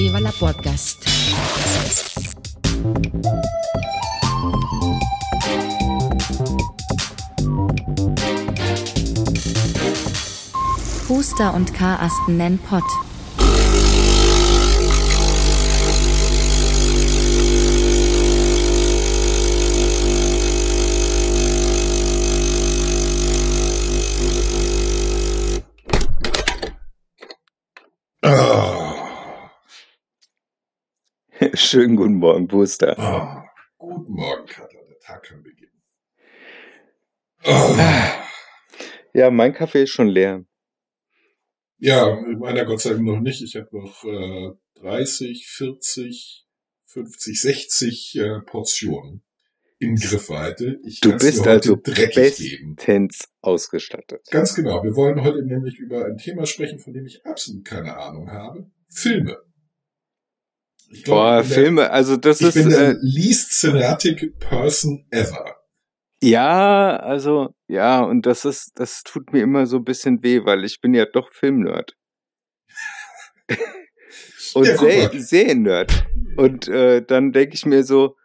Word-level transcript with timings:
Viva 0.00 0.32
Podcast. 0.32 0.96
Huster 11.06 11.52
und 11.52 11.74
Karasten 11.74 12.38
nennen 12.38 12.58
Pott. 12.60 12.82
Schönen 31.70 31.94
guten 31.94 32.14
Morgen, 32.14 32.48
Booster. 32.48 32.98
ah, 32.98 33.44
guten 33.78 34.12
Morgen, 34.12 34.44
Kater. 34.44 34.78
Der 34.88 34.98
Tag 34.98 35.22
kann 35.22 35.40
beginnen. 35.40 35.80
Ah, 37.44 38.24
Ja, 39.14 39.30
mein 39.30 39.54
Kaffee 39.54 39.84
ist 39.84 39.90
schon 39.90 40.08
leer. 40.08 40.44
ja, 41.78 42.20
meiner 42.40 42.64
Gott 42.64 42.80
sei 42.80 42.90
Dank 42.94 43.04
noch 43.04 43.20
nicht. 43.20 43.40
Ich 43.42 43.54
habe 43.54 43.68
noch 43.70 44.02
äh, 44.02 44.50
30, 44.80 45.46
40, 45.46 46.44
50, 46.86 47.40
60 47.40 48.16
äh, 48.18 48.40
Portionen 48.40 49.22
in 49.78 49.94
Griffweite. 49.94 50.80
Ich 50.84 50.98
Du 50.98 51.16
bist 51.16 51.46
also 51.46 51.76
bestens 51.76 53.28
ausgestattet. 53.42 54.26
Ganz 54.32 54.56
genau. 54.56 54.82
Wir 54.82 54.96
wollen 54.96 55.22
heute 55.22 55.44
nämlich 55.44 55.78
über 55.78 56.04
ein 56.06 56.16
Thema 56.16 56.46
sprechen, 56.46 56.80
von 56.80 56.94
dem 56.94 57.06
ich 57.06 57.24
absolut 57.24 57.64
keine 57.64 57.96
Ahnung 57.96 58.28
habe. 58.28 58.68
Filme. 58.88 59.38
Ich 60.92 61.04
glaub, 61.04 61.16
Boah, 61.18 61.40
bin 61.40 61.48
der- 61.48 61.54
Filme, 61.56 61.90
also 61.90 62.16
das 62.16 62.40
Ich 62.40 62.48
ist, 62.48 62.54
bin 62.54 62.68
der 62.70 62.88
äh, 62.90 62.96
least 63.00 63.52
cinematic 63.52 64.38
person 64.40 65.06
ever. 65.10 65.56
ja, 66.22 66.96
also, 66.96 67.54
ja, 67.68 68.00
und 68.02 68.26
das 68.26 68.44
ist, 68.44 68.72
das 68.74 69.02
tut 69.04 69.32
mir 69.32 69.42
immer 69.42 69.66
so 69.66 69.76
ein 69.76 69.84
bisschen 69.84 70.22
weh, 70.22 70.44
weil 70.44 70.64
ich 70.64 70.80
bin 70.80 70.92
ja 70.94 71.06
doch 71.06 71.32
Filmnerd. 71.32 71.96
und 74.54 74.66
Ja, 74.66 74.76
Se. 74.76 75.10
Seriennerd. 75.20 76.06
Und 76.36 76.68
äh, 76.68 77.02
dann 77.04 77.32
denke 77.32 77.54
ich 77.54 77.66
mir 77.66 77.84
so, 77.84 78.16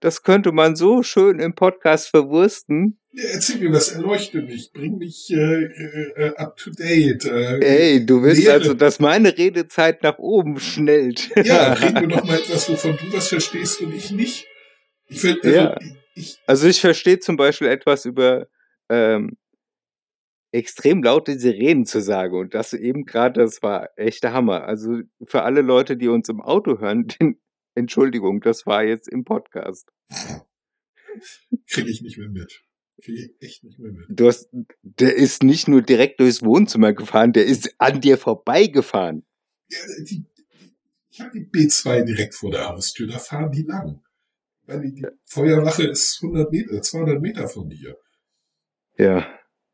das 0.00 0.22
könnte 0.22 0.52
man 0.52 0.76
so 0.76 1.02
schön 1.02 1.38
im 1.40 1.54
Podcast 1.54 2.08
verwursten. 2.08 3.00
Erzähl 3.16 3.58
mir 3.60 3.72
was, 3.72 3.92
erleuchte 3.92 4.42
mich, 4.42 4.72
bring 4.72 4.98
mich 4.98 5.30
äh, 5.32 5.36
äh, 5.36 6.34
up 6.36 6.56
to 6.56 6.70
date. 6.70 7.24
Äh, 7.24 7.60
Ey, 7.94 8.06
du 8.06 8.22
willst 8.22 8.42
Lehre. 8.42 8.54
also, 8.54 8.74
dass 8.74 8.98
meine 8.98 9.36
Redezeit 9.38 10.02
nach 10.02 10.18
oben 10.18 10.58
schnellt. 10.58 11.30
Ja, 11.44 11.72
reden 11.74 12.00
wir 12.00 12.08
doch 12.08 12.24
mal 12.24 12.38
etwas, 12.38 12.68
wovon 12.68 12.96
du 12.96 13.12
was 13.16 13.28
verstehst 13.28 13.80
und 13.82 13.94
ich 13.94 14.10
nicht. 14.10 14.46
Ich 15.06 15.22
will, 15.22 15.38
also, 15.42 15.56
Ja. 15.56 15.78
ich, 16.16 16.38
Also 16.46 16.66
ich 16.66 16.80
verstehe 16.80 17.20
zum 17.20 17.36
Beispiel 17.36 17.68
etwas 17.68 18.04
über 18.04 18.48
ähm, 18.90 19.36
extrem 20.50 21.02
laute 21.02 21.38
Sirenen 21.38 21.84
zu 21.84 22.00
sagen 22.00 22.36
und 22.38 22.54
das 22.54 22.72
eben 22.72 23.04
gerade, 23.04 23.40
das 23.42 23.62
war 23.62 23.90
echter 23.96 24.32
Hammer. 24.32 24.64
Also 24.64 25.00
für 25.26 25.42
alle 25.42 25.62
Leute, 25.62 25.96
die 25.96 26.08
uns 26.08 26.28
im 26.28 26.40
Auto 26.40 26.78
hören, 26.80 27.06
den, 27.20 27.40
Entschuldigung, 27.76 28.40
das 28.40 28.66
war 28.66 28.82
jetzt 28.84 29.08
im 29.08 29.24
Podcast. 29.24 29.88
kriege 31.70 31.90
ich 31.90 32.02
nicht 32.02 32.18
mehr 32.18 32.28
mit. 32.28 32.60
Du 34.08 34.26
hast, 34.26 34.48
der 34.82 35.14
ist 35.16 35.42
nicht 35.42 35.68
nur 35.68 35.82
direkt 35.82 36.20
durchs 36.20 36.42
Wohnzimmer 36.42 36.92
gefahren, 36.92 37.32
der 37.32 37.44
ist 37.44 37.74
an 37.78 38.00
dir 38.00 38.18
vorbeigefahren. 38.18 39.24
Ja, 39.68 39.78
die, 40.08 40.24
ich 41.10 41.20
habe 41.20 41.30
die 41.32 41.46
B2 41.46 42.04
direkt 42.04 42.34
vor 42.34 42.50
der 42.50 42.68
Haustür, 42.68 43.06
da 43.06 43.18
fahren 43.18 43.50
die 43.52 43.62
lang. 43.62 44.00
Weil 44.66 44.80
die, 44.80 44.94
die 44.94 45.06
Feuerwache 45.24 45.84
ist 45.84 46.20
100 46.22 46.50
Meter, 46.50 46.80
200 46.80 47.20
Meter 47.20 47.48
von 47.48 47.68
dir. 47.68 47.98
Ja, 48.96 49.26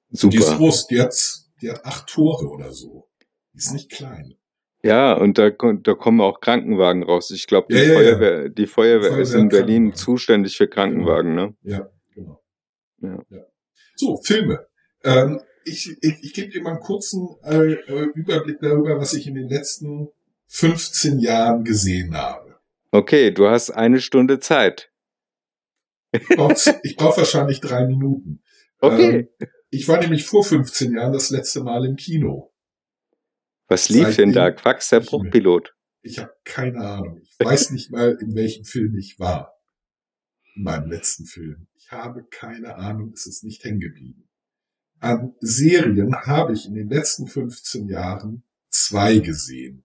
Die 0.08 0.14
ist 0.14 0.20
super. 0.22 0.56
groß, 0.56 0.86
die 0.88 1.00
hat, 1.00 1.14
die 1.60 1.70
hat 1.70 1.84
acht 1.84 2.08
Tore 2.08 2.48
oder 2.48 2.72
so. 2.72 3.08
Die 3.52 3.58
ist 3.58 3.72
nicht 3.72 3.90
klein. 3.90 4.34
Ja, 4.82 5.12
und 5.12 5.36
da, 5.38 5.50
da 5.50 5.94
kommen 5.94 6.20
auch 6.22 6.40
Krankenwagen 6.40 7.02
raus. 7.02 7.30
Ich 7.30 7.46
glaube, 7.46 7.68
die, 7.70 7.76
Ja, 7.76 7.82
ja. 7.84 7.94
Feuerwehr, 7.94 8.48
die 8.48 8.66
Feuerwehr 8.66 9.18
ist 9.18 9.30
Feuerwehr 9.30 9.42
in 9.42 9.48
Berlin 9.50 9.94
zuständig 9.94 10.56
für 10.56 10.68
Krankenwagen, 10.68 11.34
ne? 11.34 11.54
Ja, 11.62 11.90
genau. 13.00 13.22
Ja. 13.30 13.44
So, 13.96 14.16
Filme. 14.22 14.66
Ähm, 15.04 15.40
ich 15.64 15.96
ich, 16.00 16.22
ich 16.22 16.34
gebe 16.34 16.50
dir 16.50 16.62
mal 16.62 16.72
einen 16.72 16.80
kurzen 16.80 17.36
äh, 17.44 17.72
äh, 17.72 18.08
Überblick 18.14 18.60
darüber, 18.60 18.98
was 18.98 19.14
ich 19.14 19.26
in 19.26 19.34
den 19.34 19.48
letzten 19.48 20.08
15 20.48 21.18
Jahren 21.18 21.64
gesehen 21.64 22.16
habe. 22.16 22.58
Okay, 22.90 23.30
du 23.30 23.48
hast 23.48 23.70
eine 23.70 24.00
Stunde 24.00 24.40
Zeit. 24.40 24.90
Ich 26.12 26.26
brauche 26.28 26.80
brauch 26.96 27.16
wahrscheinlich 27.16 27.60
drei 27.60 27.86
Minuten. 27.86 28.42
Okay. 28.80 29.30
Ähm, 29.40 29.48
ich 29.70 29.86
war 29.86 30.00
nämlich 30.00 30.24
vor 30.24 30.44
15 30.44 30.94
Jahren 30.94 31.12
das 31.12 31.30
letzte 31.30 31.62
Mal 31.62 31.84
im 31.86 31.96
Kino. 31.96 32.52
Was 33.68 33.88
lief 33.88 34.16
denn 34.16 34.32
seitdem 34.32 34.32
da? 34.32 34.50
Quacks 34.50 34.88
der 34.88 35.00
Bruchpilot. 35.00 35.72
Ich 36.02 36.18
habe 36.18 36.32
keine 36.44 36.80
Ahnung. 36.80 37.20
Ich 37.22 37.36
weiß 37.38 37.70
nicht 37.70 37.92
mal, 37.92 38.18
in 38.20 38.34
welchem 38.34 38.64
Film 38.64 38.96
ich 38.96 39.20
war. 39.20 39.54
In 40.56 40.64
meinem 40.64 40.90
letzten 40.90 41.26
Film. 41.26 41.68
Habe 41.90 42.24
keine 42.24 42.76
Ahnung, 42.76 43.12
es 43.12 43.26
ist 43.26 43.42
nicht 43.44 43.64
hängen 43.64 43.80
geblieben. 43.80 44.28
An 45.00 45.34
Serien 45.40 46.14
habe 46.14 46.52
ich 46.52 46.66
in 46.66 46.74
den 46.74 46.88
letzten 46.88 47.26
15 47.26 47.88
Jahren 47.88 48.44
zwei 48.68 49.18
gesehen. 49.18 49.84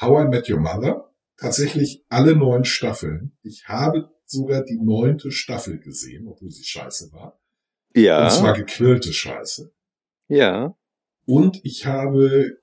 How 0.00 0.24
I 0.24 0.28
Met 0.28 0.48
Your 0.48 0.60
Mother, 0.60 1.12
tatsächlich 1.36 2.04
alle 2.08 2.36
neun 2.36 2.64
Staffeln. 2.64 3.36
Ich 3.42 3.68
habe 3.68 4.10
sogar 4.26 4.62
die 4.62 4.78
neunte 4.78 5.32
Staffel 5.32 5.78
gesehen, 5.80 6.28
obwohl 6.28 6.50
sie 6.50 6.62
scheiße 6.64 7.12
war. 7.12 7.40
Und 7.96 8.30
zwar 8.30 8.46
Ja, 8.48 8.52
gequirlte 8.52 9.12
Scheiße. 9.12 9.72
ja. 10.28 10.76
Und 11.24 11.60
ich 11.62 11.84
habe 11.84 12.58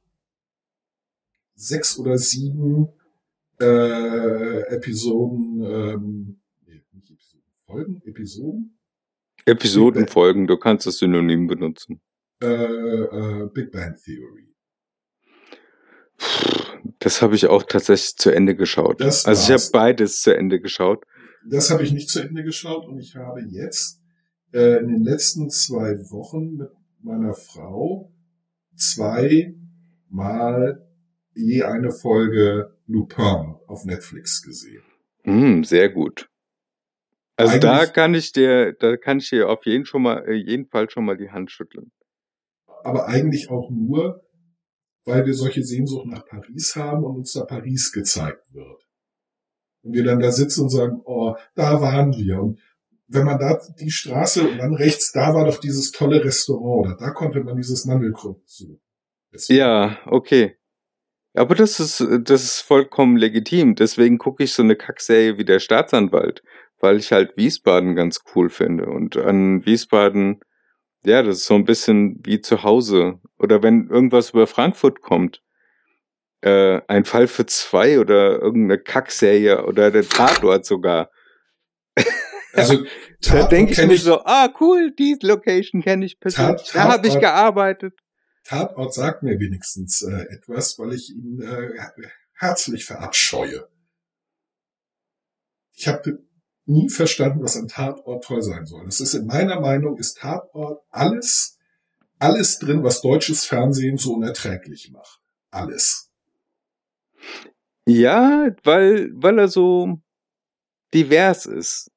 sechs 1.53 1.99
oder 1.99 2.17
sieben 2.17 2.87
äh, 3.61 4.61
Episoden, 4.73 5.61
ähm, 5.63 6.41
Folgen, 7.75 8.01
Episoden, 8.05 8.79
Episodenfolgen, 9.45 10.47
du 10.47 10.55
kannst 10.57 10.87
das 10.87 10.99
Synonym 10.99 11.47
benutzen. 11.47 11.99
äh, 12.41 12.45
äh, 12.47 13.49
Big 13.53 13.71
Bang 13.71 13.97
Theory. 14.01 14.47
Das 16.99 17.21
habe 17.21 17.35
ich 17.35 17.47
auch 17.47 17.63
tatsächlich 17.63 18.15
zu 18.15 18.29
Ende 18.29 18.55
geschaut. 18.55 19.01
Das 19.01 19.25
also 19.25 19.41
ich 19.43 19.51
habe 19.51 19.69
beides 19.73 20.21
zu 20.21 20.33
Ende 20.33 20.61
geschaut. 20.61 21.03
Das 21.45 21.69
habe 21.69 21.83
ich 21.83 21.91
nicht 21.91 22.09
zu 22.09 22.21
Ende 22.21 22.43
geschaut 22.43 22.87
und 22.87 22.97
ich 22.97 23.15
habe 23.15 23.41
jetzt 23.41 24.01
äh, 24.53 24.79
in 24.79 24.87
den 24.87 25.03
letzten 25.03 25.49
zwei 25.49 25.97
Wochen 26.11 26.55
mit 26.55 26.69
meiner 27.01 27.33
Frau 27.33 28.13
zweimal 28.77 29.51
je 31.33 31.63
eine 31.63 31.91
Folge 31.91 32.73
Lupin 32.87 33.55
auf 33.67 33.83
Netflix 33.83 34.41
gesehen. 34.41 34.83
Hm, 35.23 35.65
sehr 35.65 35.89
gut. 35.89 36.29
Also 37.37 37.59
da 37.59 37.85
kann 37.85 38.13
ich 38.13 38.31
dir, 38.31 38.73
da 38.73 38.95
kann 38.97 39.17
ich 39.19 39.29
dir 39.29 39.49
auf 39.49 39.65
jeden 39.65 39.85
schon 39.85 40.03
mal, 40.03 40.23
äh, 40.27 40.33
jeden 40.33 40.67
Fall 40.67 40.89
schon 40.89 41.05
mal 41.05 41.17
die 41.17 41.31
Hand 41.31 41.51
schütteln. 41.51 41.91
aber 42.85 43.07
eigentlich 43.07 43.49
auch 43.49 43.69
nur, 43.71 44.21
weil 45.05 45.25
wir 45.25 45.33
solche 45.33 45.63
Sehnsucht 45.63 46.05
nach 46.05 46.25
Paris 46.25 46.75
haben 46.75 47.03
und 47.03 47.17
uns 47.17 47.33
da 47.33 47.43
Paris 47.43 47.91
gezeigt 47.91 48.43
wird. 48.53 48.87
Und 49.83 49.93
wir 49.93 50.03
dann 50.03 50.19
da 50.19 50.31
sitzen 50.31 50.63
und 50.63 50.69
sagen, 50.69 51.01
oh, 51.05 51.35
da 51.55 51.81
waren 51.81 52.13
wir. 52.13 52.41
Und 52.41 52.59
wenn 53.07 53.25
man 53.25 53.39
da 53.39 53.59
die 53.79 53.91
Straße 53.91 54.47
und 54.47 54.57
dann 54.57 54.73
rechts, 54.75 55.11
da 55.11 55.33
war 55.33 55.45
doch 55.45 55.59
dieses 55.59 55.91
tolle 55.91 56.23
Restaurant, 56.23 56.87
oder 56.87 56.97
da 56.97 57.11
konnte 57.11 57.43
man 57.43 57.55
dieses 57.55 57.85
Mandelkrug 57.85 58.47
zu. 58.47 58.79
Ja, 59.47 59.99
okay. 60.05 60.57
Aber 61.35 61.53
das 61.53 61.79
ist, 61.79 61.99
das 62.23 62.43
ist 62.43 62.61
vollkommen 62.61 63.17
legitim. 63.17 63.75
Deswegen 63.75 64.17
gucke 64.17 64.43
ich 64.43 64.53
so 64.53 64.63
eine 64.63 64.75
Kackserie 64.75 65.37
wie 65.37 65.45
der 65.45 65.59
Staatsanwalt, 65.59 66.41
weil 66.85 66.97
ich 66.97 67.11
halt 67.11 67.35
Wiesbaden 67.35 67.95
ganz 67.95 68.19
cool 68.35 68.49
finde. 68.51 68.85
Und 68.85 69.17
an 69.17 69.65
Wiesbaden, 69.65 70.39
ja, 71.03 71.23
das 71.23 71.37
ist 71.39 71.45
so 71.47 71.55
ein 71.55 71.65
bisschen 71.65 72.19
wie 72.23 72.41
zu 72.41 72.61
Hause. 72.61 73.19
Oder 73.39 73.63
wenn 73.63 73.89
irgendwas 73.89 74.29
über 74.29 74.45
Frankfurt 74.45 75.01
kommt, 75.01 75.41
äh, 76.41 76.79
ein 76.87 77.05
Fall 77.05 77.25
für 77.27 77.47
zwei 77.47 77.99
oder 77.99 78.39
irgendeine 78.39 78.79
Kackserie 78.79 79.65
oder 79.65 79.89
der 79.91 80.07
Tatort 80.07 80.65
sogar. 80.65 81.09
Also, 82.57 82.85
Da 83.19 83.47
denke 83.47 83.73
ich 83.73 83.85
mir 83.85 83.97
so, 83.97 84.21
ah 84.23 84.47
cool, 84.61 84.93
die 84.97 85.17
Location 85.21 85.81
kenne 85.81 86.05
ich 86.05 86.21
persönlich. 86.21 86.61
Tat- 86.71 86.75
Da 86.75 86.83
habe 86.93 87.05
ich 87.09 87.19
gearbeitet. 87.19 87.99
Tatort 88.45 88.93
sagt 88.93 89.23
mir 89.23 89.37
wenigstens 89.41 90.01
äh, 90.03 90.21
etwas, 90.33 90.79
weil 90.79 90.93
ich 90.93 91.09
ihn 91.13 91.41
äh, 91.41 91.77
herzlich 92.35 92.85
verabscheue. 92.85 93.67
Ich 95.73 95.87
habe 95.89 96.19
nie 96.65 96.89
verstanden, 96.89 97.43
was 97.43 97.55
ein 97.55 97.67
Tatort 97.67 98.23
toll 98.23 98.41
sein 98.41 98.65
soll. 98.65 98.85
Das 98.85 98.99
ist 98.99 99.13
in 99.13 99.25
meiner 99.25 99.59
Meinung 99.59 99.97
ist 99.97 100.17
Tatort 100.17 100.81
alles, 100.89 101.57
alles 102.19 102.59
drin, 102.59 102.83
was 102.83 103.01
deutsches 103.01 103.45
Fernsehen 103.45 103.97
so 103.97 104.13
unerträglich 104.13 104.89
macht. 104.91 105.19
Alles. 105.51 106.09
Ja, 107.87 108.47
weil, 108.63 109.11
weil 109.13 109.37
er 109.39 109.47
so 109.47 109.99
divers 110.93 111.45
ist. 111.45 111.91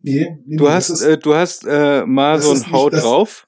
Nee, 0.00 0.36
nee, 0.44 0.56
Du 0.56 0.64
nee, 0.64 0.70
hast, 0.70 0.90
ist, 0.90 1.00
äh, 1.02 1.16
du 1.16 1.34
hast 1.34 1.64
äh, 1.66 2.04
mal 2.04 2.40
so 2.42 2.52
ein 2.52 2.70
Haut 2.72 2.92
das- 2.92 3.02
drauf. 3.02 3.46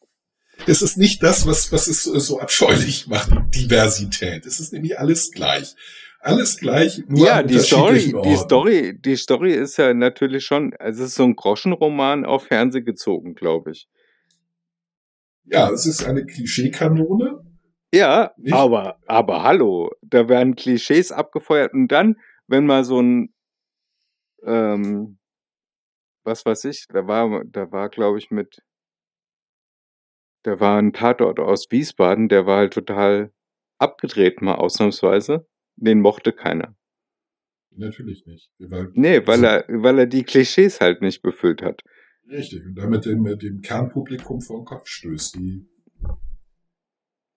das 0.67 0.81
ist 0.81 0.97
nicht 0.97 1.23
das, 1.23 1.47
was, 1.47 1.70
was 1.70 1.87
es 1.87 2.05
so- 2.05 2.41
abscheulich 2.41 3.06
macht, 3.09 3.31
Diversität. 3.55 4.47
Es 4.47 4.59
ist 4.59 4.73
nämlich 4.73 4.99
alles 4.99 5.31
gleich. 5.32 5.75
Alles 6.20 6.56
gleich, 6.56 7.04
nur 7.06 7.26
Ja, 7.26 7.42
die 7.42 7.58
Story, 7.58 8.14
die. 8.24 8.36
Story, 8.36 8.98
die 9.00 9.16
Story 9.16 9.52
ist 9.52 9.76
ja 9.76 9.94
natürlich 9.94 10.44
schon, 10.44 10.74
also 10.78 11.04
es 11.04 11.10
ist 11.10 11.16
so 11.16 11.24
ein 11.24 11.36
Groschenroman 11.36 12.24
auf 12.24 12.46
Fernseh 12.46 12.82
gezogen, 12.82 13.34
glaube 13.34 13.70
ich. 13.72 13.88
Ja, 15.44 15.70
es 15.70 15.86
ist 15.86 16.04
eine 16.04 16.26
Klischeekanone. 16.26 17.44
Ja, 17.94 18.32
Nicht? 18.36 18.52
aber, 18.52 18.98
aber 19.06 19.44
hallo, 19.44 19.90
da 20.02 20.28
werden 20.28 20.56
Klischees 20.56 21.12
abgefeuert 21.12 21.72
und 21.72 21.88
dann, 21.88 22.16
wenn 22.48 22.66
mal 22.66 22.82
so 22.84 23.00
ein, 23.00 23.32
ähm, 24.42 25.18
was 26.24 26.44
weiß 26.44 26.64
ich, 26.64 26.86
da 26.88 27.06
war, 27.06 27.44
da 27.44 27.70
war, 27.70 27.88
glaube 27.88 28.18
ich, 28.18 28.30
mit, 28.32 28.62
da 30.42 30.58
war 30.58 30.78
ein 30.78 30.92
Tatort 30.92 31.38
aus 31.38 31.66
Wiesbaden, 31.70 32.28
der 32.28 32.46
war 32.46 32.58
halt 32.58 32.72
total 32.72 33.32
abgedreht 33.78 34.42
mal 34.42 34.56
ausnahmsweise. 34.56 35.46
Den 35.76 36.00
mochte 36.00 36.32
keiner. 36.32 36.75
Natürlich 37.70 38.26
nicht. 38.26 38.50
Weil, 38.58 38.90
Nee, 38.94 39.26
weil 39.26 39.44
also, 39.44 39.70
er, 39.73 39.82
weil 39.82 39.99
er 39.99 40.06
die 40.06 40.25
Klischees 40.25 40.81
halt 40.81 41.02
nicht 41.02 41.20
befüllt 41.23 41.62
hat. 41.62 41.82
Richtig. 42.28 42.64
Und 42.64 42.75
damit 42.75 43.05
dem, 43.05 43.25
dem 43.38 43.61
Kernpublikum 43.61 44.40
vor 44.40 44.61
den 44.61 44.64
Kopf 44.64 44.88
stößt, 44.88 45.34
die, 45.37 45.69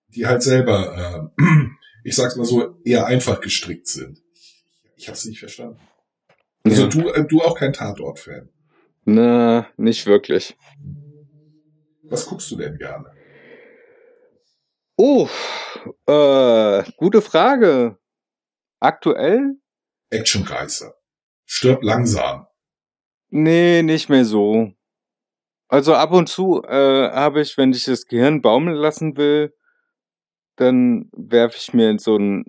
die 0.08 0.26
halt 0.26 0.42
selber, 0.42 1.30
äh, 1.38 1.42
ich 2.04 2.16
sag's 2.16 2.36
mal 2.36 2.44
so, 2.46 2.80
eher 2.84 3.06
einfach 3.06 3.40
gestrickt 3.40 3.86
sind. 3.86 4.22
Ich, 4.34 4.64
ich 4.96 5.08
hab's 5.08 5.26
nicht 5.26 5.38
verstanden. 5.38 5.78
Also 6.64 6.84
Ja. 6.84 6.88
du, 6.88 7.08
äh, 7.10 7.26
du 7.26 7.40
auch 7.42 7.56
kein 7.56 7.72
Tatort-Fan. 7.72 8.48
Na, 9.04 9.68
nicht 9.76 10.06
wirklich. 10.06 10.56
Was 12.04 12.26
guckst 12.26 12.50
du 12.50 12.56
denn 12.56 12.76
gerne? 12.78 13.12
Oh, 14.96 15.28
äh, 16.06 16.82
gute 16.96 17.22
Frage. 17.22 17.96
Aktuell? 18.80 19.56
Actionreißer. 20.10 20.94
Stirb 21.44 21.82
langsam. 21.82 22.46
Nee, 23.28 23.82
nicht 23.82 24.08
mehr 24.08 24.24
so. 24.24 24.72
Also 25.68 25.94
ab 25.94 26.12
und 26.12 26.28
zu 26.28 26.64
äh, 26.64 27.10
habe 27.10 27.42
ich, 27.42 27.56
wenn 27.56 27.72
ich 27.72 27.84
das 27.84 28.06
Gehirn 28.06 28.42
baumeln 28.42 28.76
lassen 28.76 29.16
will, 29.16 29.54
dann 30.56 31.08
werfe 31.12 31.56
ich 31.58 31.72
mir 31.72 31.96
so 31.98 32.16
einen 32.16 32.44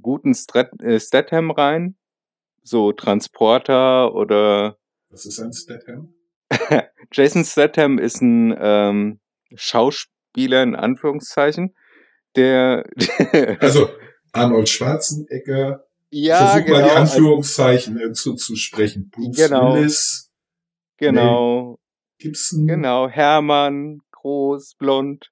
guten 0.00 0.34
Strat 0.34 0.80
äh, 0.80 1.00
Statham 1.00 1.50
rein. 1.50 1.96
So 2.62 2.92
Transporter 2.92 4.14
oder 4.14 4.78
Was 5.10 5.26
ist 5.26 5.40
ein 5.40 5.52
Statham? 5.52 6.14
Jason 7.12 7.44
Statham 7.44 7.98
ist 7.98 8.22
ein 8.22 8.54
ähm, 8.58 9.20
Schauspieler 9.54 10.62
in 10.62 10.74
Anführungszeichen, 10.76 11.74
der 12.36 12.84
Also 13.60 13.88
Arnold 14.34 14.68
Schwarzenegger. 14.68 15.84
ja 16.10 16.46
Versuch 16.48 16.66
genau 16.66 16.78
mal 16.78 16.84
die 16.84 16.90
also- 16.90 17.00
Anführungszeichen 17.16 18.00
äh, 18.00 18.12
zu, 18.12 18.34
zu 18.34 18.56
sprechen. 18.56 19.10
Bruce 19.10 19.36
Genau. 19.36 19.74
Willis, 19.74 20.30
genau 20.98 21.78
Gibson. 22.18 22.66
genau 22.66 23.08
Hermann 23.08 24.00
groß 24.12 24.74
blond 24.76 25.30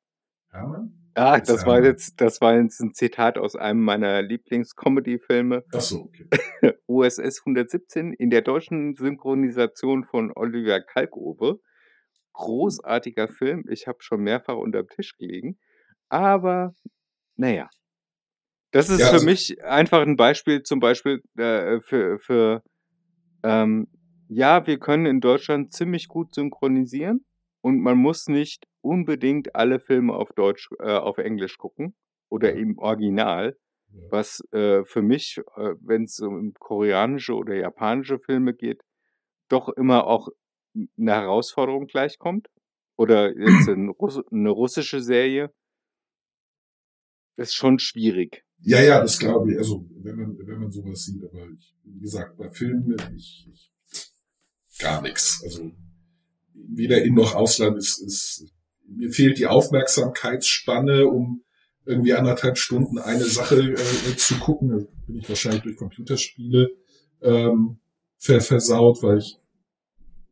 Hermann? 0.50 0.98
Ah, 1.14 1.38
das 1.40 1.66
war 1.66 1.82
jetzt, 1.84 2.22
das 2.22 2.40
war 2.40 2.56
jetzt 2.58 2.80
ein 2.80 2.94
Zitat 2.94 3.36
aus 3.36 3.54
einem 3.54 3.82
meiner 3.82 4.22
Lieblings-Comedy-Filme. 4.22 5.62
Ach 5.74 5.80
so, 5.82 6.04
okay. 6.04 6.26
USS 6.86 7.40
117 7.44 8.14
in 8.14 8.30
der 8.30 8.40
deutschen 8.40 8.94
Synchronisation 8.96 10.04
von 10.04 10.32
Oliver 10.34 10.80
Kalkofe. 10.80 11.60
Großartiger 12.32 13.28
Film. 13.28 13.64
Ich 13.68 13.86
habe 13.86 13.98
schon 14.00 14.22
mehrfach 14.22 14.56
unter 14.56 14.82
dem 14.84 14.88
Tisch 14.88 15.14
gelegen. 15.18 15.58
Aber, 16.08 16.74
naja. 17.36 17.68
Das 18.72 18.88
ist 18.88 19.00
Ja, 19.00 19.06
für 19.08 19.12
also- 19.14 19.26
mich 19.26 19.62
einfach 19.64 20.00
ein 20.02 20.16
Beispiel, 20.16 20.62
zum 20.62 20.80
Beispiel 20.80 21.22
äh, 21.36 21.80
für, 21.80 22.18
für 22.18 22.62
ähm, 23.44 23.86
ja, 24.28 24.66
wir 24.66 24.78
können 24.78 25.06
in 25.06 25.20
Deutschland 25.20 25.72
ziemlich 25.72 26.08
gut 26.08 26.34
synchronisieren 26.34 27.24
und 27.62 27.80
man 27.80 27.98
muss 27.98 28.28
nicht 28.28 28.66
unbedingt 28.80 29.54
alle 29.54 29.78
Filme 29.78 30.14
auf 30.14 30.32
Deutsch, 30.32 30.70
äh, 30.80 30.96
auf 30.96 31.18
Englisch 31.18 31.58
gucken 31.58 31.94
oder 32.30 32.54
im 32.54 32.78
Original, 32.78 33.56
was 34.10 34.40
äh, 34.52 34.84
für 34.84 35.02
mich, 35.02 35.38
äh, 35.56 35.74
wenn 35.80 36.04
es 36.04 36.18
um 36.20 36.54
koreanische 36.54 37.34
oder 37.34 37.54
japanische 37.54 38.18
Filme 38.18 38.54
geht, 38.54 38.80
doch 39.50 39.68
immer 39.68 40.06
auch 40.06 40.28
eine 40.74 41.12
Herausforderung 41.12 41.86
gleichkommt. 41.86 42.48
Oder 42.96 43.36
jetzt 43.36 43.68
ein 43.68 43.90
Russ 43.90 44.20
eine 44.30 44.50
russische 44.50 45.02
Serie. 45.02 45.52
Ist 47.36 47.54
schon 47.54 47.78
schwierig. 47.78 48.44
Ja, 48.62 48.80
ja, 48.80 49.00
das 49.00 49.18
glaube 49.18 49.52
ich. 49.52 49.58
Also, 49.58 49.84
wenn 50.02 50.16
man, 50.16 50.38
wenn 50.38 50.60
man 50.60 50.70
sowas 50.70 51.04
sieht, 51.04 51.22
aber 51.24 51.46
ich, 51.58 51.74
wie 51.84 52.00
gesagt, 52.00 52.36
bei 52.36 52.48
Filmen, 52.50 52.96
ich, 53.16 53.48
ich 53.52 53.72
gar 54.78 55.02
nichts. 55.02 55.40
Also, 55.44 55.70
weder 56.54 57.02
in 57.02 57.14
noch 57.14 57.34
Ausland 57.34 57.76
ist, 57.78 57.98
ist, 57.98 58.46
mir 58.86 59.10
fehlt 59.10 59.38
die 59.38 59.46
Aufmerksamkeitsspanne, 59.46 61.06
um 61.06 61.42
irgendwie 61.84 62.12
anderthalb 62.12 62.58
Stunden 62.58 62.98
eine 62.98 63.24
Sache 63.24 63.72
äh, 63.72 64.16
zu 64.16 64.38
gucken. 64.38 64.68
Da 64.70 64.76
bin 65.06 65.16
ich 65.16 65.28
wahrscheinlich 65.28 65.62
durch 65.62 65.76
Computerspiele 65.76 66.70
ähm, 67.22 67.78
ver 68.18 68.40
versaut, 68.40 69.02
weil 69.02 69.18
ich, 69.18 69.38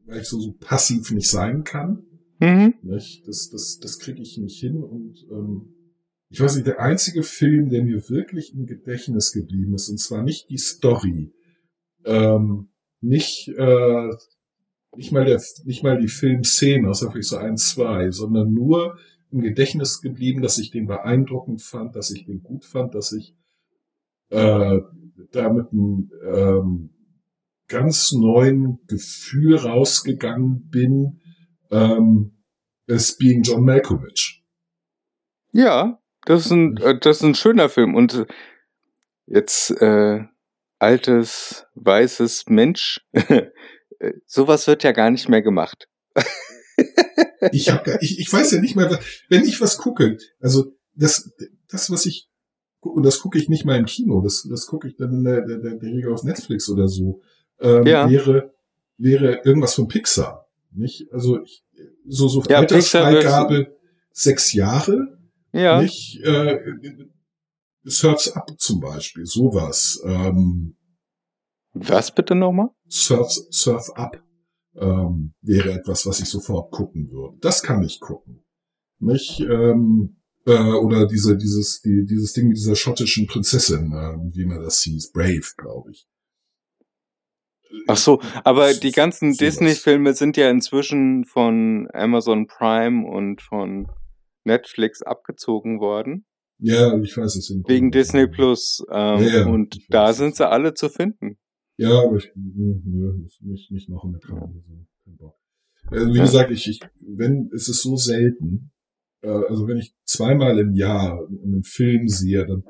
weil 0.07 0.21
ich 0.21 0.29
so, 0.29 0.39
so 0.39 0.53
passiv 0.53 1.11
nicht 1.11 1.29
sein 1.29 1.65
kann. 1.65 2.05
Mhm. 2.39 2.75
Nicht? 2.83 3.27
Das, 3.27 3.51
das, 3.51 3.79
das 3.81 3.99
kriege 3.99 4.23
ich 4.23 4.39
nicht 4.39 4.61
hin. 4.61 4.83
Und 4.83 5.27
ähm, 5.31 5.75
ich 6.31 6.41
weiß 6.41 6.55
nicht, 6.55 6.67
der 6.69 6.81
einzige 6.81 7.25
Film, 7.25 7.71
der 7.71 7.83
mir 7.83 8.09
wirklich 8.09 8.55
im 8.55 8.67
Gedächtnis 8.67 9.33
geblieben 9.33 9.75
ist, 9.75 9.89
und 9.89 9.99
zwar 9.99 10.23
nicht 10.23 10.49
die 10.49 10.59
Story, 10.59 11.33
ähm, 12.05 12.69
nicht, 13.01 13.49
äh, 13.49 14.09
nicht 14.97 15.11
mal 15.11 15.25
der, 15.25 15.43
nicht 15.65 15.83
mal 15.83 15.99
die 15.99 16.09
Filmszene, 16.09 16.89
außer 16.89 17.11
vielleicht 17.11 17.29
so 17.29 17.37
ein, 17.37 17.57
zwei, 17.57 18.13
sondern 18.13 18.53
nur 18.53 18.97
im 19.33 19.41
Gedächtnis 19.41 20.01
geblieben, 20.01 20.41
dass 20.41 20.59
ich 20.59 20.71
den 20.71 20.87
beeindruckend 20.87 21.63
fand, 21.63 21.97
dass 21.97 22.13
ich 22.13 22.27
den 22.27 22.43
gut 22.43 22.65
fand, 22.65 22.95
dass 22.95 23.13
ich 23.13 23.35
äh, 24.31 24.81
da 25.33 25.53
mit 25.53 25.73
einem 25.73 26.11
ähm, 26.33 26.91
ganz 27.67 28.13
neuen 28.13 28.79
Gefühl 28.87 29.57
rausgegangen 29.57 30.69
bin, 30.69 31.21
ähm, 31.71 32.37
es 32.87 33.17
Being 33.17 33.43
John 33.43 33.65
Malkovich. 33.65 34.45
Ja, 35.53 36.00
das 36.27 36.47
ist 36.47 36.53
ein, 36.53 36.77
äh, 36.79 36.99
das 36.99 37.19
ist 37.19 37.23
ein 37.25 37.35
schöner 37.35 37.69
Film. 37.69 37.95
Und 37.95 38.15
äh, 38.15 38.27
jetzt 39.27 39.71
äh, 39.81 40.21
altes, 40.79 41.67
weißes 41.75 42.45
Mensch, 42.49 43.01
äh, 43.13 43.51
sowas 44.27 44.67
wird 44.67 44.83
ja 44.83 44.93
gar 44.93 45.11
nicht 45.11 45.29
mehr 45.29 45.43
gemacht. 45.43 45.89
Ich, 47.53 47.71
hab, 47.71 47.85
gar- 47.85 48.01
ich, 48.03 48.19
ich 48.19 48.31
weiß 48.31 48.51
ja 48.53 48.61
nicht 48.61 48.77
mehr, 48.77 49.01
wenn 49.31 49.45
ich 49.45 49.61
was 49.63 49.79
gucke, 49.79 50.19
also 50.41 50.75
das, 50.95 51.33
das 51.71 51.91
was 51.91 52.05
ich 52.05 52.29
gucke, 52.81 52.97
und 52.97 53.03
das 53.03 53.19
gucke 53.21 53.39
ich 53.39 53.49
nicht 53.49 53.65
mal 53.65 53.79
im 53.79 53.87
Kino, 53.87 54.21
das, 54.21 54.47
das 54.49 54.67
gucke 54.67 54.89
ich 54.89 54.97
dann 54.97 55.13
in 55.15 55.25
der, 55.25 55.41
der, 55.47 55.57
der, 55.59 55.75
der 55.77 55.91
Regel 55.91 56.13
auf 56.13 56.23
Netflix 56.23 56.69
oder 56.69 56.87
so, 56.87 57.23
ähm, 57.61 57.87
Ja. 57.87 58.11
wäre, 58.11 58.53
wäre 58.99 59.41
irgendwas 59.45 59.75
von 59.75 59.89
Pixar. 59.89 60.49
Nicht? 60.73 61.11
Also 61.13 61.41
ich, 61.43 61.65
so, 62.07 62.29
so 62.29 62.43
Ja, 62.43 62.59
Altersfreigabe 62.59 63.75
sechs 64.13 64.53
Jahre, 64.53 65.19
Ja, 65.53 65.83
nicht 65.83 66.21
äh, 66.23 66.59
Surfs 67.85 68.33
Up 68.33 68.51
zum 68.59 68.81
Beispiel, 68.81 69.27
sowas. 69.27 70.01
Ähm, 70.05 70.77
was 71.73 72.15
bitte 72.15 72.35
nochmal? 72.35 72.69
Surf, 72.89 73.31
Surf 73.51 73.91
Up 73.95 74.23
ähm, 74.77 75.35
wäre 75.41 75.73
etwas, 75.73 76.07
was 76.07 76.21
ich 76.21 76.29
sofort 76.29 76.71
gucken 76.71 77.11
würde. 77.11 77.37
Das 77.41 77.63
kann 77.63 77.83
ich 77.83 78.01
gucken. 78.01 78.45
Nicht? 78.99 79.41
Ähm, 79.41 80.17
äh, 80.47 80.53
oder 80.53 81.07
diese, 81.07 81.37
dieses, 81.37 81.81
die, 81.81 82.05
dieses 82.05 82.33
Ding 82.33 82.49
mit 82.49 82.57
dieser 82.57 82.77
schottischen 82.77 83.27
Prinzessin, 83.27 83.93
äh, 83.93 84.35
wie 84.35 84.45
man 84.45 84.63
das 84.63 84.83
hieß, 84.83 85.13
Brave, 85.13 85.47
glaube 85.57 85.93
ich. 85.93 86.07
Ach 87.87 87.97
so, 87.97 88.21
aber 88.43 88.75
die 88.75 88.91
ganzen. 88.91 89.37
Disney-Filme 89.37 90.13
sind 90.15 90.37
ja 90.37 90.51
inzwischen 90.51 91.25
von 91.25 91.89
Amazon 91.93 92.47
Prime 92.47 93.07
und 93.07 93.43
von 93.43 93.89
Netflix 94.45 95.03
abgezogen 95.03 95.81
worden. 95.81 96.27
Ja, 96.59 96.97
ich 97.01 97.17
weiß 97.17 97.37
es. 97.37 97.51
Wegen 97.67 97.91
Disney 97.91 98.27
Plus. 98.27 98.85
Ähm, 98.91 99.21
Ja, 99.23 99.29
ja, 99.41 99.47
und 99.47 99.79
da 99.89 100.13
sind 100.13 100.37
sie 100.37 100.47
alle 100.49 100.75
zu 100.75 100.89
finden. 100.89 101.39
Ja, 101.79 102.03
aber 102.05 102.17
ich, 102.19 102.31
nö, 102.35 103.25
nicht, 103.41 103.71
nicht 103.71 103.89
noch 103.89 104.05
ein 104.05 104.15
Account 104.17 104.55
oder 104.55 104.63
so. 104.67 104.87
Kein 105.05 105.17
Bock. 105.17 105.35
Also 105.87 106.13
wie 106.13 106.19
Ja. 106.19 106.25
gesagt, 106.25 106.51
ich, 106.51 106.69
ich, 106.69 106.81
wenn, 107.01 107.51
es 107.55 107.69
ist 107.69 107.83
so 107.83 107.97
selten, 107.97 108.73
äh, 109.23 109.29
also 109.29 109.67
wenn 109.67 109.79
ich 109.79 109.95
zweimal 110.05 110.59
im 110.59 110.75
Jahr 110.75 111.27
einen 111.27 111.63
Film 111.65 112.07
sehe, 112.09 112.47
dann 112.47 112.65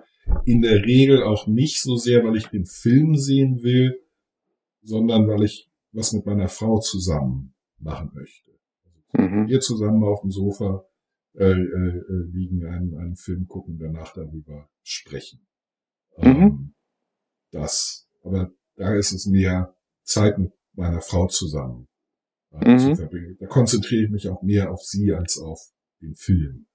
in 0.45 0.61
der 0.61 0.85
Regel 0.85 1.25
auch 1.25 1.49
nicht 1.49 1.83
so 1.83 1.97
sehr, 1.97 2.23
weil 2.25 2.37
ich 2.37 2.47
den 2.47 2.67
Film 2.67 3.17
sehen 3.17 3.63
will, 3.65 4.01
sondern 4.83 5.27
weil 5.27 5.43
ich 5.43 5.69
was 5.93 6.13
mit 6.13 6.25
meiner 6.25 6.49
Frau 6.49 6.79
zusammen 6.79 7.55
machen 7.79 8.13
möchte. 8.15 8.53
Mhm. 9.15 9.49
Wir 9.49 9.59
zusammen 9.59 10.05
auf 10.05 10.21
dem 10.21 10.31
Sofa 10.31 10.85
äh, 11.35 11.45
äh, 11.45 11.99
äh, 11.99 12.25
liegen, 12.33 12.67
einen, 12.67 12.97
einen 12.97 13.17
Film 13.17 13.47
gucken, 13.47 13.79
danach 13.79 14.13
darüber 14.15 14.69
sprechen. 14.83 15.47
Mhm. 16.19 16.25
Ähm, 16.27 16.75
das, 17.53 18.09
aber 18.23 18.51
da 18.77 18.95
ist 18.95 19.13
es 19.13 19.27
mehr 19.27 19.75
Zeit 20.03 20.39
mit 20.39 20.53
meiner 20.75 21.01
Frau 21.01 21.27
zusammen 21.29 21.89
äh, 22.53 22.73
Mhm. 22.73 22.79
zu 22.79 22.97
verbringen. 22.97 23.37
Da 23.39 23.47
konzentriere 23.47 24.05
ich 24.05 24.11
mich 24.11 24.29
auch 24.29 24.43
mehr 24.43 24.71
auf 24.71 24.83
sie 24.83 25.13
als 25.13 25.39
auf 25.39 25.61
den 26.01 26.15
Film. 26.15 26.67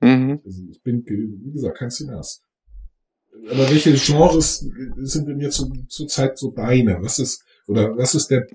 Mhm. 0.00 0.40
Also 0.44 0.62
ich 0.70 0.82
bin, 0.82 1.04
wie 1.06 1.52
gesagt, 1.52 1.78
kein 1.78 1.90
Cineast. 1.90 2.42
Aber 3.48 3.70
welche 3.70 3.92
Genres 3.94 4.66
sind 4.96 5.28
denn 5.28 5.38
jetzt 5.38 5.56
zur, 5.56 5.70
zur 5.88 6.08
Zeit 6.08 6.36
so 6.36 6.50
deine? 6.50 7.00
Was 7.00 7.18
ist, 7.18 7.44
oder 7.68 7.96
was 7.96 8.14
ist 8.14 8.28
der, 8.28 8.46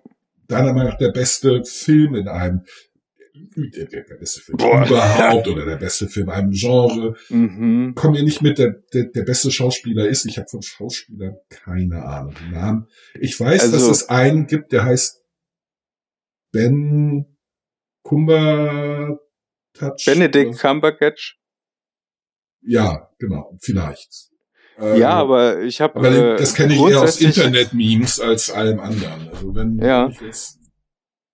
deiner 0.47 0.73
Meinung 0.73 0.89
nach 0.91 0.97
der 0.97 1.11
beste 1.11 1.63
Film 1.63 2.15
in 2.15 2.27
einem, 2.27 2.65
der, 3.55 3.85
der, 3.85 4.03
der 4.03 4.15
beste 4.15 4.41
Film 4.41 4.57
Boah. 4.57 4.85
überhaupt 4.85 5.47
oder 5.47 5.65
der 5.65 5.75
beste 5.77 6.07
Film 6.07 6.27
in 6.29 6.33
einem 6.33 6.51
Genre? 6.51 7.15
Mhm. 7.29 7.93
Komm 7.95 8.13
mir 8.13 8.23
nicht 8.23 8.41
mit, 8.41 8.57
der, 8.57 8.75
der, 8.93 9.05
der 9.05 9.23
beste 9.23 9.51
Schauspieler 9.51 10.07
ist. 10.07 10.25
Ich 10.25 10.37
habe 10.37 10.47
von 10.49 10.61
Schauspielern 10.61 11.35
keine 11.49 12.03
Ahnung. 12.03 12.35
Namen. 12.51 12.87
Ich 13.19 13.39
weiß, 13.39 13.63
dass 13.71 13.73
Also- 13.73 13.91
es 13.91 14.09
einen 14.09 14.47
gibt, 14.47 14.71
der 14.71 14.85
heißt 14.85 15.21
Ben 16.51 17.25
Cumberbatch. 18.03 19.19
Benedict. 20.05 20.59
Cumberbatch. 20.59 21.39
Ja, 22.61 23.09
genau, 23.19 23.57
vielleicht. 23.61 24.29
Ja, 24.77 25.11
aber 25.11 25.61
ich 25.61 25.79
habe 25.79 25.95
aber 25.95 26.33
äh, 26.33 26.37
das 26.37 26.53
kenne 26.53 26.73
ich 26.73 26.79
eher 26.81 27.01
aus 27.01 27.21
Internet-Memes 27.21 28.19
als 28.19 28.51
allem 28.51 28.79
anderen. 28.79 29.29
Also 29.29 29.55
wenn 29.55 29.77
Ja. 29.77 30.09
ich 30.09 30.19
jetzt 30.19 30.59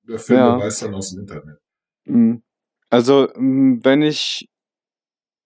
der 0.08 0.20
Film 0.20 0.40
Ja. 0.40 0.60
weiß 0.60 0.80
dann 0.82 0.94
aus 0.94 1.12
dem 1.12 1.22
Internet. 1.22 1.58
Mm. 2.06 2.38
Also, 2.90 3.30
mm, 3.36 3.80
wenn 3.84 4.02
ich 4.02 4.50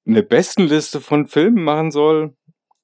eine 0.08 0.24
Bestenliste 0.24 1.02
von 1.02 1.28
Filmen 1.28 1.64
machen 1.64 1.92
soll, 1.92 2.36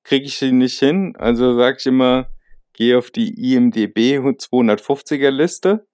kriege 0.03 0.25
ich 0.25 0.37
sie 0.37 0.51
nicht 0.51 0.79
hin. 0.79 1.15
Also 1.17 1.55
sage 1.55 1.77
ich 1.79 1.85
immer, 1.85 2.29
geh 2.73 2.95
auf 2.95 3.11
die 3.11 3.53
IMDB 3.53 4.17
250er 4.17 5.29
Liste. 5.29 5.87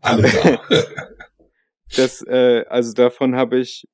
Alle 0.00 0.22
da. 0.22 0.86
Das, 1.96 2.22
äh, 2.22 2.64
also 2.68 2.94
davon 2.94 3.34
habe 3.34 3.58
ich 3.58 3.88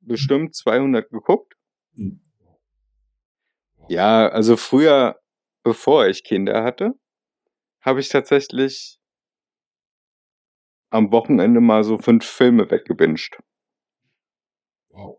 bestimmt 0.00 0.54
200 0.54 1.08
geguckt. 1.08 1.54
Hm. 1.94 2.20
Ja, 3.88 4.28
also 4.28 4.56
früher, 4.56 5.20
bevor 5.62 6.06
ich 6.08 6.24
Kinder 6.24 6.64
hatte, 6.64 6.94
habe 7.80 8.00
ich 8.00 8.08
tatsächlich 8.08 8.98
am 10.94 11.10
Wochenende 11.10 11.60
mal 11.60 11.82
so 11.82 11.98
fünf 11.98 12.24
Filme 12.24 12.70
weggebinged. 12.70 13.38
Wow. 14.90 15.18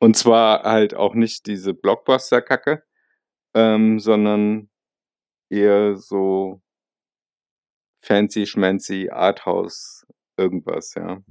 Und 0.00 0.16
zwar 0.16 0.62
halt 0.62 0.94
auch 0.94 1.14
nicht 1.14 1.46
diese 1.46 1.74
Blockbuster-Kacke, 1.74 2.84
ähm, 3.54 3.98
sondern 3.98 4.70
eher 5.50 5.96
so 5.96 6.62
fancy 8.04 8.46
schmancy 8.46 9.10
Arthouse 9.10 10.06
irgendwas, 10.36 10.94
ja. 10.94 11.22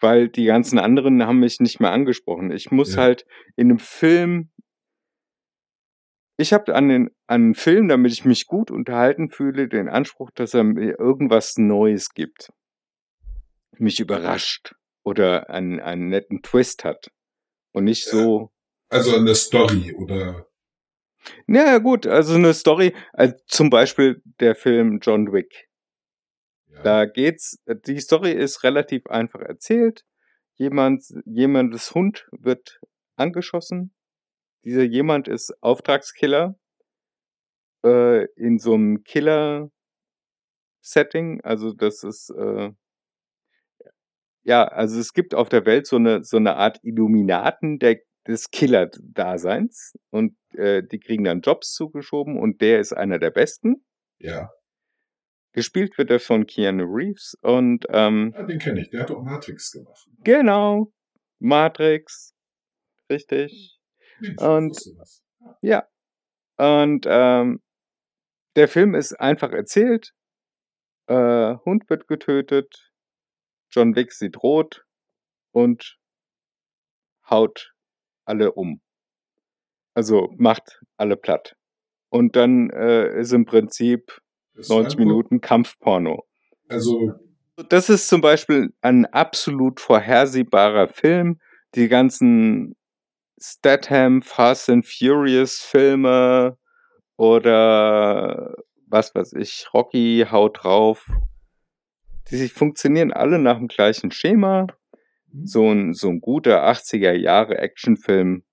Weil 0.00 0.28
die 0.28 0.44
ganzen 0.44 0.78
anderen 0.78 1.24
haben 1.26 1.40
mich 1.40 1.60
nicht 1.60 1.80
mehr 1.80 1.92
angesprochen. 1.92 2.50
Ich 2.50 2.70
muss 2.70 2.96
Ja. 2.96 3.02
halt 3.02 3.24
in 3.56 3.70
einem 3.70 3.78
Film 3.78 4.50
ich 6.36 6.52
habe 6.52 6.74
an 6.74 6.88
den 6.88 7.08
an 7.26 7.42
einen 7.42 7.54
Film, 7.54 7.88
damit 7.88 8.12
ich 8.12 8.24
mich 8.24 8.46
gut 8.46 8.70
unterhalten 8.70 9.30
fühle, 9.30 9.68
den 9.68 9.88
Anspruch, 9.88 10.30
dass 10.34 10.54
er 10.54 10.64
mir 10.64 10.98
irgendwas 10.98 11.56
Neues 11.56 12.10
gibt. 12.10 12.52
Mich 13.78 14.00
überrascht 14.00 14.74
oder 15.02 15.50
einen, 15.50 15.80
einen 15.80 16.08
netten 16.08 16.42
Twist 16.42 16.84
hat. 16.84 17.10
Und 17.72 17.84
nicht 17.84 18.04
so, 18.04 18.52
Also 18.88 19.16
eine 19.16 19.34
Story 19.34 19.94
oder 19.96 20.46
Na 21.46 21.64
ja, 21.64 21.78
gut, 21.78 22.06
also 22.06 22.34
eine 22.34 22.54
Story, 22.54 22.94
also 23.12 23.34
zum 23.46 23.70
Beispiel 23.70 24.22
der 24.40 24.54
Film 24.54 24.98
John 25.00 25.32
Wick. 25.32 25.68
ja, 26.68 26.82
Da 26.82 27.04
geht's, 27.06 27.58
die 27.66 27.98
Story 28.00 28.32
ist 28.32 28.62
relativ 28.62 29.06
einfach 29.06 29.40
erzählt. 29.40 30.04
Jemand, 30.56 31.04
jemandes 31.24 31.94
Hund 31.94 32.28
wird 32.30 32.80
angeschossen. 33.16 33.93
Dieser 34.64 34.82
jemand 34.82 35.28
ist 35.28 35.52
Auftragskiller 35.62 36.56
äh, 37.84 38.24
in 38.36 38.58
so 38.58 38.74
einem 38.74 39.04
Killer-Setting. 39.04 39.70
Also 41.42 41.72
das 41.72 42.02
ist 42.02 42.30
äh, 42.30 42.72
ja, 44.44 44.64
also 44.64 45.00
es 45.00 45.12
gibt 45.12 45.34
auf 45.34 45.48
der 45.48 45.64
Welt 45.66 45.86
so 45.86 45.96
eine 45.96 46.22
so 46.22 46.36
eine 46.36 46.56
Art 46.56 46.78
Illuminaten 46.82 47.78
der, 47.78 48.00
des 48.26 48.50
Killer-Daseins 48.50 49.94
und 50.10 50.36
äh, 50.52 50.82
die 50.82 50.98
kriegen 50.98 51.24
dann 51.24 51.40
Jobs 51.40 51.72
zugeschoben 51.72 52.38
und 52.38 52.60
der 52.60 52.80
ist 52.80 52.92
einer 52.92 53.18
der 53.18 53.30
besten. 53.30 53.84
ja. 54.18 54.50
Gespielt 55.52 55.96
wird 55.98 56.10
er 56.10 56.18
von 56.18 56.46
Keanu 56.46 56.82
Reeves 56.82 57.36
und 57.40 57.86
ähm, 57.90 58.32
ja 58.34 58.42
den 58.42 58.58
kenne 58.58 58.80
ich. 58.80 58.90
Der 58.90 59.02
hat 59.02 59.12
auch 59.12 59.22
Matrix 59.22 59.70
gemacht. 59.70 60.08
genau 60.24 60.92
Matrix, 61.38 62.34
richtig. 63.08 63.73
Ich 64.20 64.38
Und-. 64.40 64.78
Ja. 65.60 65.86
Und 66.56 67.06
ähm, 67.08 67.62
der 68.56 68.68
Film 68.68 68.94
ist 68.94 69.12
einfach 69.18 69.52
erzählt. 69.52 70.12
Äh, 71.06 71.56
Hund 71.64 71.88
wird 71.90 72.06
getötet. 72.08 72.92
John 73.70 73.96
Wick 73.96 74.12
sieht 74.12 74.42
rot 74.42 74.84
und 75.52 75.98
haut 77.28 77.72
alle 78.24 78.52
um. 78.52 78.80
Also 79.94 80.32
macht 80.36 80.80
alle 80.96 81.16
platt. 81.16 81.56
Und 82.08 82.36
dann 82.36 82.70
äh, 82.70 83.20
ist 83.20 83.32
im 83.32 83.44
Prinzip 83.44 84.20
Das 84.54 84.68
90 84.68 84.98
war- 84.98 85.04
Minuten 85.06 85.40
Kampfporno. 85.40 86.24
Also 86.68 87.12
Das 87.68 87.88
ist 87.90 88.08
zum 88.08 88.20
Beispiel 88.20 88.72
ein 88.80 89.06
absolut 89.06 89.80
vorhersehbarer 89.80 90.88
Film. 90.88 91.40
Die 91.74 91.88
ganzen 91.88 92.76
Statham, 93.46 94.22
Fast 94.22 94.70
and 94.70 94.86
Furious 94.86 95.60
Filme 95.60 96.56
oder 97.18 98.54
was 98.86 99.14
weiß 99.14 99.34
ich, 99.34 99.66
Rocky, 99.74 100.24
Haut 100.30 100.62
drauf. 100.62 101.06
Die 102.30 102.48
funktionieren 102.48 103.12
alle 103.12 103.38
nach 103.38 103.58
dem 103.58 103.68
gleichen 103.68 104.10
Schema. 104.12 104.66
So 105.44 105.70
ein, 105.70 105.92
so 105.92 106.08
ein 106.08 106.22
guter 106.22 106.66
80er 106.66 107.12
Jahre 107.12 107.58
Actionfilm, 107.58 108.44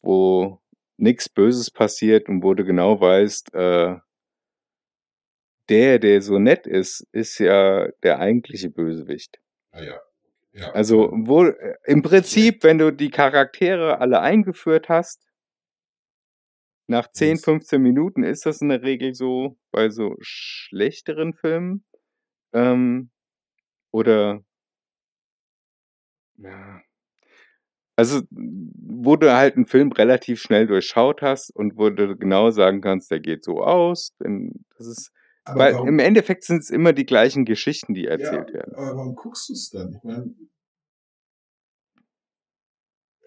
wo 0.00 0.62
nichts 0.96 1.28
Böses 1.28 1.72
passiert 1.72 2.28
und 2.28 2.44
wo 2.44 2.54
du 2.54 2.64
genau 2.64 3.00
weißt, 3.00 3.52
äh, 3.54 3.96
der, 5.68 5.98
der 5.98 6.22
so 6.22 6.38
nett 6.38 6.68
ist, 6.68 7.04
ist 7.10 7.38
ja 7.40 7.88
der 8.04 8.20
eigentliche 8.20 8.70
Bösewicht. 8.70 9.40
ah 9.72 10.09
ja. 10.52 10.70
Also, 10.72 11.10
wo, 11.12 11.44
äh, 11.46 11.76
im 11.84 12.02
Prinzip, 12.02 12.62
wenn 12.64 12.78
du 12.78 12.92
die 12.92 13.10
Charaktere 13.10 14.00
alle 14.00 14.20
eingeführt 14.20 14.88
hast, 14.88 15.22
nach 16.88 17.10
10, 17.12 17.36
Yes. 17.36 17.44
15 17.44 17.80
Minuten 17.82 18.22
ist 18.24 18.44
das 18.46 18.60
in 18.60 18.68
der 18.68 18.82
Regel 18.82 19.14
so 19.14 19.56
bei 19.70 19.90
so 19.90 20.16
schlechteren 20.20 21.34
Filmen. 21.34 21.84
Ähm, 22.54 23.10
oder, 23.92 24.42
ja. 26.38 26.82
Also, 27.96 28.22
wo 28.30 29.16
du 29.16 29.32
halt 29.34 29.56
einen 29.56 29.66
Film 29.66 29.92
relativ 29.92 30.40
schnell 30.40 30.66
durchschaut 30.66 31.20
hast 31.22 31.50
und 31.54 31.76
wo 31.76 31.90
du 31.90 32.16
genau 32.16 32.50
sagen 32.50 32.80
kannst, 32.80 33.10
der 33.10 33.20
geht 33.20 33.44
so 33.44 33.62
aus. 33.62 34.16
Denn 34.22 34.64
das 34.78 34.86
ist, 34.86 35.12
aber 35.44 35.58
weil 35.58 35.74
warum, 35.74 35.88
im 35.88 35.98
Endeffekt 35.98 36.44
sind 36.44 36.58
es 36.58 36.70
immer 36.70 36.92
die 36.92 37.06
gleichen 37.06 37.44
Geschichten, 37.44 37.94
die 37.94 38.06
erzählt 38.06 38.48
ja, 38.48 38.54
werden. 38.54 38.74
aber 38.74 38.96
warum 38.96 39.14
guckst 39.14 39.48
du 39.48 39.52
es 39.54 39.70
dann? 39.70 39.94
Ich 39.94 40.02
meine, 40.02 40.34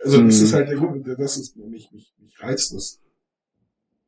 also 0.03 0.23
das 0.23 0.37
Hm. 0.37 0.43
ist 0.43 0.53
halt 0.53 0.67
der 0.67 0.75
Grund, 0.75 1.07
das 1.07 1.37
ist 1.37 1.55
mich, 1.55 1.91
mich, 1.91 2.13
mich 2.19 2.41
reizt 2.41 2.73
das. 2.73 3.01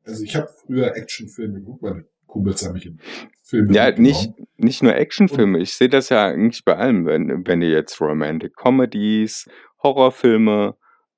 Also 0.04 0.24
ich 0.24 0.36
habe 0.36 0.48
früher 0.48 0.96
Actionfilme 0.96 1.60
geguckt, 1.60 1.82
meine 1.82 2.06
Kumpels 2.28 2.66
haben 2.66 2.74
mich 2.74 2.86
in 2.86 3.00
Filme 3.42 3.74
Ja, 3.74 3.92
nicht, 3.92 4.34
nicht 4.58 4.84
nur 4.84 4.94
Actionfilme. 4.94 5.60
Ich 5.60 5.76
sehe 5.76 5.90
das 5.90 6.10
ja 6.10 6.28
eigentlich 6.28 6.64
bei 6.66 6.76
allem, 6.76 7.06
wenn, 7.06 7.48
wenn 7.48 7.60
du 7.62 7.68
jetzt 7.68 8.00
Romantic 8.02 8.56
Comedies, 8.56 9.48
Horrorfilme, 9.82 10.76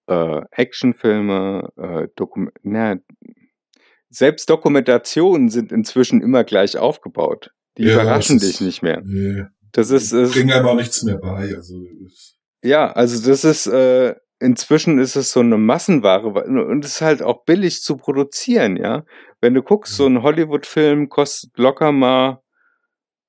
äh, 0.07 0.41
Actionfilme, 0.51 1.69
äh, 1.75 2.07
Dokum 2.15 2.49
na, 2.61 2.97
selbst 4.09 4.49
Dokumentationen 4.49 5.49
sind 5.49 5.71
inzwischen 5.71 6.21
immer 6.21 6.43
gleich 6.43 6.77
aufgebaut. 6.77 7.51
Die 7.77 7.83
Ja, 7.83 7.93
überraschen 7.95 8.37
es 8.37 8.43
ist- 8.43 8.59
dich 8.59 8.65
nicht 8.65 8.81
mehr. 8.81 9.01
Nee, 9.05 9.43
Das 9.73 9.91
ist, 9.91 10.11
ist 10.13 10.33
bringen 10.33 10.65
auch 10.65 10.75
nichts 10.75 11.03
mehr 11.03 11.17
bei. 11.17 11.53
Also 11.55 11.75
ja, 12.63 12.91
also 12.91 13.29
das 13.29 13.43
ist, 13.43 13.67
äh, 13.67 14.15
inzwischen 14.39 14.97
ist 14.99 15.15
es 15.15 15.31
so 15.31 15.41
eine 15.41 15.57
Massenware 15.57 16.33
wa- 16.33 16.41
und 16.41 16.83
es 16.85 16.93
ist 16.95 17.01
halt 17.01 17.21
auch 17.21 17.43
billig 17.45 17.81
zu 17.81 17.97
produzieren, 17.97 18.77
ja. 18.77 19.03
Wenn 19.41 19.53
du 19.53 19.61
guckst, 19.61 19.95
so 19.95 20.07
ein 20.07 20.23
Hollywood-Film 20.23 21.09
kostet 21.09 21.55
locker 21.57 21.91
mal, 21.91 22.41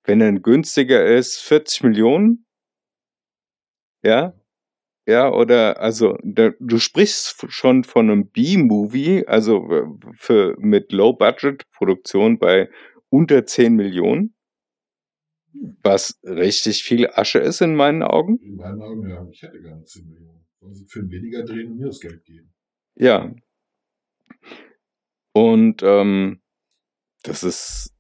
wenn 0.05 0.21
er 0.23 0.33
günstiger 0.33 1.05
ist, 1.05 1.39
40 1.39 1.83
Millionen. 1.83 2.47
Ja. 4.03 4.33
Ja, 5.09 5.33
oder, 5.33 5.81
also, 5.81 6.19
da, 6.23 6.51
du 6.61 6.79
sprichst 6.79 7.47
schon 7.49 7.83
von 7.83 8.11
einem 8.11 8.29
B-Movie, 8.29 9.27
also 9.27 9.67
für, 10.13 10.55
mit 10.59 10.93
Low-Budget-Produktion 10.93 12.39
bei 12.39 12.69
unter 13.09 13.47
10 13.47 13.75
Millionen. 13.75 14.35
Was 15.83 16.21
richtig 16.25 16.83
viel 16.83 17.09
Asche 17.09 17.39
ist 17.39 17.63
in 17.63 17.75
meinen 17.75 18.03
Augen. 18.03 18.39
In 18.43 18.57
meinen 18.57 18.83
Augen, 18.83 19.09
ja, 19.09 19.27
ich 19.31 19.41
hätte 19.41 19.59
nicht 19.59 19.89
10 19.89 20.11
Millionen. 20.11 20.47
Wollen 20.61 20.75
sie 20.75 20.85
für 20.85 21.11
weniger 21.11 21.43
drehen 21.43 21.71
und 21.71 21.79
mir 21.79 21.87
das 21.87 22.01
Geld 22.01 22.23
geben? 22.27 22.53
Ja. 22.95 23.35
Und 25.33 25.83
ähm, 25.83 26.43
das 27.23 27.45
ist 27.45 27.97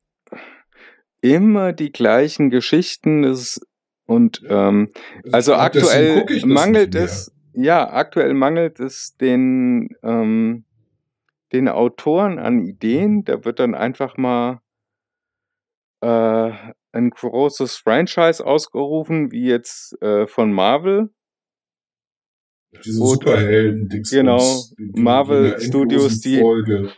immer 1.22 1.72
die 1.72 1.90
gleichen 1.90 2.50
Geschichten. 2.50 3.24
Ist, 3.24 3.66
und 4.08 4.42
ähm, 4.48 4.90
also 5.32 5.52
deswegen 5.52 6.22
aktuell 6.22 6.46
mangelt 6.46 6.94
es, 6.94 7.30
ja, 7.52 7.92
aktuell 7.92 8.32
mangelt 8.32 8.80
es 8.80 9.14
den, 9.20 9.90
ähm, 10.02 10.64
den 11.52 11.68
Autoren 11.68 12.38
an 12.38 12.58
Ideen. 12.58 13.24
Da 13.24 13.44
wird 13.44 13.58
dann 13.58 13.74
einfach 13.74 14.16
mal 14.16 14.62
äh, 16.00 16.52
ein 16.92 17.10
großes 17.10 17.76
Franchise 17.76 18.44
ausgerufen, 18.44 19.30
wie 19.30 19.46
jetzt 19.46 20.00
äh, 20.00 20.26
von 20.26 20.52
Marvel. 20.52 21.10
Diese 22.82 23.00
Gut. 23.00 23.10
Superhelden, 23.24 23.88
Dings 23.90 24.10
Genau, 24.10 24.62
Marvel 24.78 25.60
Studios, 25.60 26.20
die- 26.20 26.40
Folge. 26.40 26.92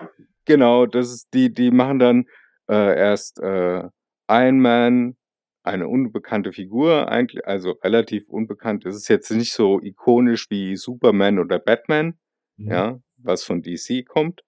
Genau, 0.45 0.87
das 0.87 1.11
ist 1.13 1.29
die, 1.35 1.53
die 1.53 1.73
machen 1.73 1.99
dann 1.99 2.27
äh, 2.69 2.97
erst 2.97 3.41
äh, 3.41 3.83
Iron 4.29 4.61
Man, 4.61 5.17
eine 5.63 5.89
unbekannte 5.89 6.53
Figur, 6.53 7.09
eigentlich, 7.09 7.45
also 7.47 7.73
relativ 7.83 8.29
unbekannt. 8.29 8.87
Es 8.87 8.97
ist 8.97 9.09
jetzt 9.09 9.31
nicht 9.31 9.53
so 9.53 9.81
ikonisch 9.81 10.47
wie 10.51 10.77
Superman 10.77 11.39
oder 11.39 11.59
Batman, 11.59 12.19
Mhm. 12.57 12.69
ja, 12.71 13.01
was 13.19 13.45
von 13.45 13.63
DC 13.63 14.05
kommt. 14.07 14.43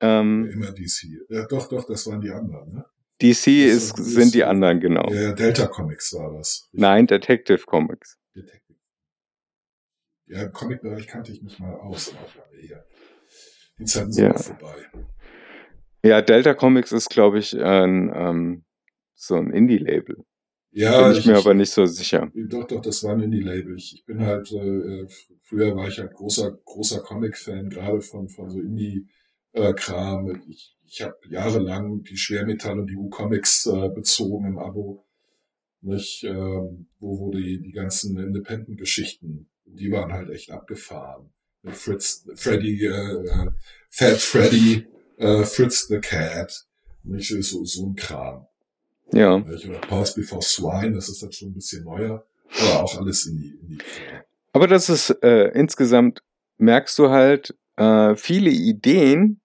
Ähm, 0.00 0.48
Immer 0.52 0.72
DC. 0.72 1.08
Ja, 1.28 1.46
doch, 1.46 1.68
doch, 1.68 1.84
das 1.86 2.06
waren 2.06 2.20
die 2.20 2.30
anderen, 2.30 2.72
ne? 2.72 2.84
DC 3.22 3.64
ist, 3.66 3.98
ist- 3.98 4.04
sind 4.14 4.34
die 4.34 4.44
anderen, 4.44 4.80
genau. 4.80 5.08
Ja, 5.10 5.32
Delta 5.32 5.66
Comics 5.68 6.12
war 6.12 6.32
das. 6.36 6.68
Nein, 6.72 7.06
Detective 7.06 7.64
Comics. 7.64 8.18
Detective. 8.34 8.78
Ja, 10.26 10.42
im 10.42 10.52
Comic-Bereich 10.52 11.06
kannte 11.06 11.32
ich 11.32 11.40
mich 11.42 11.58
mal 11.58 11.72
aus, 11.76 12.12
aber 12.14 12.60
ja. 12.62 12.76
Die 13.78 13.84
Zeiten 13.84 14.12
sind 14.12 14.24
Ja. 14.26 14.34
vorbei. 14.38 14.74
Ja, 16.02 16.20
Delta 16.20 16.52
Comics 16.54 16.92
ist, 16.92 17.08
glaube 17.10 17.38
ich, 17.38 17.54
ein, 17.58 18.12
ähm, 18.14 18.64
so 19.16 19.34
ein 19.34 19.50
Indie-Label. 19.50 20.24
Ja, 20.70 21.08
Bin 21.08 21.18
ich 21.18 21.26
mir 21.26 21.38
aber 21.38 21.54
nicht 21.54 21.70
so 21.70 21.86
sicher. 21.86 22.30
Doch, 22.34 22.66
doch, 22.66 22.82
das 22.82 23.02
war 23.02 23.12
ein 23.12 23.22
Indie-Label. 23.22 23.76
Ich, 23.76 23.94
ich 23.94 24.04
bin 24.04 24.20
halt, 24.20 24.52
äh, 24.52 25.06
früher 25.42 25.74
war 25.74 25.88
ich 25.88 25.98
halt 25.98 26.12
großer, 26.12 26.52
großer 26.64 27.00
Comic-Fan, 27.00 27.70
gerade 27.70 28.02
von, 28.02 28.28
von 28.28 28.50
so 28.50 28.60
Indie-Kram. 28.60 30.42
ich 30.48 30.76
ich 30.88 31.02
habe 31.02 31.16
jahrelang 31.28 32.02
die 32.02 32.16
Schwermetall 32.16 32.78
und 32.78 32.88
die 32.88 32.96
U-Comics 32.96 33.66
äh, 33.66 33.88
bezogen 33.88 34.46
im 34.46 34.58
Abo. 34.58 35.04
Nicht, 35.80 36.24
ähm, 36.24 36.88
wo, 36.98 37.20
wo 37.20 37.30
die, 37.30 37.60
die 37.60 37.72
ganzen 37.72 38.18
Independent-Geschichten, 38.18 39.48
die 39.64 39.90
waren 39.90 40.12
halt 40.12 40.30
echt 40.30 40.50
abgefahren. 40.50 41.30
Fritz, 41.64 42.26
Freddy, 42.34 42.84
äh, 42.84 42.88
äh, 42.88 43.50
Fat 43.90 44.18
Freddy, 44.18 44.86
äh, 45.16 45.42
Fritz 45.44 45.88
the 45.88 45.98
Cat, 45.98 46.66
nicht 47.02 47.28
so, 47.28 47.64
so 47.64 47.86
ein 47.86 47.94
Kram. 47.96 48.46
Ja. 49.12 49.36
Oder 49.36 49.78
Pause 49.88 50.20
Before 50.20 50.42
Swine, 50.42 50.92
das 50.92 51.08
ist 51.08 51.22
dann 51.22 51.32
schon 51.32 51.50
ein 51.50 51.54
bisschen 51.54 51.84
neuer, 51.84 52.26
aber 52.60 52.82
auch 52.82 52.98
alles 52.98 53.26
in 53.26 53.38
die, 53.38 53.58
in 53.60 53.68
die 53.68 53.78
Aber 54.52 54.66
das 54.66 54.88
ist 54.88 55.10
äh, 55.22 55.48
insgesamt, 55.48 56.20
merkst 56.58 56.98
du 56.98 57.10
halt, 57.10 57.54
äh, 57.76 58.16
viele 58.16 58.50
Ideen, 58.50 59.40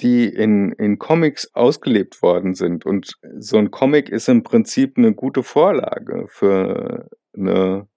die 0.00 0.26
in, 0.26 0.72
in 0.72 0.98
Comics 0.98 1.54
ausgelebt 1.54 2.22
worden 2.22 2.54
sind. 2.54 2.84
Und 2.84 3.18
so 3.38 3.58
ein 3.58 3.70
Comic 3.70 4.08
ist 4.08 4.28
im 4.28 4.42
Prinzip 4.42 4.98
eine 4.98 5.14
gute 5.14 5.42
Vorlage 5.42 6.26
für, 6.28 7.08
eine, 7.34 7.88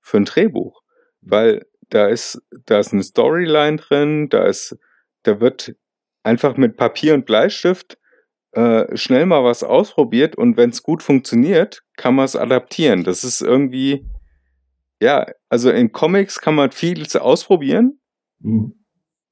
für 0.00 0.16
ein 0.18 0.24
Drehbuch. 0.24 0.82
Weil 1.20 1.66
da 1.88 2.08
ist, 2.08 2.42
da 2.66 2.80
ist 2.80 2.92
eine 2.92 3.02
Storyline 3.02 3.76
drin, 3.76 4.28
da 4.28 4.46
ist, 4.46 4.76
da 5.22 5.40
wird 5.40 5.74
einfach 6.22 6.56
mit 6.56 6.76
Papier 6.76 7.14
und 7.14 7.26
Bleistift 7.26 7.98
äh, 8.54 8.96
schnell 8.96 9.26
mal 9.26 9.44
was 9.44 9.62
ausprobiert 9.62 10.36
und 10.36 10.56
wenn 10.56 10.70
es 10.70 10.82
gut 10.82 11.02
funktioniert, 11.02 11.82
kann 11.96 12.14
man 12.14 12.24
es 12.24 12.36
adaptieren. 12.36 13.04
Das 13.04 13.24
ist 13.24 13.40
irgendwie, 13.40 14.06
ja, 15.00 15.26
also 15.48 15.70
in 15.70 15.92
Comics 15.92 16.40
kann 16.40 16.54
man 16.54 16.70
vieles 16.70 17.16
ausprobieren 17.16 18.00
Mhm. 18.40 18.74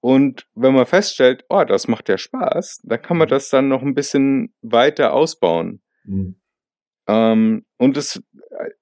und 0.00 0.46
wenn 0.54 0.74
man 0.74 0.86
feststellt, 0.86 1.44
oh, 1.50 1.64
das 1.64 1.86
macht 1.86 2.08
ja 2.08 2.16
Spaß, 2.16 2.80
dann 2.84 3.02
kann 3.02 3.18
man 3.18 3.28
das 3.28 3.50
dann 3.50 3.68
noch 3.68 3.82
ein 3.82 3.94
bisschen 3.94 4.54
weiter 4.62 5.12
ausbauen. 5.12 5.82
Mhm. 6.04 6.36
Ähm, 7.08 7.66
und 7.76 7.96
es, 7.96 8.22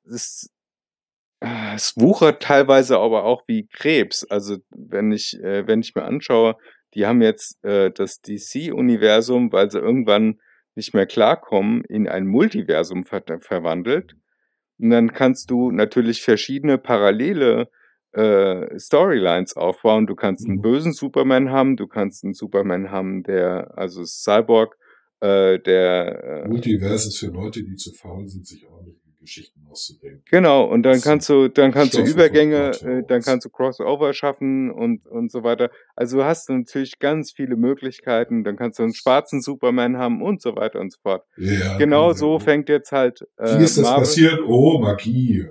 es, 0.05 0.51
äh, 1.41 1.75
es 1.75 1.95
wuchert 1.97 2.43
teilweise 2.43 2.99
aber 2.99 3.25
auch 3.25 3.43
wie 3.49 3.67
Krebs. 3.67 4.25
Also 4.31 4.59
wenn 4.71 5.11
ich, 5.11 5.39
äh, 5.43 5.67
wenn 5.67 5.81
ich 5.81 5.95
mir 5.95 6.05
anschaue, 6.05 6.57
die 6.95 7.07
haben 7.07 7.23
jetzt 7.23 7.63
äh, 7.65 7.91
das 7.91 8.21
DC-Universum, 8.21 9.53
weil 9.53 9.71
sie 9.71 9.79
irgendwann 9.79 10.41
nicht 10.75 10.95
mehr 10.95 11.07
klarkommen, 11.07 11.85
in 11.85 12.09
ein 12.09 12.27
Multiversum 12.27 13.05
ver 13.05 13.23
verwandelt. 13.41 14.15
Und 14.79 14.91
dann 14.91 15.13
kannst 15.13 15.51
du 15.51 15.71
natürlich 15.71 16.23
verschiedene 16.23 16.79
parallele 16.79 17.69
äh, 18.13 18.79
Storylines 18.79 19.57
aufbauen. 19.57 20.07
Du 20.07 20.15
kannst 20.15 20.47
einen 20.47 20.57
Mhm. 20.57 20.63
bösen 20.63 20.93
Superman 20.93 21.51
haben, 21.51 21.77
du 21.77 21.87
kannst 21.87 22.25
einen 22.25 22.35
Superman 22.35 22.91
haben, 22.91 23.23
der, 23.23 23.77
also 23.77 24.05
Cyborg, 24.05 24.77
äh, 25.21 25.59
der 25.61 26.45
äh, 26.45 26.49
Multiverse 26.49 27.09
ist 27.09 27.19
für 27.19 27.29
Leute, 27.29 27.63
die 27.63 27.77
zu 27.77 27.93
faul 27.93 28.27
sind, 28.27 28.47
sich 28.47 28.67
ordentliche 28.67 29.10
Geschichten 29.21 29.61
auszudenken. 29.71 30.23
Genau, 30.31 30.65
und 30.65 30.83
dann 30.83 30.95
Das 30.95 31.03
kannst 31.05 31.29
du, 31.29 31.49
dann 31.49 31.73
kannst 31.73 31.95
du 31.95 32.01
Übergänge, 32.03 32.71
äh, 32.83 33.03
dann 33.07 33.21
kannst 33.23 33.45
du 33.45 33.51
Crossover 33.51 34.13
schaffen 34.15 34.71
und, 34.71 35.07
und 35.07 35.31
so 35.31 35.45
weiter. 35.45 35.71
Also 35.95 36.19
du 36.19 36.25
hast 36.25 36.49
natürlich 36.51 36.99
ganz 36.99 37.31
viele 37.33 37.57
Möglichkeiten, 37.57 38.43
dann 38.45 38.57
kannst 38.57 38.79
du 38.79 38.83
einen 38.85 38.95
schwarzen 38.95 39.43
Superman 39.43 39.99
haben 39.99 40.23
und 40.23 40.41
so 40.41 40.57
weiter 40.57 40.81
und 40.81 40.91
so 40.93 40.99
fort. 41.03 41.25
Ja, 41.37 41.77
Genau 41.79 42.09
ja. 42.09 42.15
so 42.15 42.39
fängt 42.39 42.69
jetzt 42.69 42.93
halt 42.93 43.27
äh, 43.37 43.59
Wie 43.59 43.65
ist 43.65 43.77
das 43.77 43.85
Marvel. 43.85 43.99
passiert? 44.01 44.41
Oh, 44.47 44.79
Magie. 44.81 45.47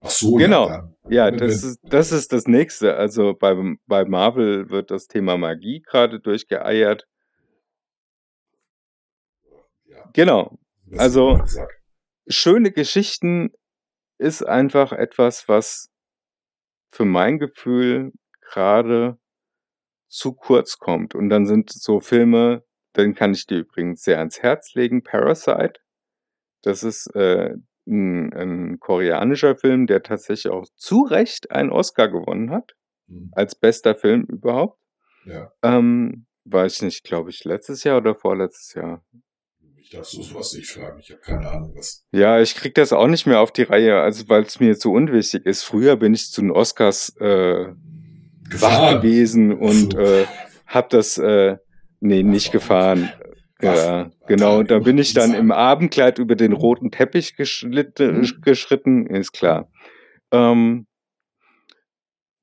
Ach 0.00 0.10
so, 0.10 0.34
Genau. 0.36 0.68
ja. 0.68 0.92
Ja, 1.10 1.30
das 1.30 1.64
ist, 1.64 1.80
das 1.82 2.12
ist 2.12 2.32
das 2.32 2.46
nächste. 2.46 2.94
Also 2.96 3.34
bei, 3.34 3.56
bei 3.86 4.04
Marvel 4.04 4.70
wird 4.70 4.90
das 4.90 5.08
Thema 5.08 5.36
Magie 5.38 5.80
gerade 5.80 6.20
durchgeeiert. 6.20 7.06
Genau. 10.12 10.58
Also-. 10.96 11.42
Schöne 12.28 12.72
Geschichten 12.72 13.50
ist 14.18 14.42
einfach 14.42 14.92
etwas, 14.92 15.48
was 15.48 15.90
für 16.92 17.04
mein 17.04 17.38
Gefühl 17.38 18.12
gerade 18.40 19.18
zu 20.08 20.32
kurz 20.34 20.78
kommt. 20.78 21.14
Und 21.14 21.28
dann 21.28 21.46
sind 21.46 21.70
so 21.70 22.00
Filme, 22.00 22.64
den 22.96 23.14
kann 23.14 23.32
ich 23.32 23.46
dir 23.46 23.58
übrigens 23.58 24.02
sehr 24.02 24.18
ans 24.18 24.40
Herz 24.42 24.74
legen, 24.74 25.02
Parasite. 25.02 25.74
Das 26.62 26.82
ist 26.82 27.14
äh, 27.14 27.54
ein, 27.86 28.32
ein 28.34 28.80
koreanischer 28.80 29.56
Film, 29.56 29.86
der 29.86 30.02
tatsächlich 30.02 30.52
auch 30.52 30.66
zu 30.76 31.02
Recht 31.02 31.50
einen 31.50 31.70
Oscar 31.70 32.08
gewonnen 32.08 32.50
hat, 32.50 32.72
Hm, 33.08 33.30
als 33.32 33.54
bester 33.54 33.94
Film 33.94 34.24
überhaupt. 34.24 34.78
Ja, 35.24 35.50
Ähm, 35.62 36.26
weiß 36.44 36.76
ich 36.76 36.82
nicht, 36.82 37.04
glaube 37.04 37.30
ich, 37.30 37.44
letztes 37.44 37.84
Jahr 37.84 37.98
oder 37.98 38.14
vorletztes 38.14 38.74
Jahr. 38.74 39.02
Ich 39.90 39.96
darf 39.96 40.04
so 40.06 40.20
sowas 40.22 40.52
nicht 40.52 40.70
fragen. 40.70 40.98
Ich 41.00 41.10
habe 41.10 41.20
keine 41.22 41.48
Ahnung, 41.50 41.72
was. 41.74 42.04
Ja, 42.12 42.40
ich 42.40 42.54
krieg 42.54 42.74
das 42.74 42.92
auch 42.92 43.06
nicht 43.06 43.26
mehr 43.26 43.40
auf 43.40 43.52
die 43.52 43.62
Reihe, 43.62 44.00
also 44.00 44.28
weil 44.28 44.42
es 44.42 44.60
mir 44.60 44.78
zu 44.78 44.92
unwichtig 44.92 45.46
ist. 45.46 45.62
Früher 45.62 45.96
bin 45.96 46.12
ich 46.12 46.30
zu 46.30 46.42
den 46.42 46.50
Oscars 46.50 47.16
äh, 47.20 47.68
wach 48.52 48.96
gewesen 49.00 49.52
und 49.54 49.92
So. 49.94 49.98
äh, 49.98 50.26
hab 50.66 50.90
das 50.90 51.16
äh, 51.16 51.56
nee 52.00 52.22
nicht 52.22 52.52
gefahren. 52.52 53.10
Ja, 53.62 54.10
genau. 54.26 54.58
Und 54.58 54.70
da 54.70 54.78
bin 54.78 54.98
ich 54.98 55.14
dann 55.14 55.32
im 55.34 55.50
Abendkleid 55.50 56.18
über 56.18 56.36
den 56.36 56.52
roten 56.52 56.90
Teppich 56.90 57.34
geschlitten, 57.36 58.20
Mhm. 58.20 58.40
geschritten, 58.42 59.06
ist 59.06 59.32
klar. 59.32 59.70
Ähm, 60.30 60.86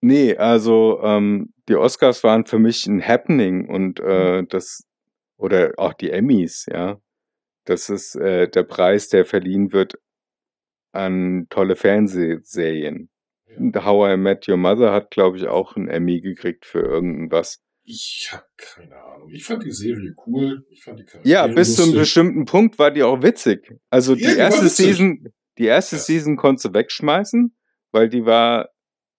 nee, 0.02 0.36
also 0.36 1.00
ähm, 1.04 1.54
die 1.70 1.76
Oscars 1.76 2.24
waren 2.24 2.46
für 2.48 2.58
mich 2.60 2.88
ein 2.88 3.06
Happening 3.08 3.68
und 3.70 4.00
äh, 4.00 4.44
das 4.50 4.84
oder 5.38 5.74
auch 5.78 5.94
die 5.94 6.10
Emmys, 6.10 6.66
ja. 6.72 6.98
Das 7.66 7.90
ist 7.90 8.16
äh, 8.16 8.48
der 8.50 8.64
Preis, 8.64 9.10
der 9.10 9.26
verliehen 9.26 9.74
wird 9.74 9.96
an 10.92 11.48
tolle 11.50 11.76
Fernsehserien. 11.76 13.10
How 13.76 14.14
I 14.14 14.18
Met 14.18 14.48
Your 14.48 14.58
Mother 14.58 14.92
hat, 14.92 15.12
glaube 15.12 15.38
ich, 15.38 15.48
auch 15.48 15.76
einen 15.76 15.88
Emmy 15.88 16.20
gekriegt 16.22 16.66
für 16.66 16.80
irgendwas. 16.82 17.62
Ich 17.84 18.30
habe 18.32 18.44
keine 18.58 18.96
Ahnung. 18.96 19.30
Ich 19.30 19.46
fand 19.46 19.64
die 19.64 19.72
Serie 19.72 20.14
cool. 20.26 20.66
Ich 20.70 20.84
fand 20.84 21.00
die 21.00 21.06
Charaktere 21.06 21.32
Ja, 21.34 21.48
bis 21.48 21.76
zu 21.76 21.84
einem 21.84 21.92
lustig. 21.94 22.02
bestimmten 22.02 22.46
Punkt 22.46 22.80
war 22.80 22.92
die 22.92 23.04
auch 23.04 23.22
witzig. 23.22 23.72
Also 23.90 24.16
die 24.16 24.24
Ja, 24.24 24.32
die 24.32 24.38
erste. 24.38 24.68
Season, 24.70 25.28
die 25.58 25.66
erste 25.66 25.96
Ja. 25.98 26.02
Season 26.02 26.36
konntest 26.36 26.66
du 26.66 26.74
wegschmeißen, 26.74 27.56
weil 27.92 28.10
die 28.10 28.26
war 28.26 28.70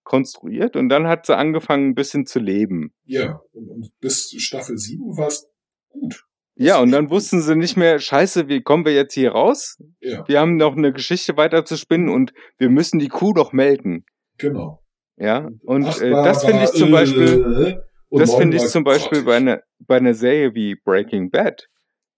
konstruiert 0.02 0.76
und 0.76 0.88
dann 0.88 1.06
hat 1.06 1.26
sie 1.26 1.36
angefangen 1.36 1.90
ein 1.90 1.94
bisschen 1.94 2.26
zu 2.26 2.38
leben. 2.38 2.92
Ja, 3.04 3.40
und, 3.52 3.68
und 3.68 3.90
bis 4.00 4.30
Staffel 4.38 4.76
7 4.76 5.16
war 5.16 5.28
es 5.28 5.48
gut. 5.88 6.24
Ja, 6.58 6.80
und 6.80 6.90
dann 6.90 7.10
wussten 7.10 7.42
sie 7.42 7.54
nicht 7.54 7.76
mehr, 7.76 7.98
scheiße, 7.98 8.48
wie 8.48 8.62
kommen 8.62 8.86
wir 8.86 8.94
jetzt 8.94 9.12
hier 9.12 9.32
raus? 9.32 9.78
Ja, 10.00 10.26
Wir 10.26 10.40
haben 10.40 10.56
noch 10.56 10.74
eine 10.76 10.92
Geschichte 10.92 11.36
weiter 11.36 11.64
zu 11.66 11.76
spinnen 11.76 12.08
und 12.08 12.32
wir 12.56 12.70
müssen 12.70 12.98
die 12.98 13.08
Kuh 13.08 13.32
doch 13.34 13.52
melden. 13.52 14.04
genau. 14.38 14.82
Ja, 15.18 15.48
und 15.62 15.86
Acht 15.86 16.02
äh, 16.02 16.10
das 16.10 16.44
finde 16.44 16.64
ich 16.64 16.72
zum 16.72 16.90
Beispiel, 16.90 17.78
äh, 18.10 18.18
das 18.18 18.34
finde 18.34 18.58
ich 18.58 18.64
zum 18.64 18.84
Beispiel 18.84 19.22
bei 19.22 19.36
einer, 19.36 19.62
bei 19.78 19.96
einer 19.96 20.12
Serie 20.12 20.54
wie 20.54 20.74
Breaking 20.74 21.30
Bad, 21.30 21.68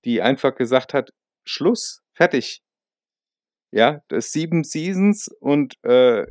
die 0.05 0.21
einfach 0.21 0.57
gesagt 0.57 0.95
hat, 0.95 1.11
Schluss, 1.45 2.03
fertig. 2.13 2.61
Ja, 3.71 4.01
das 4.09 4.33
sieben 4.33 4.65
Seasons 4.65 5.29
und 5.41 5.75
äh, 5.85 6.23
äh, 6.23 6.27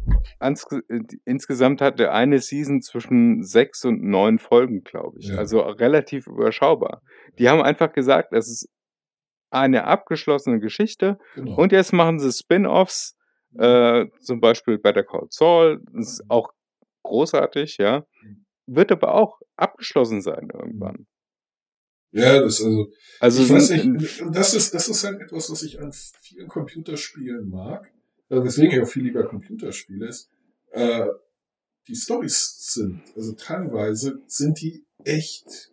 insgesamt 1.25 1.81
hatte 1.81 2.11
eine 2.11 2.39
Season 2.39 2.81
zwischen 2.81 3.43
sechs 3.43 3.85
und 3.85 4.01
neun 4.01 4.39
Folgen, 4.39 4.83
glaube 4.83 5.19
ich. 5.19 5.27
Ja. 5.27 5.37
Also 5.37 5.59
relativ 5.61 6.25
überschaubar. 6.25 7.01
Die 7.37 7.47
haben 7.47 7.61
einfach 7.61 7.93
gesagt, 7.93 8.33
es 8.33 8.47
ist 8.49 8.69
eine 9.51 9.83
abgeschlossene 9.85 10.59
Geschichte 10.59 11.19
Genau. 11.35 11.55
und 11.57 11.71
jetzt 11.71 11.93
machen 11.93 12.19
sie 12.19 12.31
Spin-offs, 12.31 13.15
äh, 13.57 14.05
zum 14.19 14.41
Beispiel 14.41 14.79
Better 14.79 15.03
Call 15.03 15.27
Saul, 15.29 15.81
das 15.93 16.13
ist 16.13 16.23
auch 16.29 16.49
großartig, 17.03 17.77
ja. 17.77 18.03
Wird 18.65 18.91
aber 18.91 19.13
auch 19.13 19.39
abgeschlossen 19.55 20.21
sein 20.21 20.49
irgendwann. 20.53 21.05
Ja, 22.17 22.41
das 22.41 22.61
also, 22.61 22.91
Also 23.19 23.43
ich 23.43 23.49
weiß 23.49 23.69
nicht, 23.71 24.23
das 24.31 24.53
ist, 24.53 24.73
das 24.73 24.87
ist 24.87 25.03
halt 25.03 25.21
etwas, 25.21 25.49
was 25.49 25.63
ich 25.63 25.79
an 25.79 25.91
vielen 26.21 26.47
Computerspielen 26.47 27.49
mag. 27.49 27.91
Also 28.29 28.43
weswegen 28.43 28.71
ich 28.71 28.81
auch 28.81 28.89
viel 28.89 29.03
lieber 29.03 29.23
Computerspiele 29.23 30.07
ist. 30.07 30.29
Äh, 30.71 31.07
die 31.87 31.95
Stories 31.95 32.73
sind, 32.73 33.01
also 33.15 33.33
teilweise 33.33 34.21
sind 34.27 34.59
die 34.61 34.85
echt 35.05 35.71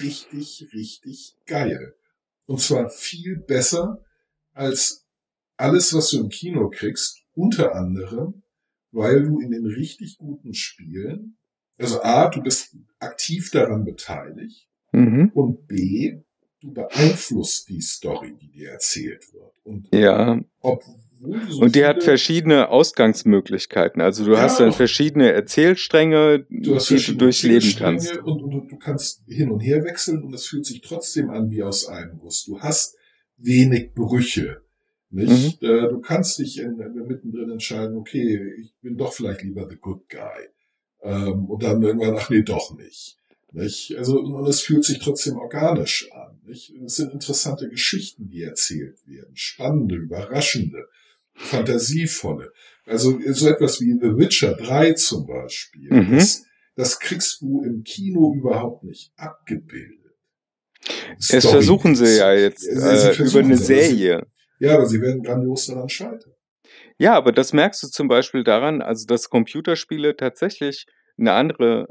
richtig, 0.00 0.68
richtig 0.72 1.34
geil. 1.46 1.94
Und 2.46 2.60
zwar 2.60 2.88
viel 2.88 3.36
besser 3.36 4.04
als 4.52 5.04
alles, 5.56 5.92
was 5.92 6.10
du 6.10 6.20
im 6.20 6.28
Kino 6.28 6.70
kriegst, 6.70 7.24
unter 7.34 7.74
anderem, 7.74 8.42
weil 8.92 9.24
du 9.24 9.40
in 9.40 9.50
den 9.50 9.66
richtig 9.66 10.18
guten 10.18 10.54
Spielen, 10.54 11.36
also 11.76 12.02
A, 12.02 12.28
du 12.28 12.40
bist 12.42 12.76
aktiv 12.98 13.50
daran 13.50 13.84
beteiligt 13.84 14.67
mhm. 14.92 15.30
und 15.34 15.66
B, 15.66 16.18
du 16.60 16.72
beeinflusst 16.72 17.68
die 17.68 17.80
Story, 17.80 18.34
die 18.40 18.50
dir 18.50 18.70
erzählt 18.70 19.32
wird. 19.32 19.52
Und 19.64 19.88
ja, 19.92 20.40
so 21.48 21.62
und 21.62 21.74
die 21.74 21.84
hat 21.84 22.02
verschiedene 22.02 22.68
Ausgangsmöglichkeiten. 22.68 24.00
Also 24.00 24.24
du 24.24 24.32
Ja. 24.32 24.42
hast 24.42 24.60
dann 24.60 24.72
verschiedene 24.72 25.32
Erzählstränge, 25.32 26.40
du 26.40 26.46
die 26.48 26.62
du 26.62 26.80
verschiedene 26.80 27.18
durchleben 27.18 27.74
kannst. 27.76 28.16
Und, 28.18 28.42
und, 28.42 28.70
du 28.70 28.76
kannst 28.76 29.22
hin 29.26 29.50
und 29.50 29.60
her 29.60 29.82
wechseln 29.84 30.22
und 30.22 30.34
es 30.34 30.46
fühlt 30.46 30.64
sich 30.64 30.80
trotzdem 30.80 31.30
an 31.30 31.50
wie 31.50 31.62
aus 31.62 31.86
einem 31.86 32.18
Guss. 32.18 32.44
Du 32.44 32.60
hast 32.60 32.96
wenig 33.36 33.94
Brüche. 33.94 34.62
Nicht? 35.10 35.62
Mhm. 35.62 35.68
Äh, 35.68 35.88
Du 35.88 36.00
kannst 36.00 36.38
dich 36.38 36.58
in, 36.58 36.78
in, 36.80 37.06
mittendrin 37.06 37.50
entscheiden, 37.50 37.96
okay, 37.96 38.40
ich 38.60 38.74
bin 38.82 38.96
doch 38.96 39.12
vielleicht 39.12 39.42
lieber 39.42 39.66
the 39.68 39.76
good 39.76 40.08
guy. 40.08 40.48
Ähm, 41.02 41.46
und 41.46 41.62
dann 41.62 41.82
irgendwann, 41.82 42.16
ach 42.16 42.28
nee, 42.30 42.42
doch 42.42 42.76
nicht. 42.76 43.16
Nicht? 43.62 43.96
Also, 43.96 44.18
und, 44.20 44.46
es 44.48 44.60
fühlt 44.60 44.84
sich 44.84 44.98
trotzdem 44.98 45.36
organisch 45.36 46.08
an. 46.12 46.40
Nicht? 46.44 46.70
Es 46.84 46.96
sind 46.96 47.12
interessante 47.12 47.68
Geschichten, 47.68 48.28
die 48.28 48.42
erzählt 48.42 48.98
werden. 49.06 49.34
Spannende, 49.34 49.96
überraschende, 49.96 50.86
fantasievolle. 51.34 52.52
Also 52.86 53.18
so 53.32 53.48
etwas 53.48 53.80
wie 53.80 53.92
The 54.00 54.16
Witcher 54.16 54.54
3 54.54 54.92
zum 54.94 55.26
Beispiel. 55.26 55.92
Mhm. 55.92 56.14
Das, 56.16 56.44
das 56.74 56.98
kriegst 57.00 57.40
du 57.42 57.62
im 57.62 57.82
Kino 57.82 58.34
überhaupt 58.34 58.84
nicht 58.84 59.12
abgebildet. 59.16 59.98
Es 61.18 61.44
versuchen 61.44 61.94
sie 61.94 62.16
ja 62.18 62.32
jetzt 62.32 62.66
äh, 62.66 63.22
über 63.22 63.40
eine 63.40 63.56
sie- 63.56 63.64
Serie. 63.64 64.26
Ja, 64.60 64.74
aber 64.74 64.86
sie 64.86 65.00
werden 65.00 65.22
grandios 65.22 65.66
daran 65.66 65.88
scheitern. 65.88 66.32
Ja, 66.98 67.14
aber 67.14 67.30
das 67.32 67.52
merkst 67.52 67.82
du 67.82 67.88
zum 67.88 68.08
Beispiel 68.08 68.42
daran, 68.42 68.82
also 68.82 69.06
dass 69.06 69.28
Computerspiele 69.28 70.16
tatsächlich 70.16 70.86
eine 71.16 71.32
andere, 71.32 71.88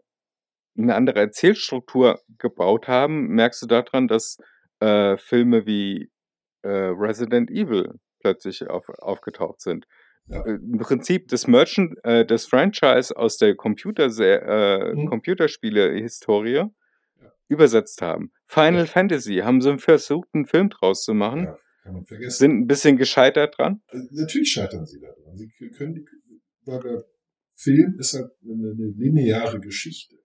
eine 0.78 0.96
andere 0.96 1.20
Erzählstruktur 1.20 2.20
gebaut 2.38 2.88
haben, 2.88 3.28
merkst 3.30 3.62
du 3.64 3.66
daran, 3.68 4.08
dass 4.08 4.38
äh, 4.80 5.18
Filme 5.18 5.66
wie 5.66 6.12
äh, 6.62 6.70
Resident 6.70 7.50
Evil 7.50 7.94
plötzlich 8.20 8.68
auf, 8.70 8.90
aufgetaucht 9.00 9.62
sind. 9.62 9.86
Ja. 10.28 10.46
Äh, 10.46 10.56
Im 10.56 10.78
Prinzip 10.80 11.30
das 11.30 11.48
Merchant, 11.48 11.96
äh, 12.04 12.26
das 12.26 12.46
Franchise 12.46 13.16
aus 13.16 13.38
der 13.38 13.56
Computer 13.56 14.06
äh, 14.20 14.94
Mhm. 14.94 15.08
Computerspiele-Historie 15.08 16.66
übersetzt 17.48 18.02
haben. 18.02 18.32
Final 18.46 18.82
Ja. 18.82 18.86
Fantasy 18.88 19.38
haben 19.38 19.62
sie 19.62 19.78
versucht, 19.78 20.28
einen 20.34 20.46
Film 20.46 20.70
draus 20.70 21.04
zu 21.04 21.14
machen, 21.14 21.46
Ja, 21.46 21.58
kann 21.84 21.94
man 21.94 22.06
vergessen. 22.06 22.38
sind 22.38 22.60
ein 22.60 22.68
bisschen 22.68 22.98
gescheitert 22.98 23.58
dran. 23.58 23.82
Also, 23.88 24.06
natürlich 24.12 24.52
scheitern 24.52 24.86
sie 24.86 25.00
daran. 25.00 25.38
Sie 25.38 25.50
können 25.78 26.06
weil 26.66 26.82
der 26.82 27.06
Film 27.56 27.96
ist 27.98 28.14
halt 28.14 28.30
eine 28.44 28.74
lineare 28.98 29.60
Geschichte. 29.62 30.17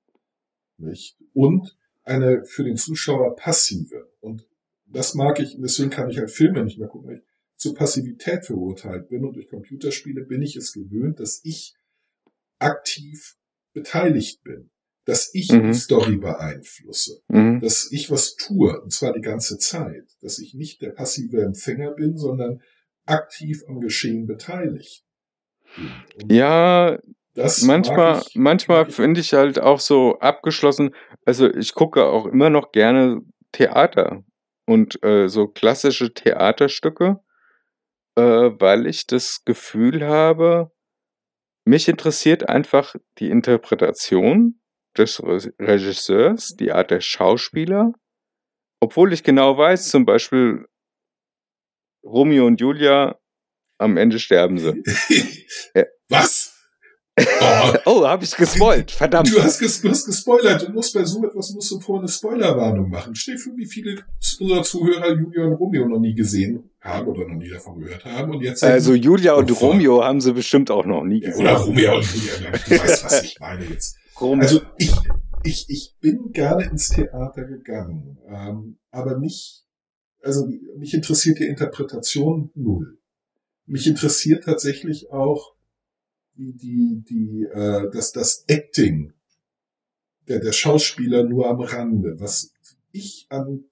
Nicht? 0.82 1.16
Und 1.32 1.76
eine 2.04 2.44
für 2.44 2.64
den 2.64 2.76
Zuschauer 2.76 3.36
passive. 3.36 4.10
Und 4.20 4.46
das 4.86 5.14
mag 5.14 5.40
ich, 5.40 5.56
deswegen 5.58 5.90
kann 5.90 6.10
ich 6.10 6.18
halt 6.18 6.30
Filme 6.30 6.64
nicht 6.64 6.78
mehr 6.78 6.88
gucken, 6.88 7.08
weil 7.08 7.16
ich 7.18 7.24
zur 7.56 7.74
Passivität 7.74 8.44
verurteilt 8.44 9.08
bin. 9.08 9.24
Und 9.24 9.34
durch 9.34 9.48
Computerspiele 9.48 10.24
bin 10.24 10.42
ich 10.42 10.56
es 10.56 10.72
gewöhnt, 10.72 11.20
dass 11.20 11.40
ich 11.44 11.74
aktiv 12.58 13.36
beteiligt 13.72 14.42
bin. 14.42 14.70
Dass 15.04 15.34
ich 15.34 15.50
Mhm. 15.50 15.72
die 15.72 15.78
Story 15.78 16.16
beeinflusse. 16.16 17.22
Mhm. 17.28 17.60
Dass 17.60 17.90
ich 17.90 18.10
was 18.10 18.36
tue, 18.36 18.80
und 18.80 18.92
zwar 18.92 19.12
die 19.12 19.20
ganze 19.20 19.58
Zeit. 19.58 20.16
Dass 20.20 20.38
ich 20.38 20.54
nicht 20.54 20.80
der 20.80 20.90
passive 20.90 21.42
Empfänger 21.42 21.92
bin, 21.92 22.16
sondern 22.16 22.60
aktiv 23.04 23.62
am 23.66 23.80
Geschehen 23.80 24.26
beteiligt. 24.26 25.04
Und 26.22 26.30
Ja, 26.30 27.00
das 27.34 27.62
manchmal, 27.62 28.22
ich, 28.26 28.34
manchmal 28.36 28.90
finde 28.90 29.20
ich 29.20 29.32
halt 29.32 29.58
auch 29.60 29.80
so 29.80 30.18
abgeschlossen. 30.18 30.94
Also 31.24 31.48
ich 31.52 31.74
gucke 31.74 32.04
auch 32.06 32.26
immer 32.26 32.50
noch 32.50 32.72
gerne 32.72 33.20
Theater 33.52 34.22
und 34.66 35.02
äh, 35.04 35.28
so 35.28 35.48
klassische 35.48 36.12
Theaterstücke, 36.12 37.20
äh, 38.16 38.22
weil 38.22 38.86
ich 38.86 39.06
das 39.06 39.44
Gefühl 39.44 40.06
habe, 40.06 40.70
mich 41.64 41.88
interessiert 41.88 42.48
einfach 42.48 42.94
die 43.18 43.30
Interpretation 43.30 44.60
des 44.96 45.22
Re- 45.22 45.52
Regisseurs, 45.58 46.56
die 46.56 46.72
Art 46.72 46.90
der 46.90 47.00
Schauspieler, 47.00 47.92
obwohl 48.80 49.12
ich 49.12 49.22
genau 49.22 49.56
weiß, 49.56 49.88
zum 49.88 50.04
Beispiel 50.04 50.66
Romeo 52.04 52.46
und 52.46 52.60
Julia, 52.60 53.18
am 53.78 53.96
Ende 53.96 54.18
sterben 54.18 54.58
sie. 54.58 54.82
Was? 56.08 56.51
Oh, 57.18 57.72
Oh, 57.84 58.06
habe 58.06 58.24
ich 58.24 58.34
gespoilt, 58.34 58.90
verdammt. 58.90 59.30
du, 59.30 59.42
hast 59.42 59.58
ges 59.58 59.82
du 59.82 59.90
hast 59.90 60.06
gespoilert. 60.06 60.66
Du 60.66 60.72
musst 60.72 60.94
bei 60.94 61.04
so 61.04 61.22
etwas 61.24 61.50
musst 61.52 61.70
du 61.70 61.78
vorher 61.78 62.00
eine 62.02 62.08
Spoilerwarnung 62.08 62.88
machen. 62.88 63.12
Dir 63.12 63.38
vor, 63.38 63.52
wie 63.56 63.66
viele 63.66 64.02
unserer 64.40 64.62
Zuhörer 64.62 65.14
Julia 65.14 65.44
und 65.44 65.52
Romeo 65.54 65.86
noch 65.86 65.98
nie 66.00 66.14
gesehen 66.14 66.70
haben 66.80 67.06
oder 67.08 67.28
noch 67.28 67.36
nie 67.36 67.50
davon 67.50 67.78
gehört 67.80 68.04
haben. 68.06 68.32
Und 68.34 68.40
jetzt 68.40 68.64
Also 68.64 68.94
Julia 68.94 69.34
und. 69.34 69.50
Romeo 69.60 70.02
haben 70.02 70.20
sie 70.22 70.32
bestimmt 70.32 70.70
auch 70.70 70.86
noch 70.86 71.04
nie 71.04 71.20
gesehen. 71.20 71.42
oder 71.46 71.56
Romeo 71.56 71.96
und 71.96 72.14
Julia. 72.14 72.50
Du 72.50 72.70
weißt, 72.70 73.04
was 73.04 73.22
ich 73.22 73.38
meine 73.38 73.64
jetzt. 73.66 73.96
Also 74.18 74.62
ich, 74.78 74.92
ich, 75.42 75.66
ich 75.68 75.94
bin 76.00 76.30
gerne 76.32 76.64
ins 76.64 76.88
Theater 76.88 77.44
gegangen, 77.44 78.18
ähm, 78.28 78.78
aber 78.90 79.18
nicht, 79.18 79.64
also 80.22 80.46
mich 80.78 80.94
interessiert 80.94 81.40
die 81.40 81.46
Interpretation 81.46 82.50
null. 82.54 82.98
Mich 83.66 83.86
interessiert 83.86 84.44
tatsächlich 84.44 85.10
auch 85.10 85.54
die, 86.34 86.54
die, 86.54 87.04
die 87.08 87.44
äh, 87.44 87.90
das, 87.92 88.12
das 88.12 88.44
Acting 88.48 89.12
der, 90.28 90.40
der 90.40 90.52
Schauspieler 90.52 91.24
nur 91.24 91.48
am 91.48 91.60
Rande. 91.60 92.20
Was 92.20 92.52
ich 92.92 93.26
an 93.28 93.64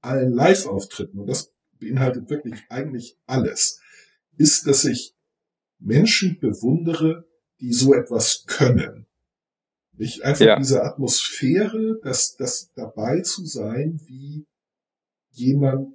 allen 0.00 0.32
Live-Auftritten, 0.32 1.18
und 1.18 1.26
das 1.26 1.52
beinhaltet 1.78 2.28
wirklich 2.30 2.60
eigentlich 2.68 3.16
alles, 3.26 3.80
ist, 4.36 4.66
dass 4.66 4.84
ich 4.84 5.14
Menschen 5.78 6.38
bewundere, 6.40 7.28
die 7.60 7.72
so 7.72 7.94
etwas 7.94 8.44
können. 8.46 9.06
Nicht 9.92 10.22
einfach 10.22 10.44
Ja. 10.44 10.58
diese 10.58 10.82
Atmosphäre, 10.82 12.00
das, 12.02 12.36
das 12.36 12.72
dabei 12.74 13.20
zu 13.20 13.44
sein, 13.44 14.00
wie 14.06 14.46
jemand 15.30 15.94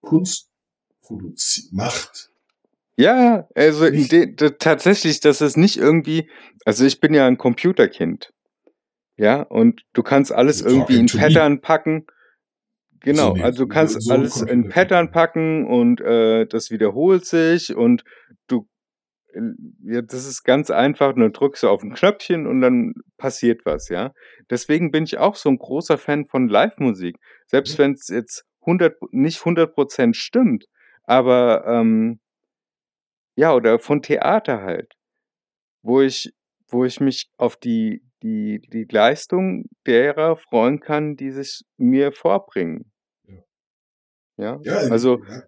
Kunst 0.00 0.50
produziert, 1.00 1.72
macht. 1.72 2.31
Ja, 2.96 3.48
also 3.54 3.88
de, 3.90 4.34
de, 4.34 4.50
tatsächlich, 4.58 5.20
das 5.20 5.40
ist 5.40 5.56
nicht 5.56 5.78
irgendwie, 5.78 6.28
also 6.64 6.84
ich 6.84 7.00
bin 7.00 7.14
ja 7.14 7.26
ein 7.26 7.38
Computerkind. 7.38 8.32
Ja, 9.16 9.42
und 9.42 9.82
du 9.92 10.02
kannst 10.02 10.32
alles 10.32 10.62
You're 10.64 10.70
irgendwie 10.70 10.96
in 10.98 11.06
me. 11.12 11.20
Pattern 11.20 11.60
packen. 11.60 12.06
Genau, 13.00 13.34
also 13.34 13.64
du 13.64 13.68
kannst 13.68 14.00
So- 14.02 14.12
alles 14.12 14.40
in. 14.42 14.68
Pattern 14.68 15.10
packen 15.10 15.66
und 15.66 16.00
äh, 16.00 16.46
das 16.46 16.70
wiederholt 16.70 17.24
sich 17.24 17.74
und 17.74 18.04
du, 18.46 18.68
ja, 19.84 20.02
das 20.02 20.26
ist 20.26 20.44
ganz 20.44 20.70
einfach, 20.70 21.16
nur 21.16 21.30
drückst 21.30 21.62
du 21.64 21.68
auf 21.68 21.82
ein 21.82 21.94
Knöpfchen 21.94 22.46
und 22.46 22.60
dann 22.60 22.94
passiert 23.16 23.62
was, 23.64 23.88
ja. 23.88 24.12
Deswegen 24.50 24.90
bin 24.90 25.04
ich 25.04 25.18
auch 25.18 25.34
so 25.36 25.48
ein 25.48 25.56
großer 25.58 25.98
Fan 25.98 26.26
von 26.26 26.48
Live-Musik. 26.48 27.16
Selbst 27.46 27.78
wenn 27.78 27.92
es 27.92 28.08
jetzt 28.08 28.44
100, 28.66 28.96
nicht 29.12 29.40
100% 29.40 30.14
stimmt, 30.14 30.66
aber 31.04 31.64
ähm, 31.66 32.20
ja, 33.36 33.54
oder 33.54 33.78
von 33.78 34.02
Theater 34.02 34.62
halt, 34.62 34.94
wo 35.82 36.00
ich, 36.00 36.32
wo 36.68 36.84
ich 36.84 37.00
mich 37.00 37.30
auf 37.36 37.56
die, 37.56 38.02
die, 38.22 38.60
die 38.72 38.86
Leistung 38.90 39.66
derer 39.86 40.36
freuen 40.36 40.80
kann, 40.80 41.16
die 41.16 41.30
sich 41.30 41.62
mir 41.76 42.12
vorbringen. 42.12 42.92
Ja, 44.36 44.58
Ja, 44.62 44.76
also, 44.78 45.22
ja, 45.24 45.42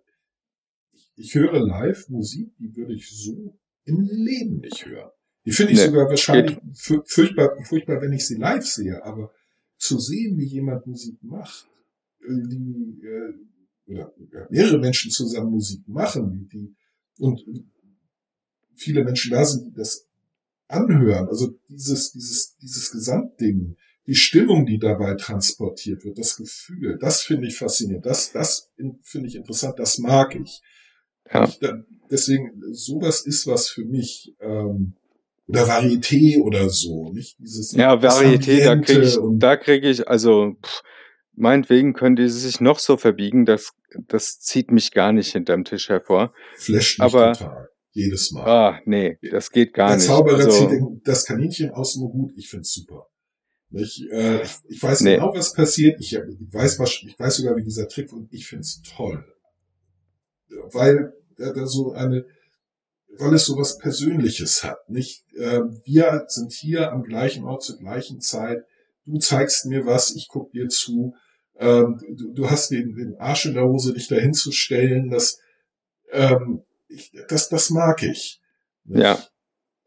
ich, 1.17 1.35
höre 1.35 1.61
live 1.61 2.09
Musik, 2.09 2.53
die 2.59 2.75
würde 2.77 2.95
ich 2.95 3.09
so 3.11 3.59
im 3.85 4.01
Leben 4.01 4.61
nicht 4.61 4.85
hören. 4.87 5.11
Die 5.47 5.53
finde 5.53 5.73
ich 5.73 5.79
Nee, 5.79 5.87
sogar 5.87 6.09
wahrscheinlich 6.09 6.57
fü- 6.73 7.03
furchtbar, 7.07 7.57
furchtbar, 7.65 8.01
wenn 8.01 8.13
ich 8.13 8.27
sie 8.27 8.37
live 8.37 8.65
sehe, 8.65 9.03
aber 9.05 9.33
zu 9.77 9.99
sehen, 9.99 10.39
wie 10.39 10.47
jemand 10.47 10.87
Musik 10.87 11.23
macht, 11.23 11.69
die, 12.27 13.03
äh, 13.05 13.35
oder 13.87 14.13
mehrere 14.51 14.79
Menschen 14.79 15.11
zusammen 15.11 15.51
Musik 15.51 15.87
machen, 15.87 16.33
wie 16.33 16.47
die, 16.47 16.77
und 17.19 17.45
viele 18.77 19.05
Menschen 19.05 19.33
da 19.33 19.45
sind, 19.45 19.67
die 19.67 19.73
das 19.75 20.07
anhören, 20.69 21.29
also 21.29 21.55
dieses, 21.69 22.13
dieses, 22.13 22.57
dieses 22.57 22.91
Gesamtding, 22.91 23.77
die 24.07 24.15
Stimmung, 24.15 24.67
die 24.67 24.79
dabei 24.79 25.15
transportiert 25.15 26.05
wird, 26.05 26.19
das 26.19 26.37
Gefühl, 26.37 26.99
das 27.01 27.23
finde 27.23 27.47
ich 27.47 27.57
faszinierend, 27.57 28.05
das, 28.07 28.33
das 28.33 28.71
in- 28.77 28.99
finde 29.03 29.29
ich 29.29 29.37
interessant, 29.37 29.79
das 29.79 29.99
mag 29.99 30.35
ich. 30.37 30.61
Ja. 31.33 31.45
ich 31.49 31.59
da, 31.59 31.83
deswegen, 32.11 32.53
sowas 32.73 33.23
ist 33.25 33.47
was 33.47 33.69
für 33.69 33.85
mich, 33.85 34.35
ähm, 34.41 34.95
oder 35.47 35.67
Varieté 35.67 36.41
oder 36.41 36.69
so, 36.71 37.13
nicht 37.13 37.39
dieses 37.39 37.73
ja, 37.73 37.95
Varieté, 37.95 38.65
da 38.65 38.77
kriege 38.77 39.03
ich, 39.03 39.19
da 39.39 39.57
kriege 39.57 39.89
ich, 39.91 40.09
also, 40.09 40.55
pff, 40.65 40.83
meinetwegen 41.35 41.93
können 41.95 42.17
die 42.17 42.29
sich 42.29 42.61
noch 42.61 42.79
so 42.79 42.97
verbiegen, 42.97 43.45
das, 43.45 43.73
das 44.09 44.39
zieht 44.41 44.71
mich 44.71 44.93
gar 44.93 45.13
nicht 45.13 45.33
hinterm 45.33 45.65
Tisch 45.65 45.89
hervor. 45.89 46.33
flasht 46.57 46.99
mich 46.99 47.05
aber- 47.05 47.33
total. 47.33 47.69
Jedes 47.97 48.33
Mal. 48.33 48.45
Ah, 48.45 48.81
nee, 48.87 49.19
das 49.31 49.51
geht 49.51 49.73
gar 49.73 49.89
Der 49.89 49.97
nicht. 49.97 50.07
Zauberer 50.07 50.45
Also, 50.45 50.69
zieht 50.69 50.81
das 51.05 51.25
Kaninchen 51.25 51.71
aus 51.71 51.95
dem 51.95 52.03
Hut, 52.03 52.33
ich 52.37 52.49
find's 52.49 52.73
super. 52.75 53.07
Ich, 53.71 54.05
äh, 54.11 54.43
ich, 54.43 54.51
ich 54.69 54.83
weiß 54.83 55.01
Nee. 55.01 55.15
genau, 55.15 55.33
was 55.35 55.53
passiert. 55.53 56.01
Ich, 56.01 56.13
ich 56.13 56.53
weiß 56.53 56.79
was, 56.81 57.01
ich 57.07 57.19
weiß 57.19 57.37
sogar, 57.37 57.57
wie 57.57 57.63
dieser 57.65 57.89
Trick 57.89 58.13
und 58.13 58.33
ich 58.33 58.47
find's 58.47 58.83
toll. 58.83 59.25
Weil 60.73 61.13
da, 61.39 61.53
da 61.53 61.67
so 61.67 61.93
eine, 61.93 62.25
weil 63.17 63.35
es 63.35 63.47
so 63.47 63.57
was 63.57 63.79
Persönliches 63.79 64.65
hat. 64.65 64.79
Nicht, 64.89 65.25
äh, 65.37 65.61
wir 65.85 66.25
sind 66.29 66.53
hier 66.53 66.93
am 66.93 67.03
gleichen 67.05 67.45
Ort 67.45 67.63
zur 67.63 67.79
gleichen 67.79 68.21
Zeit. 68.21 68.59
Du 69.07 69.19
zeigst 69.19 69.67
mir 69.67 69.87
was, 69.87 70.15
ich 70.15 70.27
guck 70.29 70.51
dir 70.53 70.69
zu. 70.69 71.15
Ähm, 71.59 72.01
du, 72.11 72.33
du 72.33 72.51
hast 72.51 72.71
den, 72.71 72.95
den 72.95 73.15
Arsch 73.19 73.47
in 73.47 73.55
der 73.55 73.67
Hose, 73.69 73.93
dich 73.95 74.09
dahin 74.09 74.35
zu 74.35 74.51
stellen. 74.51 75.11
Das, 75.11 75.39
ähm, 76.11 76.63
ich, 76.95 77.13
das, 77.29 77.49
das 77.49 77.71
mag 77.71 78.03
ich. 78.03 78.41
Nicht? 78.85 79.03
Ja. 79.03 79.19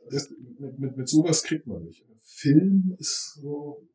Das, 0.09 0.29
mit, 0.59 0.79
mit, 0.79 0.97
mit 0.97 1.09
sowas 1.09 1.43
kriegt 1.43 1.67
man 1.67 1.83
nicht. 1.83 2.05
Film 2.23 2.95
ist 2.99 3.39
so. 3.41 3.87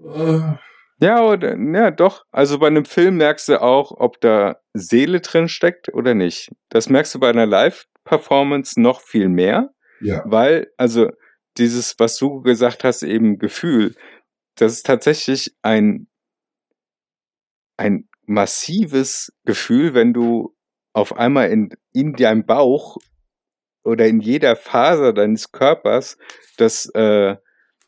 Äh, 0.00 0.54
Ja, 0.98 1.22
oder, 1.22 1.56
ja, 1.58 1.90
doch. 1.90 2.24
Also 2.30 2.58
bei 2.58 2.68
einem 2.68 2.86
Film 2.86 3.18
merkst 3.18 3.48
du 3.48 3.60
auch, 3.60 3.92
ob 3.92 4.20
da 4.20 4.60
Seele 4.72 5.20
drin 5.20 5.48
steckt 5.48 5.92
oder 5.92 6.14
nicht. 6.14 6.50
Das 6.70 6.88
merkst 6.88 7.14
du 7.14 7.20
bei 7.20 7.28
einer 7.28 7.46
Live-Performance 7.46 8.80
noch 8.80 9.02
viel 9.02 9.28
mehr, 9.28 9.74
ja, 10.00 10.22
weil, 10.26 10.72
also 10.76 11.10
dieses, 11.58 11.98
was 11.98 12.16
du 12.16 12.40
gesagt 12.42 12.82
hast, 12.84 13.02
eben 13.02 13.38
Gefühl, 13.38 13.94
das 14.56 14.72
ist 14.72 14.86
tatsächlich 14.86 15.54
ein, 15.62 16.08
ein 17.76 18.08
massives 18.24 19.32
Gefühl, 19.44 19.92
wenn 19.92 20.14
du 20.14 20.55
auf 20.96 21.14
einmal 21.14 21.50
in, 21.50 21.68
in 21.92 22.14
deinem 22.14 22.46
Bauch 22.46 22.96
oder 23.84 24.06
in 24.06 24.20
jeder 24.20 24.56
Faser 24.56 25.12
deines 25.12 25.52
Körpers 25.52 26.16
das 26.56 26.86
äh, 26.94 27.36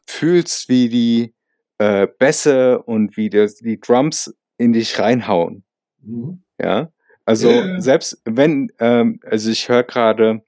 fühlst, 0.06 0.68
wie 0.68 0.90
die 0.90 1.34
äh, 1.78 2.06
Bässe 2.06 2.82
und 2.82 3.16
wie 3.16 3.30
das, 3.30 3.54
die 3.54 3.80
Drums 3.80 4.36
in 4.58 4.74
dich 4.74 4.98
reinhauen. 4.98 5.64
mhm. 6.02 6.44
Ja, 6.60 6.92
also 7.24 7.50
ja. 7.50 7.80
selbst 7.80 8.20
wenn, 8.24 8.70
ähm, 8.78 9.20
also 9.24 9.50
ich 9.50 9.68
höre 9.70 9.84
gerade 9.84 10.42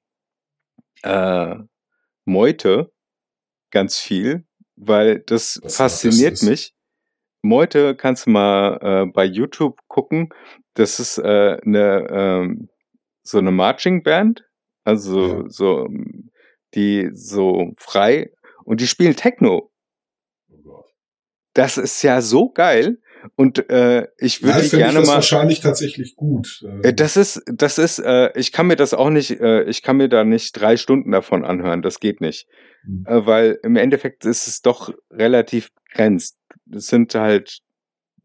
äh, 1.03 1.55
Meute 2.27 2.93
ganz 3.71 3.99
viel, 3.99 4.45
weil 4.77 5.21
das 5.21 5.61
Was 5.63 5.77
fasziniert 5.77 6.33
das 6.33 6.43
mich. 6.43 6.75
Meute 7.43 7.97
kannst 7.97 8.27
du 8.27 8.31
mal 8.31 8.79
äh, 8.83 9.07
bei 9.07 9.25
YouTube 9.25 9.79
gucken. 9.89 10.29
Das 10.81 10.99
ist 10.99 11.19
äh, 11.19 11.59
eine 11.65 12.07
ähm, 12.11 12.69
so 13.23 13.39
eine 13.39 13.51
Marching 13.51 14.03
Band, 14.03 14.45
also 14.85 15.43
Ja. 15.43 15.45
so 15.49 15.87
ähm, 15.87 16.31
die 16.75 17.11
so 17.13 17.73
frei 17.77 18.33
und 18.65 18.81
die 18.81 18.87
spielen 18.87 19.15
Techno. 19.17 19.71
Oh 20.51 20.57
Gott. 20.65 20.87
Das 21.55 21.77
ist 21.79 22.03
ja 22.03 22.21
so 22.23 22.51
geil 22.51 22.99
und 23.37 23.69
äh, 23.69 24.07
ich 24.19 24.43
würde 24.43 24.59
Live 24.59 24.71
finde 24.71 24.77
ich 24.77 24.83
gerne 24.89 24.99
das 25.01 25.09
mal 25.09 25.15
wahrscheinlich 25.17 25.61
tatsächlich 25.61 26.17
gut. 26.17 26.65
Äh, 26.83 26.95
Das 26.95 27.17
ist, 27.19 27.43
das 27.47 27.77
ist, 27.79 27.99
äh, 27.99 28.31
ich 28.35 28.51
kann 28.53 28.67
mir 28.67 28.77
das 28.77 28.95
auch 28.95 29.11
nicht, 29.11 29.33
äh, 29.41 29.65
ich 29.65 29.83
kann 29.83 29.99
mir 29.99 30.09
da 30.09 30.25
nicht 30.25 30.53
drei 30.53 30.77
Stunden 30.79 31.11
davon 31.11 31.45
anhören, 31.45 31.83
das 31.83 32.01
geht 32.01 32.21
nicht. 32.23 32.49
Mhm. 32.85 33.05
Äh, 33.07 33.27
weil 33.27 33.59
im 33.63 33.77
Endeffekt 33.77 34.25
ist 34.25 34.47
es 34.47 34.63
doch 34.63 34.95
relativ 35.11 35.71
begrenzt. 35.75 36.39
Es 36.73 36.87
sind 36.87 37.15
halt 37.15 37.61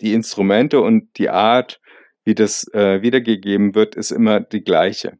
die 0.02 0.13
Instrumente 0.13 0.80
und 0.80 1.18
die 1.18 1.30
Art, 1.30 1.82
wie 2.26 2.36
das 2.36 2.68
äh, 2.74 3.02
wiedergegeben 3.02 3.74
wird, 3.76 3.96
ist 3.96 4.12
immer 4.12 4.40
die 4.42 4.62
gleiche. 4.64 5.18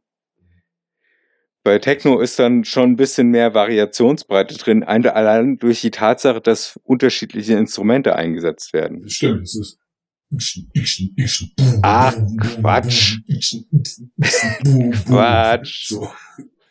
Bei 1.64 1.78
Techno 1.80 2.20
ist 2.20 2.38
dann 2.38 2.64
schon 2.64 2.90
ein 2.90 2.96
bisschen 2.96 3.28
mehr 3.28 3.54
Variationsbreite 3.54 4.56
drin, 4.56 4.84
ein- 4.84 5.04
allein 5.06 5.56
durch 5.58 5.80
die 5.80 5.90
Tatsache, 5.90 6.40
dass 6.40 6.78
unterschiedliche 6.84 7.54
Instrumente 7.54 8.14
eingesetzt 8.14 8.72
werden. 8.72 9.08
Stimmt, 9.08 9.42
es 9.42 9.56
ist. 9.56 9.78
Ach, 11.82 12.14
Quatsch. 12.40 13.18
Quatsch. 15.06 15.86
So. 15.88 16.08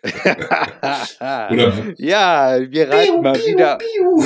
Ja, 1.97 2.57
wir 2.59 2.89
reiten 2.89 3.21
mal 3.21 3.33
Piu, 3.33 3.45
wieder, 3.53 3.77
piu. 3.77 4.17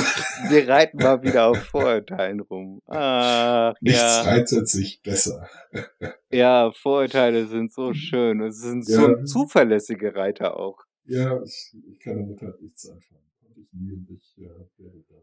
wir 0.50 0.68
reiten 0.68 0.98
mal 0.98 1.22
wieder 1.22 1.46
auf 1.46 1.58
Vorurteilen 1.58 2.40
rum. 2.40 2.80
Ach, 2.86 3.74
Nichts 3.80 4.00
ja, 4.00 4.22
reitet 4.22 4.68
sich 4.68 5.00
besser. 5.02 5.48
ja, 6.30 6.70
Vorurteile 6.72 7.46
sind 7.46 7.72
so 7.72 7.92
schön. 7.94 8.40
Es 8.42 8.60
sind 8.60 8.84
so 8.86 9.08
Ja. 9.08 9.24
zuverlässige 9.24 10.14
Reiter 10.14 10.56
auch. 10.56 10.78
Ja, 11.04 11.40
ich, 11.42 11.74
ich 11.90 11.98
kann 12.00 12.18
damit 12.18 12.40
halt 12.42 12.60
nichts 12.60 12.88
anfangen. 12.88 13.20
Ich. 14.08 14.36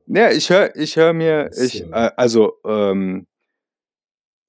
Ja, 0.07 0.31
ich 0.31 0.49
höre, 0.49 0.75
ich 0.75 0.95
höre 0.95 1.13
mir, 1.13 1.49
ich, 1.61 1.83
äh, 1.83 2.11
also 2.15 2.53
ähm, 2.65 3.27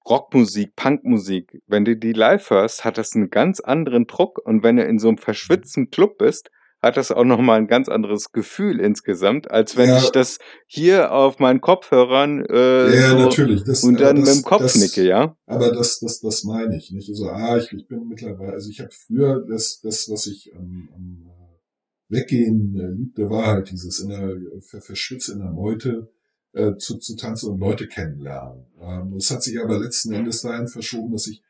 Rockmusik, 0.09 0.75
Punkmusik, 0.77 1.61
wenn 1.67 1.85
du 1.85 1.97
die 1.97 2.13
live 2.13 2.51
hörst, 2.51 2.85
hat 2.85 2.99
das 2.99 3.15
einen 3.15 3.31
ganz 3.31 3.61
anderen 3.61 4.07
Druck 4.07 4.39
und 4.45 4.63
wenn 4.63 4.77
du 4.77 4.85
in 4.85 4.99
so 4.99 5.09
einem 5.09 5.19
verschwitzten 5.19 5.91
Club 5.91 6.19
bist, 6.19 6.51
hat 6.81 6.97
das 6.97 7.11
auch 7.11 7.25
nochmal 7.25 7.59
ein 7.59 7.67
ganz 7.67 7.89
anderes 7.89 8.31
Gefühl 8.31 8.79
insgesamt, 8.81 9.51
als 9.51 9.77
wenn 9.77 9.89
Ja. 9.89 9.99
ich 9.99 10.11
das 10.11 10.39
hier 10.67 11.13
auf 11.13 11.41
meinen 11.41 11.61
Kopfhörern 11.61 12.45
äh, 12.49 12.95
Ja, 12.95 13.11
so 13.11 13.19
natürlich. 13.19 13.65
Das, 13.65 13.83
und 13.83 13.99
dann 14.01 14.17
das, 14.17 14.29
mit 14.29 14.37
dem 14.37 14.49
Kopf 14.49 14.63
das, 14.63 14.77
nicke, 14.77 15.03
ja? 15.03 15.37
Aber 15.47 15.73
das, 15.73 15.99
das, 15.99 16.21
das 16.21 16.45
meine 16.45 16.77
ich 16.77 16.93
nicht. 16.93 17.09
Also, 17.09 17.29
ah, 17.31 17.59
ich, 17.59 17.73
ich 17.73 17.89
bin 17.89 18.07
mittlerweile, 18.09 18.53
also 18.53 18.71
ich 18.71 18.79
habe 18.81 18.91
früher 18.93 19.45
das, 19.49 19.81
das, 19.83 20.09
was 20.09 20.27
ich 20.29 20.53
am, 20.55 20.89
am 20.95 21.27
äh, 21.27 22.15
Weggehen 22.15 22.79
äh, 22.79 22.93
liebte, 22.97 23.29
war 23.29 23.47
halt 23.47 23.71
dieses 23.73 23.99
in 24.01 24.11
der 24.11 24.37
ver, 24.61 24.81
verschwitzt 24.81 25.31
in 25.31 25.41
der 25.41 25.51
Meute 25.51 26.13
äh, 26.59 26.77
zu, 26.77 26.99
zu 26.99 27.17
tanzen 27.17 27.53
und 27.53 27.61
Leute 27.61 27.87
kennenlernen. 27.89 28.65
Ähm, 28.81 29.13
das 29.15 29.31
hat 29.31 29.43
sich 29.43 29.61
aber 29.61 29.79
letzten 29.79 30.13
Endes 30.13 30.43
dahin 30.43 30.67
verschoben, 30.69 31.13
dass 31.13 31.27
ich 31.27 31.43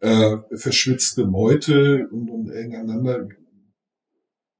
äh, 0.00 0.36
verschwitzte 0.54 1.26
Meute 1.26 2.08
und, 2.10 2.28
und 2.30 2.50
eng 2.50 2.74
aneinander 2.74 3.28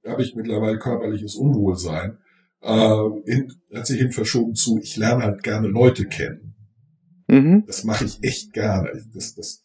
habe 0.07 0.23
ich 0.23 0.35
mittlerweile 0.35 0.79
körperliches 0.79 1.35
Unwohlsein. 1.35 2.19
Äh, 2.63 2.97
hin, 3.27 3.53
hat 3.75 3.87
sich 3.87 3.99
hin 3.99 4.13
verschoben 4.13 4.55
zu, 4.55 4.79
ich 4.79 4.97
lerne 4.97 5.25
halt 5.25 5.43
gerne 5.43 5.69
Leute 5.69 6.07
kennen. 6.07 6.55
Mhm. 7.27 7.65
Das 7.67 7.85
mache 7.85 8.05
ich 8.05 8.23
echt 8.23 8.53
gerne. 8.53 8.91
Das, 9.15 9.35
das 9.35 9.65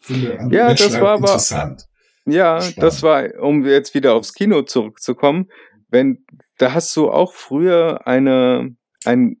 finde 0.00 0.38
andere 0.38 0.58
Ja, 0.58 0.66
Menschen 0.68 0.84
das 0.84 0.92
halt 0.94 1.02
war 1.02 1.10
aber- 1.12 1.20
interessant. 1.20 1.88
Ja, 2.24 2.60
sparen. 2.60 2.80
das 2.80 3.02
war, 3.02 3.34
um 3.40 3.64
jetzt 3.66 3.94
wieder 3.94 4.14
aufs 4.14 4.32
Kino 4.34 4.62
zurückzukommen, 4.62 5.50
wenn, 5.88 6.24
da 6.58 6.72
hast 6.72 6.94
du 6.96 7.10
auch 7.10 7.32
früher 7.32 8.06
eine, 8.06 8.76
ein, 9.04 9.40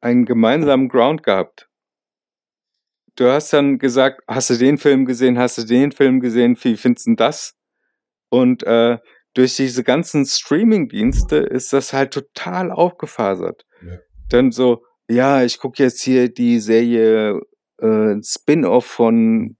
einen 0.00 0.24
gemeinsamen 0.24 0.88
Ground 0.88 1.22
gehabt. 1.22 1.68
Du 3.16 3.26
hast 3.26 3.52
dann 3.52 3.78
gesagt, 3.78 4.22
hast 4.26 4.50
du 4.50 4.56
den 4.56 4.78
Film 4.78 5.04
gesehen, 5.04 5.38
hast 5.38 5.58
du 5.58 5.64
den 5.64 5.92
Film 5.92 6.20
gesehen, 6.20 6.56
wie 6.62 6.76
findest 6.76 7.06
du 7.06 7.14
das? 7.14 7.54
Und 8.30 8.62
äh, 8.62 8.98
durch 9.34 9.56
diese 9.56 9.84
ganzen 9.84 10.24
Streaming-Dienste 10.24 11.36
ist 11.36 11.72
das 11.72 11.92
halt 11.92 12.12
total 12.14 12.70
aufgefasert. 12.70 13.64
Ja. 13.82 13.98
Dann 14.30 14.50
so, 14.50 14.84
ja, 15.08 15.42
ich 15.44 15.58
gucke 15.58 15.82
jetzt 15.82 16.02
hier 16.02 16.30
die 16.30 16.58
Serie 16.58 17.40
äh, 17.78 18.14
Spin-off 18.22 18.86
von 18.86 19.56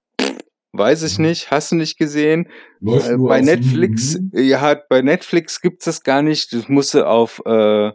weiß 0.75 1.03
ich 1.03 1.19
Mhm. 1.19 1.27
nicht, 1.27 1.51
hast 1.51 1.73
du 1.73 1.77
nicht 1.77 1.99
gesehen? 1.99 2.49
Läuft 2.81 3.11
Äh, 3.11 3.17
bei 3.19 3.43
Netflix, 3.43 4.15
Hulu, 4.15 4.43
ja, 4.43 4.75
bei 4.89 5.03
Netflix 5.03 5.61
gibt's 5.61 5.85
das 5.85 6.03
gar 6.03 6.23
nicht. 6.23 6.53
Das 6.55 6.69
musst 6.69 6.95
du 6.95 7.07
auf 7.07 7.43
äh, 7.45 7.93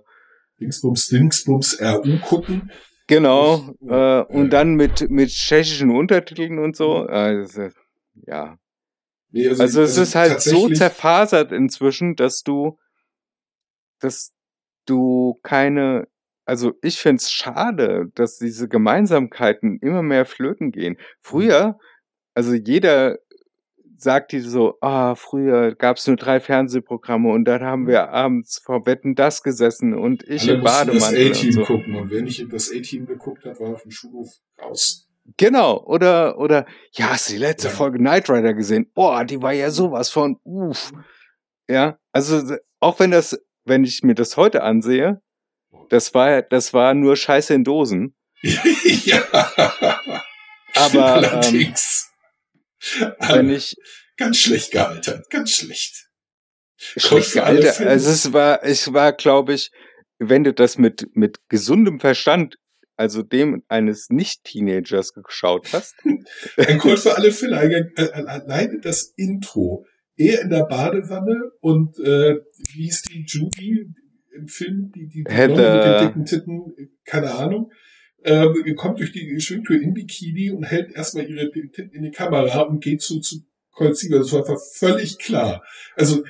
Dingsbums, 0.59 1.07
Dingsbums, 1.07 1.79
RU 1.81 2.19
gucken. 2.19 2.71
genau 3.07 3.73
Ich- 3.81 3.89
äh, 3.89 4.21
und 4.23 4.47
äh. 4.47 4.49
dann 4.49 4.75
mit 4.75 5.09
mit 5.09 5.29
tschechischen 5.29 5.91
Untertiteln 5.91 6.59
und 6.59 6.75
so. 6.75 7.07
Äh, 7.07 7.41
ist, 7.43 7.59
ja, 8.25 8.57
Nee, 9.31 9.49
also 9.49 9.81
es 9.81 9.97
ist 9.97 10.15
halt 10.15 10.41
so 10.41 10.69
zerfasert 10.69 11.51
inzwischen, 11.51 12.15
dass 12.15 12.43
du, 12.43 12.77
dass 13.99 14.31
du 14.85 15.37
keine, 15.43 16.07
also 16.45 16.73
ich 16.81 16.97
find's 16.97 17.29
schade, 17.31 18.09
dass 18.15 18.37
diese 18.37 18.69
Gemeinsamkeiten 18.69 19.79
immer 19.79 20.01
mehr 20.01 20.25
flöten 20.25 20.71
gehen. 20.71 20.97
Früher, 21.21 21.77
also 22.33 22.53
jeder 22.53 23.17
sagt 23.97 24.31
die 24.31 24.39
so, 24.39 24.77
ah, 24.81 25.15
früher 25.15 25.75
gab's 25.75 26.07
nur 26.07 26.15
drei 26.15 26.39
Fernsehprogramme 26.39 27.29
und 27.29 27.45
dann 27.45 27.61
haben 27.63 27.87
wir 27.87 28.09
abends 28.09 28.59
vor 28.63 28.85
Wetten 28.85 29.15
das 29.15 29.43
gesessen 29.43 29.93
und 29.93 30.23
ich 30.27 30.43
Alle 30.43 30.53
im 30.53 30.63
das 30.63 30.73
Bademantel 30.77 31.25
und 31.25 31.31
A-Team 31.31 31.51
so. 31.51 31.63
gucken 31.63 31.95
und 31.95 32.11
wer 32.11 32.21
nicht 32.21 32.45
das 32.51 32.71
A-Team 32.71 33.05
geguckt 33.05 33.45
hat, 33.45 33.59
war 33.59 33.69
auf 33.69 33.81
dem 33.81 33.91
Schulhof 33.91 34.29
raus. 34.61 35.07
Genau, 35.35 35.83
oder, 35.83 36.37
oder, 36.37 36.65
ja, 36.93 37.09
hast 37.09 37.27
du 37.27 37.33
die 37.33 37.39
letzte 37.39 37.67
Ja. 37.67 37.73
Folge 37.73 37.97
Knight 37.97 38.29
Rider 38.29 38.53
gesehen? 38.53 38.89
Boah, 38.93 39.25
die 39.25 39.41
war 39.41 39.51
ja 39.51 39.71
sowas 39.71 40.09
von, 40.09 40.37
uff. 40.43 40.91
Ja, 41.67 41.97
also, 42.13 42.55
auch 42.79 42.99
wenn 42.99 43.11
das, 43.11 43.37
wenn 43.65 43.83
ich 43.83 44.03
mir 44.03 44.15
das 44.15 44.37
heute 44.37 44.63
ansehe, 44.63 45.21
das 45.89 46.13
war, 46.13 46.41
das 46.43 46.73
war 46.73 46.93
nur 46.93 47.17
Scheiße 47.17 47.53
in 47.53 47.65
Dosen. 47.65 48.15
ja. 48.41 49.21
Aber, 49.33 49.87
ähm, 50.93 51.01
allerdings. 51.01 52.06
Wenn 53.19 53.49
ich, 53.49 53.75
ganz 54.17 54.37
schlecht 54.39 54.71
gealtert, 54.71 55.29
ganz 55.29 55.51
schlecht. 55.51 56.09
schlecht 56.77 57.33
gealtert, 57.33 57.81
also 57.81 58.09
es 58.09 58.33
war, 58.33 58.65
ich 58.65 58.93
war, 58.93 59.13
glaube 59.13 59.53
ich, 59.53 59.71
wenn 60.19 60.43
du 60.43 60.53
das 60.53 60.77
mit, 60.77 61.07
mit 61.13 61.37
gesundem 61.49 61.99
Verstand, 61.99 62.55
also 62.95 63.21
dem 63.21 63.63
eines 63.67 64.09
Nicht-Teenagers 64.09 65.13
geschaut 65.13 65.67
hast, 65.73 65.95
Ein 66.57 66.79
Call 66.79 66.97
für 66.97 67.15
alle 67.15 67.31
Fälle. 67.31 67.57
Ein- 67.59 67.91
äh, 67.95 68.11
Alleine 68.11 68.79
das 68.81 69.13
Intro. 69.15 69.85
Er 70.15 70.41
in 70.41 70.49
der 70.49 70.63
Badewanne 70.65 71.51
und 71.61 71.99
äh, 71.99 72.37
wie 72.73 72.83
hieß 72.85 73.03
die 73.03 73.23
Judy 73.27 73.93
im 74.35 74.47
Film, 74.47 74.91
die, 74.95 75.07
die, 75.07 75.23
die 75.23 75.31
Heather. 75.31 75.75
Mit 75.75 75.85
den 75.85 76.07
dicken 76.07 76.25
Titten, 76.25 76.97
keine 77.05 77.35
Ahnung, 77.35 77.71
ähm, 78.23 78.75
kommt 78.75 78.99
durch 78.99 79.11
die 79.11 79.39
Schwingtür 79.39 79.81
in 79.81 79.93
Bikini 79.93 80.51
und 80.51 80.63
hält 80.63 80.91
erstmal 80.91 81.29
ihre 81.29 81.49
Titten 81.51 81.91
in 81.91 82.03
die 82.03 82.11
Kamera 82.11 82.61
und 82.61 82.83
geht 82.83 83.01
zu, 83.01 83.19
zu 83.19 83.37
Colt 83.71 83.95
Siegler. 83.97 84.19
Das 84.19 84.31
war 84.33 84.39
einfach 84.39 84.59
völlig 84.73 85.17
klar. 85.19 85.63
Also 85.95 86.23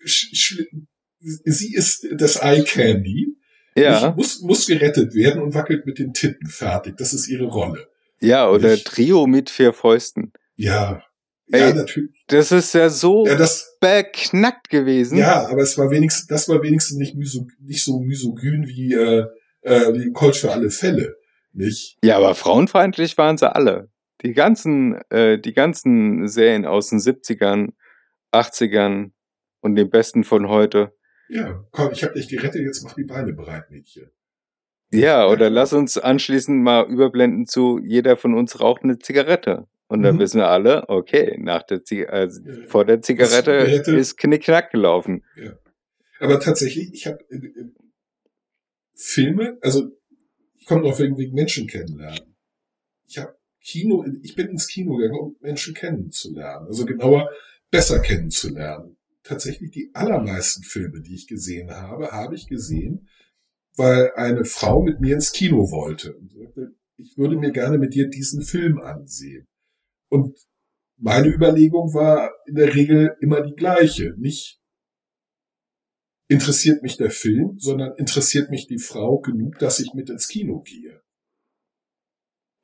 sie 0.00 1.74
ist 1.74 2.06
das 2.16 2.36
Eye 2.36 2.62
Candy. 2.64 3.36
ja, 3.76 4.12
Muss, 4.16 4.40
muss 4.40 4.66
gerettet 4.66 5.14
werden 5.14 5.42
und 5.42 5.54
wackelt 5.54 5.86
mit 5.86 5.98
den 5.98 6.12
Titten 6.12 6.48
fertig. 6.48 6.96
Das 6.96 7.12
ist 7.12 7.28
ihre 7.28 7.46
Rolle. 7.46 7.88
ja, 8.20 8.48
oder 8.50 8.74
Ich- 8.74 8.84
Trio 8.84 9.26
mit 9.26 9.50
vier 9.50 9.72
Fäusten. 9.72 10.32
Ja. 10.56 11.02
Ja, 11.50 11.68
Ey. 11.68 11.74
natürlich. 11.74 12.24
Das 12.26 12.52
ist 12.52 12.74
ja 12.74 12.90
so 12.90 13.26
Ja, 13.26 13.34
das, 13.34 13.78
beknackt 13.80 14.68
gewesen. 14.68 15.16
ja, 15.16 15.46
aber 15.48 15.62
es 15.62 15.78
war 15.78 15.90
wenigstens, 15.90 16.26
das 16.26 16.46
war 16.48 16.62
wenigstens 16.62 16.98
nicht, 16.98 17.14
miso, 17.14 17.46
nicht 17.60 17.82
so 17.82 18.00
misogyn 18.00 18.66
wie, 18.66 18.92
äh, 18.92 19.24
äh, 19.68 19.94
wie 19.94 20.12
Colt 20.12 20.36
für 20.36 20.50
alle 20.52 20.70
Fälle. 20.70 21.16
Nicht? 21.52 21.98
Ja, 22.04 22.16
aber 22.18 22.34
frauenfeindlich 22.34 23.16
waren 23.18 23.36
sie 23.38 23.52
alle. 23.54 23.90
Die 24.22 24.32
ganzen, 24.32 25.00
äh, 25.10 25.38
die 25.38 25.52
ganzen 25.54 26.26
Serien 26.28 26.66
aus 26.66 26.90
den 26.90 26.98
70ern, 26.98 27.70
80ern 28.32 29.12
und 29.60 29.74
den 29.76 29.90
besten 29.90 30.24
von 30.24 30.48
heute. 30.48 30.92
Ja, 31.28 31.64
komm, 31.72 31.92
ich 31.92 32.02
hab 32.04 32.14
dich 32.14 32.28
gerettet, 32.28 32.62
jetzt 32.62 32.82
mach 32.84 32.94
die 32.94 33.04
Beine 33.04 33.32
bereit, 33.32 33.70
Mädchen. 33.70 34.10
Ja, 34.90 35.28
oder 35.28 35.50
lass 35.50 35.72
uns 35.74 35.98
anschließend 35.98 36.62
mal 36.62 36.86
überblenden 36.90 37.46
zu, 37.46 37.78
jeder 37.82 38.16
von 38.16 38.34
uns 38.34 38.60
raucht 38.60 38.82
eine 38.84 38.98
Zigarette. 38.98 39.66
Und 39.86 40.02
dann 40.02 40.16
Mhm. 40.16 40.20
wissen 40.20 40.38
wir 40.38 40.48
alle, 40.48 40.88
okay, 40.88 41.36
nach 41.38 41.62
der 41.62 41.82
Zig 41.84 42.08
äh, 42.08 42.26
Ja. 42.26 42.66
vor 42.66 42.84
der 42.84 43.00
Zigarette 43.02 43.64
Zigarette. 43.64 43.96
ist 43.96 44.16
Knickknack 44.18 44.70
gelaufen. 44.70 45.24
Aber 46.20 46.40
tatsächlich, 46.40 46.92
ich 46.92 47.06
habe 47.06 47.18
Filme, 49.00 49.58
also 49.62 49.90
ich 50.56 50.66
komme 50.66 50.82
noch 50.82 50.98
wegen, 50.98 51.16
wegen 51.16 51.34
Menschen 51.34 51.68
kennenlernen. 51.68 52.34
Ich 53.06 53.18
habe 53.18 53.36
Kino, 53.62 54.04
ich 54.22 54.34
bin 54.34 54.48
ins 54.48 54.66
Kino 54.66 54.96
gegangen, 54.96 55.20
um 55.20 55.36
Menschen 55.40 55.74
kennenzulernen. 55.74 56.66
Also 56.66 56.84
genauer 56.84 57.30
besser 57.70 58.00
kennenzulernen. 58.00 58.96
Tatsächlich 59.22 59.70
die 59.70 59.90
allermeisten 59.94 60.62
Filme, 60.62 61.00
die 61.00 61.14
ich 61.14 61.28
gesehen 61.28 61.70
habe, 61.70 62.10
habe 62.10 62.34
ich 62.34 62.48
gesehen, 62.48 63.08
weil 63.76 64.12
eine 64.16 64.44
Frau 64.44 64.82
mit 64.82 65.00
mir 65.00 65.14
ins 65.14 65.32
Kino 65.32 65.70
wollte 65.70 66.16
und 66.16 66.32
sagte, 66.32 66.74
ich 66.96 67.16
würde 67.16 67.36
mir 67.36 67.52
gerne 67.52 67.78
mit 67.78 67.94
dir 67.94 68.08
diesen 68.08 68.42
Film 68.42 68.80
ansehen. 68.80 69.46
Und 70.08 70.36
meine 70.96 71.28
Überlegung 71.28 71.94
war 71.94 72.32
in 72.46 72.56
der 72.56 72.74
Regel 72.74 73.16
immer 73.20 73.42
die 73.42 73.54
gleiche. 73.54 74.14
Nicht 74.16 74.57
interessiert 76.28 76.82
mich 76.82 76.96
der 76.96 77.10
Film, 77.10 77.58
sondern 77.58 77.96
interessiert 77.96 78.50
mich 78.50 78.66
die 78.66 78.78
Frau 78.78 79.18
genug, 79.18 79.58
dass 79.58 79.80
ich 79.80 79.92
mit 79.94 80.10
ins 80.10 80.28
Kino 80.28 80.60
gehe. 80.60 81.02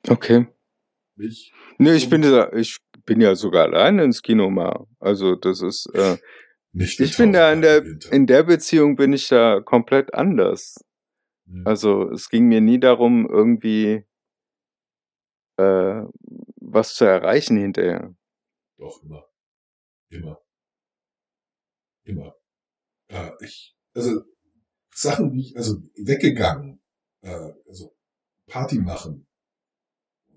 Okay. 0.07 0.47
Nicht? 1.17 1.53
Nee, 1.77 1.95
ich 1.95 2.09
bin 2.09 2.23
ja, 2.23 2.53
ich 2.53 2.77
bin 3.05 3.21
ja 3.21 3.35
sogar 3.35 3.63
alleine 3.65 4.03
ins 4.03 4.21
Kino 4.21 4.49
mal. 4.49 4.85
Also 4.99 5.35
das 5.35 5.61
ist, 5.61 5.87
äh, 5.93 6.17
Nicht 6.71 6.99
ich 6.99 7.15
bin 7.15 7.31
da 7.31 7.53
in 7.53 7.61
der, 7.61 7.85
in 8.11 8.27
der 8.27 8.43
Beziehung 8.43 8.97
bin 8.97 9.13
ich 9.13 9.29
da 9.29 9.61
komplett 9.61 10.13
anders. 10.13 10.75
Hm. 11.47 11.65
Also 11.65 12.11
es 12.11 12.29
ging 12.29 12.47
mir 12.47 12.59
nie 12.59 12.81
darum, 12.81 13.25
irgendwie 13.29 14.05
äh, 15.57 16.01
was 16.57 16.95
zu 16.95 17.05
erreichen 17.05 17.55
hinterher. 17.55 18.13
Doch, 18.77 19.01
immer. 19.03 19.23
Immer. 20.09 20.41
Immer. 22.03 22.35
Äh, 23.07 23.31
ich, 23.41 23.75
also, 23.93 24.21
Sachen, 24.93 25.33
wie 25.33 25.41
ich, 25.41 25.57
also 25.57 25.77
weggegangen, 25.95 26.81
äh, 27.21 27.51
also 27.67 27.95
Party 28.47 28.77
machen, 28.77 29.27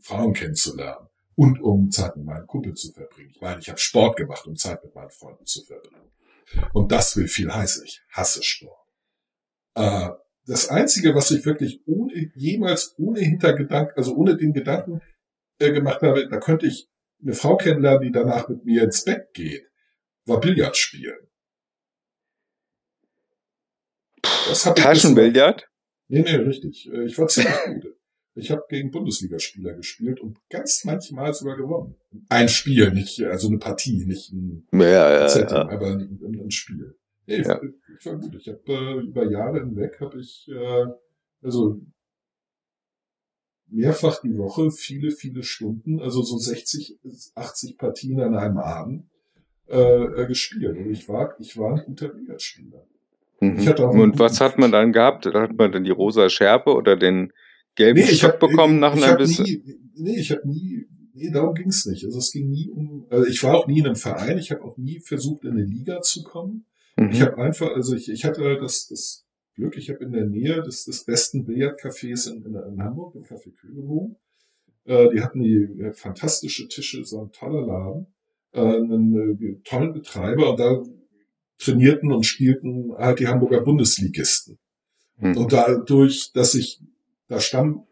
Frauen 0.01 0.33
kennenzulernen 0.33 1.09
und 1.35 1.61
um 1.61 1.91
Zeit 1.91 2.17
mit 2.17 2.27
meinem 2.27 2.47
Kumpel 2.47 2.75
zu 2.75 2.93
verbringen. 2.93 3.31
Ich 3.31 3.41
meine, 3.41 3.61
ich 3.61 3.69
habe 3.69 3.79
Sport 3.79 4.17
gemacht, 4.17 4.47
um 4.47 4.57
Zeit 4.57 4.83
mit 4.83 4.95
meinen 4.95 5.11
Freunden 5.11 5.47
zu 5.47 5.65
verbringen. 5.65 6.11
Und 6.73 6.91
das 6.91 7.17
will 7.17 7.29
viel 7.29 7.53
heißen. 7.53 7.85
Ich 7.85 8.03
hasse 8.11 8.43
Sport. 8.43 8.89
Äh, 9.75 10.11
das 10.47 10.69
Einzige, 10.69 11.15
was 11.15 11.31
ich 11.31 11.45
wirklich 11.45 11.83
ohne, 11.87 12.13
jemals 12.35 12.95
ohne 12.99 13.21
Hintergedanken, 13.21 13.97
also 13.97 14.17
ohne 14.17 14.37
den 14.37 14.53
Gedanken 14.53 15.01
äh, 15.59 15.73
gemacht 15.73 16.03
habe, 16.03 16.27
da 16.29 16.39
könnte 16.39 16.67
ich 16.67 16.89
eine 17.23 17.35
Frau 17.35 17.57
kennenlernen, 17.57 18.03
die 18.03 18.13
danach 18.13 18.49
mit 18.49 18.65
mir 18.65 18.83
ins 18.83 19.05
Bett 19.05 19.33
geht, 19.35 19.67
war 20.25 20.41
Billard 20.41 20.77
spielen. 20.77 21.28
Das 24.49 24.63
Taschenbillard? 24.65 25.69
Nee, 26.09 26.23
nee, 26.23 26.35
richtig. 26.37 26.91
Äh, 26.93 27.05
Ich 27.05 27.19
war 27.19 27.29
ziemlich 27.29 27.53
gut. 27.67 27.95
Ich 28.35 28.51
habe 28.53 28.63
gegen 28.69 28.91
Bundesligaspieler 28.93 29.75
gespielt 29.75 30.21
und 30.21 30.39
ganz 30.49 30.85
manchmal 30.85 31.35
sogar 31.35 31.57
gewonnen. 31.57 31.97
Ein 32.29 32.49
Spiel, 32.49 32.93
nicht, 32.93 33.21
also 33.23 33.49
eine 33.49 33.59
Partie, 33.59 34.07
nicht 34.07 34.33
ein 34.33 34.67
Ja, 34.73 35.13
ja, 35.13 35.29
Setting, 35.29 35.57
ja. 35.57 35.69
aber 35.69 35.87
ein, 35.89 36.21
ein, 36.45 36.51
Spiel. 36.53 36.97
Nee, 37.27 37.43
Ja. 37.43 37.61
ich, 37.61 37.71
ich 37.99 38.07
war 38.07 38.17
gut. 38.17 38.37
Ich 38.37 38.47
habe 38.49 38.61
äh, 38.69 39.01
über 39.07 39.29
Jahre 39.29 39.59
hinweg 39.61 39.99
habe 40.01 40.21
ich 40.21 40.47
äh, 40.49 40.87
also 41.43 41.81
mehrfach 43.67 44.21
die 44.23 44.37
Woche 44.39 44.71
viele, 44.71 45.11
viele 45.11 45.43
Stunden, 45.43 46.01
also 46.01 46.23
so 46.23 46.39
60, 46.39 47.01
bis 47.03 47.33
80 47.35 47.77
Partien 47.77 48.21
an 48.21 48.37
einem 48.37 48.59
Abend 48.59 49.11
äh, 49.69 49.77
äh, 50.23 50.27
gespielt. 50.27 50.77
Und 50.77 50.91
ich 50.91 51.09
war, 51.09 51.35
ich 51.41 51.57
war 51.57 51.75
ein 51.75 51.85
guter 51.85 52.09
Billardspieler. 52.09 52.87
Mhm. 53.41 53.69
Und 54.01 54.19
was 54.19 54.41
hat 54.41 54.59
man 54.59 54.73
dann 54.73 54.93
gehabt? 54.93 55.27
Hat 55.27 55.57
man 55.57 55.73
dann 55.73 55.85
die 55.85 55.91
rosa 55.91 56.29
Schärpe 56.29 56.71
oder 56.75 56.97
den 56.97 57.33
gelben 57.77 58.01
ich 58.01 58.19
Stock 58.19 58.41
bekommen 58.41 58.81
nach 58.81 58.97
einer 58.97 59.17
bisschen? 59.17 59.45
nie, 59.45 59.63
nee, 59.95 60.19
ich 60.19 60.31
habe 60.33 60.49
nie, 60.49 60.87
Nee, 61.19 61.31
darum 61.33 61.55
ging's 61.55 61.85
nicht. 61.87 62.05
Also 62.05 62.19
es 62.19 62.31
ging 62.31 62.49
nie 62.49 62.69
um, 62.71 63.07
also 63.11 63.27
ich 63.27 63.43
war 63.43 63.57
auch 63.57 63.67
nie 63.67 63.81
in 63.81 63.87
einem 63.87 63.97
Verein, 63.97 64.39
ich 64.39 64.53
habe 64.53 64.63
auch 64.63 64.77
nie 64.77 65.01
versucht, 65.01 65.45
in 65.45 65.53
eine 65.53 65.65
Liga 65.65 66.01
zu 66.01 66.23
kommen. 66.23 66.65
Mhm. 66.97 67.11
Ich 67.11 67.21
habe 67.23 67.39
einfach, 67.39 67.75
also 67.75 67.97
ich, 67.97 68.09
ich 68.09 68.25
hatte 68.25 68.43
halt 68.43 68.63
das, 68.63 68.87
das 68.87 69.27
Glück, 69.55 69.77
ich 69.77 69.91
habe 69.91 70.05
in 70.05 70.13
der 70.13 70.27
Nähe 70.27 70.63
des, 70.63 70.85
des 70.85 71.05
besten 71.05 71.45
Billardcafés 71.45 72.31
in, 72.31 72.45
in, 72.45 72.55
in 72.55 72.83
Hamburg, 72.83 73.17
im 73.17 73.25
Café 73.25 73.53
Kühlebogen. 73.53 74.17
Äh, 74.85 75.09
die 75.13 75.21
hatten 75.21 75.41
die 75.41 75.57
äh, 75.83 75.93
fantastische 75.93 76.69
Tische, 76.69 77.05
so 77.05 77.23
ein 77.23 77.33
toller 77.33 77.67
Laden, 77.67 78.07
äh, 78.53 78.61
einen 78.61 79.41
äh, 79.41 79.61
tollen 79.65 79.93
Betreiber 79.93 80.51
und 80.51 80.61
da 80.61 80.81
trainierten 81.59 82.13
und 82.13 82.25
spielten 82.25 82.93
halt 82.97 83.21
die 83.21 83.29
Hamburger 83.29 83.61
Bundesligisten. 83.61 84.59
Mhm. 85.19 85.37
Und 85.37 85.53
dadurch, 85.53 86.33
dass 86.33 86.55
ich 86.55 86.81
da 87.27 87.41
Stamm, 87.41 87.85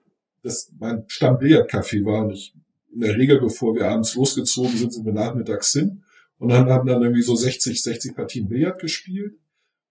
das 0.43 0.71
mein 0.79 1.05
Stammbillardcafé 1.09 2.05
war 2.05 2.25
und 2.25 2.33
ich 2.33 2.55
in 2.93 3.01
der 3.01 3.17
Regel, 3.17 3.41
bevor 3.41 3.75
wir 3.75 3.89
abends 3.89 4.15
losgezogen 4.15 4.77
sind, 4.77 4.93
sind 4.93 5.05
wir 5.05 5.13
nachmittags 5.13 5.73
hin 5.73 6.03
und 6.39 6.51
dann 6.51 6.69
haben 6.71 6.89
dann 6.89 7.03
irgendwie 7.03 7.23
so 7.23 7.35
60, 7.35 7.83
60 7.83 8.15
Partien 8.15 8.49
Billard 8.49 8.79
gespielt. 8.79 9.35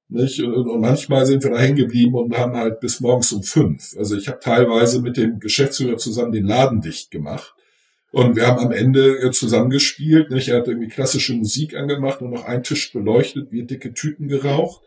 Nicht? 0.07 0.39
Und, 0.41 0.67
und 0.67 0.81
manchmal 0.81 1.25
sind 1.25 1.43
wir 1.43 1.51
da 1.51 1.57
hängen 1.57 1.75
geblieben 1.75 2.13
und 2.15 2.37
haben 2.37 2.55
halt 2.55 2.79
bis 2.79 2.99
morgens 2.99 3.31
um 3.31 3.41
fünf. 3.41 3.95
Also 3.97 4.15
ich 4.15 4.27
habe 4.27 4.39
teilweise 4.39 5.01
mit 5.01 5.17
dem 5.17 5.39
Geschäftsführer 5.39 5.97
zusammen 5.97 6.31
den 6.31 6.45
Laden 6.45 6.81
dicht 6.81 7.09
gemacht. 7.09 7.54
Und 8.15 8.37
wir 8.37 8.47
haben 8.47 8.59
am 8.59 8.71
Ende 8.71 9.29
zusammengespielt. 9.31 10.31
Nicht? 10.31 10.47
Er 10.47 10.59
hat 10.59 10.69
irgendwie 10.69 10.87
klassische 10.87 11.33
Musik 11.33 11.75
angemacht 11.75 12.21
und 12.21 12.29
noch 12.29 12.45
einen 12.45 12.63
Tisch 12.63 12.93
beleuchtet, 12.93 13.51
wir 13.51 13.65
dicke 13.65 13.93
Tüten 13.93 14.29
geraucht. 14.29 14.81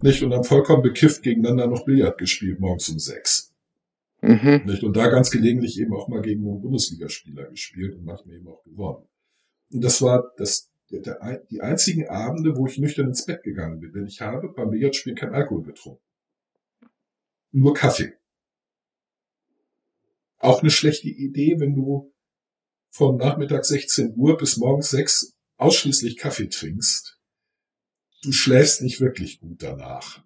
Nicht? 0.00 0.24
Und 0.24 0.30
dann 0.30 0.42
vollkommen 0.42 0.82
bekifft 0.82 1.22
gegeneinander 1.22 1.68
noch 1.68 1.84
Billard 1.84 2.18
gespielt, 2.18 2.58
morgens 2.58 2.88
um 2.88 2.98
sechs. 2.98 3.54
Mhm. 4.20 4.62
Nicht? 4.66 4.82
Und 4.82 4.96
da 4.96 5.06
ganz 5.06 5.30
gelegentlich 5.30 5.78
eben 5.78 5.94
auch 5.94 6.08
mal 6.08 6.22
gegen 6.22 6.44
einen 6.44 6.60
Bundesligaspieler 6.60 7.50
gespielt 7.50 7.94
und 7.94 8.04
manchmal 8.04 8.34
eben 8.34 8.48
auch 8.48 8.64
gewonnen. 8.64 9.06
Und 9.72 9.84
das 9.84 10.02
war 10.02 10.32
das, 10.36 10.72
der, 10.90 11.02
der, 11.02 11.44
die 11.52 11.60
einzigen 11.60 12.08
Abende, 12.08 12.56
wo 12.56 12.66
ich 12.66 12.78
nüchtern 12.78 13.06
ins 13.06 13.24
Bett 13.24 13.44
gegangen 13.44 13.78
bin. 13.78 13.92
Denn 13.92 14.06
ich 14.06 14.20
habe 14.20 14.48
beim 14.48 14.70
Billardspiel 14.70 15.14
kein 15.14 15.32
Alkohol 15.32 15.62
getrunken. 15.62 16.02
Nur 17.52 17.74
Kaffee. 17.74 18.14
Auch 20.38 20.62
eine 20.62 20.70
schlechte 20.72 21.06
Idee, 21.06 21.60
wenn 21.60 21.76
du 21.76 22.11
von 22.92 23.16
Nachmittag 23.16 23.64
16 23.64 24.14
Uhr 24.16 24.36
bis 24.36 24.58
morgens 24.58 24.90
6 24.90 25.32
ausschließlich 25.56 26.18
Kaffee 26.18 26.48
trinkst. 26.48 27.18
Du 28.22 28.32
schläfst 28.32 28.82
nicht 28.82 29.00
wirklich 29.00 29.40
gut 29.40 29.62
danach. 29.62 30.22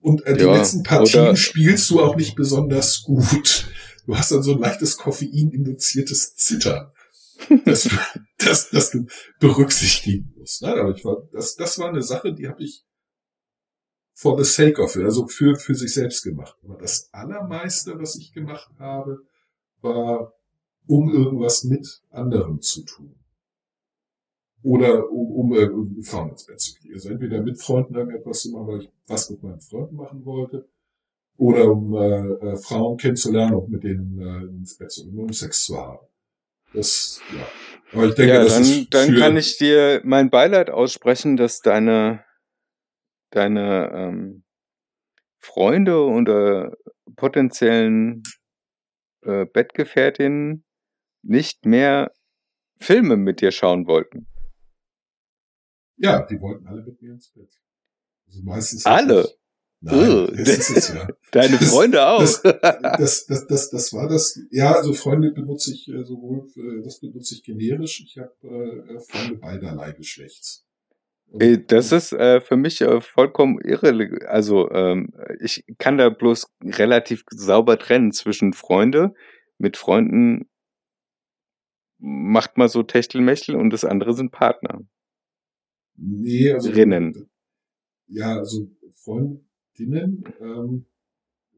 Und 0.00 0.24
äh, 0.26 0.36
die 0.36 0.44
Ja, 0.44 0.56
letzten 0.56 0.84
Partien 0.84 1.36
spielst 1.36 1.90
du 1.90 2.00
auch 2.00 2.14
nicht 2.14 2.36
besonders 2.36 3.02
gut. 3.02 3.66
Du 4.06 4.16
hast 4.16 4.30
dann 4.30 4.42
so 4.42 4.52
ein 4.52 4.60
leichtes 4.60 4.96
Koffein-induziertes 4.96 6.34
Zittern, 6.34 6.92
das, 7.64 7.90
das, 8.38 8.70
das 8.70 8.90
du 8.90 9.06
berücksichtigen 9.40 10.32
musst. 10.38 10.62
Ne? 10.62 10.68
Aber 10.68 10.94
ich 10.94 11.04
war, 11.04 11.28
das, 11.32 11.56
das 11.56 11.78
war 11.78 11.88
eine 11.88 12.02
Sache, 12.02 12.32
die 12.32 12.48
habe 12.48 12.62
ich 12.62 12.84
for 14.14 14.42
the 14.42 14.50
sake 14.50 14.80
of 14.80 14.94
it, 14.96 15.04
also 15.04 15.26
für, 15.26 15.56
für 15.56 15.74
sich 15.74 15.92
selbst 15.92 16.22
gemacht. 16.22 16.56
Aber 16.62 16.76
das 16.76 17.08
Allermeiste, 17.12 17.98
was 17.98 18.16
ich 18.16 18.32
gemacht 18.32 18.70
habe, 18.78 19.18
war, 19.80 20.32
um 20.88 21.10
irgendwas 21.10 21.64
mit 21.64 22.02
anderen 22.10 22.60
zu 22.60 22.82
tun. 22.82 23.14
Oder 24.62 25.08
um, 25.10 25.30
um 25.32 25.54
irgendwie 25.54 26.02
Frauen 26.02 26.30
ins 26.30 26.46
Bett 26.46 26.60
zu 26.60 26.74
kriegen. 26.74 26.94
Also 26.94 27.10
entweder 27.10 27.40
mit 27.42 27.60
Freunden 27.60 27.94
irgendetwas 27.94 28.40
zu 28.40 28.50
machen, 28.50 28.66
weil 28.66 28.80
ich 28.80 28.90
was 29.06 29.30
mit 29.30 29.42
meinen 29.42 29.60
Freunden 29.60 29.94
machen 29.94 30.24
wollte, 30.24 30.68
oder 31.36 31.70
um 31.70 31.94
äh, 31.94 32.54
äh, 32.54 32.56
Frauen 32.56 32.96
kennenzulernen 32.96 33.54
und 33.54 33.70
mit 33.70 33.84
denen 33.84 34.20
äh, 34.20 34.44
ins 34.48 34.76
Bett 34.76 34.90
zu 34.90 35.04
gehen, 35.04 35.18
um 35.18 35.32
Sex 35.32 35.66
zu 35.66 35.76
haben. 35.78 36.04
Das, 36.74 37.20
ja. 37.32 37.46
Aber 37.92 38.06
ich 38.08 38.14
denke, 38.14 38.34
ja, 38.34 38.42
das 38.42 38.54
dann, 38.54 38.62
ist 38.62 38.94
dann 38.94 39.14
kann 39.14 39.36
ich 39.36 39.56
dir 39.56 40.00
mein 40.04 40.30
Beileid 40.30 40.68
aussprechen, 40.68 41.36
dass 41.36 41.60
deine, 41.60 42.24
deine 43.30 43.90
ähm, 43.94 44.42
Freunde 45.38 46.02
oder 46.02 46.76
potenziellen 47.14 48.24
äh, 49.22 49.46
Bettgefährtinnen 49.46 50.64
nicht 51.22 51.64
mehr 51.66 52.12
Filme 52.78 53.16
mit 53.16 53.40
dir 53.40 53.50
schauen 53.50 53.86
wollten. 53.86 54.26
ja, 55.96 56.22
die 56.26 56.40
wollten 56.40 56.66
alle 56.66 56.82
mit 56.82 57.00
mir 57.02 57.12
ins 57.12 57.28
Bett. 57.32 57.50
Also 58.26 58.42
meistens 58.42 58.86
Alle? 58.86 59.22
Nicht. 59.22 59.34
Nein, 59.80 60.26
das 60.36 60.48
ist 60.48 60.70
es 60.70 60.88
ja. 60.94 61.08
Deine 61.30 61.56
Freunde 61.58 62.04
auch. 62.06 62.18
das- 62.20 62.42
das, 62.42 63.26
das, 63.26 63.46
das, 63.46 63.70
das 63.70 63.92
war 63.92 64.08
das. 64.08 64.38
Ja, 64.50 64.72
also 64.72 64.92
Freunde 64.92 65.30
benutze 65.30 65.72
ich 65.72 65.88
äh, 65.88 66.02
sowohl, 66.04 66.46
äh, 66.56 66.82
das 66.82 66.98
benutze 67.00 67.34
ich 67.36 67.44
generisch. 67.44 68.00
Ich 68.04 68.18
habe 68.18 68.32
äh, 68.42 68.98
Freunde 69.00 69.36
beiderlei 69.36 69.92
Geschlechts. 69.92 70.66
Äh, 71.38 71.58
Das 71.58 71.92
ist 71.92 72.12
äh, 72.12 72.40
für 72.40 72.56
mich 72.56 72.80
äh, 72.80 73.00
vollkommen 73.00 73.60
irre. 73.60 74.18
Also 74.26 74.68
ähm, 74.72 75.12
ich 75.40 75.64
kann 75.78 75.96
da 75.96 76.08
bloß 76.08 76.46
relativ 76.64 77.22
sauber 77.30 77.78
trennen 77.78 78.10
zwischen 78.12 78.52
Freunde. 78.54 79.14
Mit 79.58 79.76
Freunden 79.76 80.48
macht 81.98 82.56
man 82.56 82.68
so 82.68 82.82
Techtelmechtel 82.82 83.56
und 83.56 83.70
das 83.70 83.84
andere 83.84 84.14
sind 84.14 84.30
Partner. 84.30 84.80
Nee, 85.96 86.52
also 86.52 86.70
Rinnen. 86.70 87.28
Ja, 88.06 88.38
also 88.38 88.70
Freundinnen, 88.94 90.24
ähm, 90.40 90.86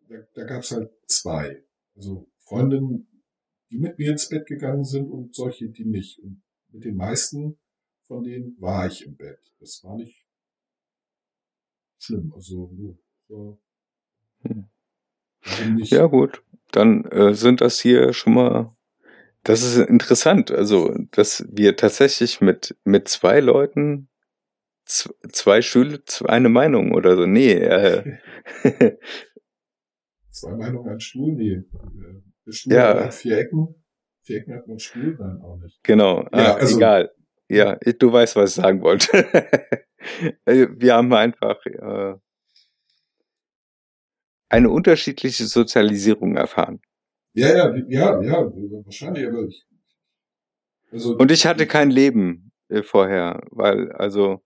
da, 0.08 0.16
da 0.34 0.44
gab 0.44 0.62
es 0.62 0.72
halt 0.72 0.90
zwei. 1.06 1.64
Also 1.94 2.28
Freundinnen, 2.38 3.06
die 3.70 3.78
mit 3.78 3.98
mir 3.98 4.12
ins 4.12 4.28
Bett 4.28 4.46
gegangen 4.46 4.84
sind 4.84 5.10
und 5.10 5.34
solche, 5.34 5.68
die 5.68 5.84
nicht. 5.84 6.18
Und 6.20 6.42
mit 6.72 6.84
den 6.84 6.96
meisten 6.96 7.58
von 8.10 8.24
denen 8.24 8.60
war 8.60 8.88
ich 8.88 9.06
im 9.06 9.16
Bett. 9.16 9.38
Das 9.60 9.84
war 9.84 9.96
nicht 9.96 10.26
schlimm. 11.98 12.32
Also 12.34 12.74
so. 13.28 13.60
Hm. 14.42 14.68
Nicht? 15.76 15.92
Ja 15.92 16.06
gut, 16.06 16.42
dann 16.72 17.04
äh, 17.04 17.34
sind 17.34 17.60
das 17.60 17.80
hier 17.80 18.12
schon 18.12 18.34
mal. 18.34 18.76
Das 19.42 19.62
ist 19.62 19.76
interessant. 19.78 20.50
Also, 20.50 20.94
dass 21.12 21.46
wir 21.50 21.76
tatsächlich 21.76 22.40
mit 22.40 22.76
mit 22.84 23.08
zwei 23.08 23.40
Leuten 23.40 24.08
zwei 24.84 25.62
Schüler, 25.62 25.98
eine 26.26 26.48
Meinung 26.48 26.92
oder 26.92 27.16
so. 27.16 27.26
Nee, 27.26 27.52
äh, 27.52 28.18
Zwei 30.30 30.52
Meinungen 30.56 30.88
an 30.90 31.00
Stuhl? 31.00 31.32
Nee. 31.34 31.52
Äh, 31.54 31.62
Der 32.46 32.52
Stuhl 32.52 32.72
Ja. 32.72 33.04
hat 33.04 33.14
vier 33.14 33.38
Ecken. 33.38 33.74
Vier 34.22 34.38
Ecken 34.38 34.54
hat 34.54 34.66
man 34.68 34.78
Stuhl? 34.78 35.16
Nein, 35.18 35.40
auch 35.42 35.56
nicht. 35.58 35.82
Genau, 35.82 36.22
Ja, 36.22 36.28
ah, 36.32 36.54
also- 36.54 36.76
egal. 36.76 37.10
Ja, 37.48 37.74
du 37.76 38.12
weißt, 38.12 38.36
was 38.36 38.50
ich 38.50 38.56
sagen 38.62 38.82
wollte. 38.82 39.08
Äh, 40.46 40.68
Wir 40.76 40.94
haben 40.94 41.12
einfach 41.12 41.62
äh, 41.66 42.14
eine 44.48 44.70
unterschiedliche 44.70 45.44
Sozialisierung 45.44 46.36
erfahren. 46.36 46.80
Ja, 47.34 47.48
ja, 47.48 47.74
ja, 47.88 48.22
ja, 48.22 48.52
wahrscheinlich, 48.84 49.26
aber 49.26 49.44
ich, 49.46 49.64
also, 50.92 51.16
Und 51.16 51.30
ich 51.30 51.46
hatte 51.46 51.66
kein 51.66 51.90
Leben 51.90 52.52
äh, 52.68 52.82
vorher, 52.82 53.40
weil, 53.50 53.92
also, 53.92 54.42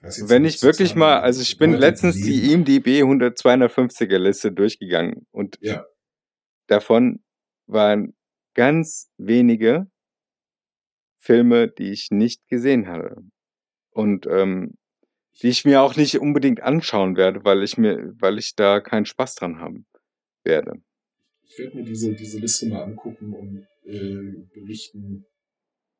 wenn 0.00 0.44
ich 0.44 0.62
wirklich 0.62 0.94
mal, 0.94 1.20
also 1.20 1.40
ich 1.40 1.56
bin 1.56 1.72
letztens 1.72 2.20
die. 2.20 2.52
IMDB 2.52 3.02
100 3.02 3.38
250er 3.38 4.18
Liste 4.18 4.52
durchgegangen 4.52 5.26
und 5.30 5.56
Ja. 5.62 5.86
davon 6.66 7.24
waren 7.66 8.14
ganz 8.54 9.10
wenige 9.16 9.86
Filme, 11.18 11.68
die 11.68 11.90
ich 11.90 12.10
nicht 12.10 12.46
gesehen 12.48 12.86
hatte. 12.86 13.16
Und 13.92 14.26
ähm, 14.26 14.76
die 15.42 15.48
ich 15.48 15.64
mir 15.64 15.82
auch 15.82 15.96
nicht 15.96 16.20
unbedingt 16.20 16.62
anschauen 16.62 17.16
werde, 17.16 17.44
weil 17.44 17.62
ich 17.62 17.78
mir, 17.78 18.12
weil 18.20 18.38
ich 18.38 18.54
da 18.54 18.80
keinen 18.80 19.06
Spaß 19.06 19.36
dran 19.36 19.58
haben 19.58 19.86
werde. 20.44 20.74
Ich 21.54 21.58
werde 21.60 21.76
mir 21.76 21.84
diese, 21.84 22.12
diese 22.14 22.38
Liste 22.40 22.66
mal 22.66 22.82
angucken 22.82 23.32
und 23.32 23.66
äh, 23.84 24.44
berichten, 24.52 25.24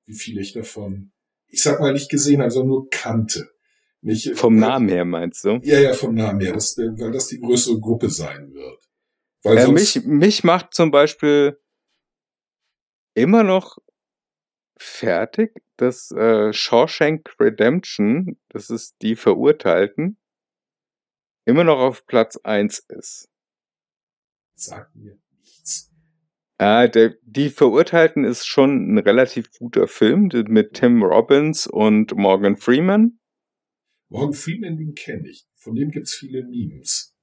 wie 0.05 0.15
viel 0.15 0.39
ich 0.39 0.53
davon, 0.53 1.13
ich 1.47 1.63
sag 1.63 1.79
mal, 1.79 1.93
nicht 1.93 2.11
gesehen 2.11 2.41
habe, 2.41 2.51
sondern 2.51 2.69
nur 2.71 2.89
kannte. 2.91 3.49
Nicht, 4.01 4.37
Vom 4.37 4.55
weil- 4.55 4.61
Namen 4.69 4.89
her 4.89 5.05
meinst 5.05 5.45
du? 5.45 5.61
Ja, 5.63 5.79
ja, 5.79 5.95
vom 5.95 6.15
Namen 6.17 6.41
her, 6.41 6.55
das, 6.55 6.77
weil 6.77 7.13
das 7.13 7.29
die 7.29 7.39
größere 7.41 7.79
Gruppe 7.79 8.11
sein 8.11 8.53
wird. 8.53 8.83
Weil 9.45 9.59
Äh, 9.59 9.63
sonst, 9.63 9.95
mich, 9.97 10.05
mich 10.05 10.45
macht 10.45 10.75
zum 10.75 10.91
Beispiel 10.91 11.57
immer 13.15 13.45
noch 13.45 13.79
fertig, 14.77 15.63
dass 15.77 16.11
äh, 16.11 16.53
Shawshank 16.53 17.37
Redemption, 17.39 18.41
das 18.49 18.71
ist 18.71 18.97
die 19.03 19.15
Verurteilten, 19.15 20.19
immer 21.47 21.63
noch 21.63 21.79
auf 21.79 22.07
Platz 22.07 22.37
eins 22.39 22.81
ist. 22.89 23.29
sagt 24.55 24.97
mir. 24.97 25.17
Ah, 26.59 26.87
der, 26.87 27.17
die 27.23 27.51
Verurteilten 27.51 28.25
ist 28.25 28.47
schon 28.47 28.95
ein 28.95 28.99
relativ 28.99 29.51
guter 29.59 29.89
Film 29.89 30.31
mit 30.49 30.75
Tim 30.75 31.03
Robbins 31.03 31.67
und 31.67 32.17
Morgan 32.17 32.57
Freeman. 32.57 33.19
Morgan 34.09 34.35
Freeman, 34.35 34.77
den 34.77 34.95
kenne 34.95 35.29
ich. 35.29 35.47
Von 35.57 35.75
dem 35.75 35.91
gibt's 35.91 36.15
viele 36.15 36.45
Memes. 36.45 37.17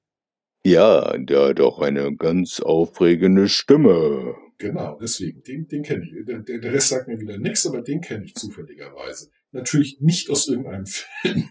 Ja, 0.65 1.17
der 1.17 1.49
hat 1.49 1.59
auch 1.61 1.79
eine 1.79 2.15
ganz 2.15 2.59
aufregende 2.59 3.47
Stimme. 3.47 4.35
Genau, 4.57 4.99
deswegen, 5.01 5.41
den, 5.43 5.67
den 5.67 5.83
kenne 5.83 6.03
ich. 6.03 6.25
Der, 6.25 6.39
der 6.39 6.73
Rest 6.73 6.89
sagt 6.89 7.07
mir 7.07 7.19
wieder 7.19 7.37
nichts, 7.39 7.65
aber 7.65 7.81
den 7.81 8.01
kenne 8.01 8.25
ich 8.25 8.35
zufälligerweise. 8.35 9.31
Natürlich 9.51 10.01
nicht 10.01 10.29
aus 10.29 10.47
irgendeinem 10.47 10.85
Film. 10.85 11.49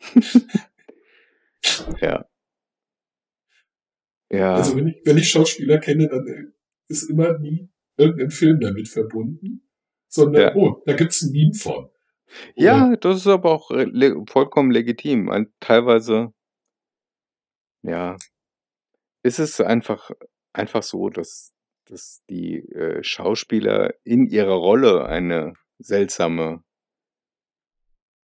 Ja. 2.00 2.28
Ja. 4.30 4.54
Also 4.54 4.76
wenn 4.76 4.88
ich, 4.88 5.00
wenn 5.04 5.16
ich 5.16 5.30
Schauspieler 5.30 5.78
kenne, 5.78 6.08
dann 6.08 6.26
äh, 6.26 6.53
ist 6.88 7.08
immer 7.10 7.38
nie 7.38 7.68
irgendein 7.96 8.30
Film 8.30 8.60
damit 8.60 8.88
verbunden, 8.88 9.68
sondern, 10.08 10.42
Ja. 10.42 10.54
oh, 10.56 10.82
da 10.86 10.94
gibt's 10.94 11.22
ein 11.22 11.32
Meme 11.32 11.54
von. 11.54 11.84
Oder, 11.84 11.90
Ja, 12.56 12.96
das 12.96 13.18
ist 13.18 13.26
aber 13.26 13.52
auch 13.52 13.70
vollkommen 14.28 14.70
legitim. 14.70 15.28
Ein, 15.30 15.52
teilweise, 15.60 16.32
ja, 17.82 18.16
ist 19.22 19.38
es 19.38 19.60
einfach, 19.60 20.10
einfach 20.52 20.82
so, 20.82 21.08
dass, 21.10 21.54
dass 21.86 22.22
die 22.28 22.56
äh, 22.70 23.02
Schauspieler 23.02 23.94
in 24.04 24.26
ihrer 24.26 24.54
Rolle 24.54 25.04
eine 25.06 25.54
seltsame, 25.78 26.62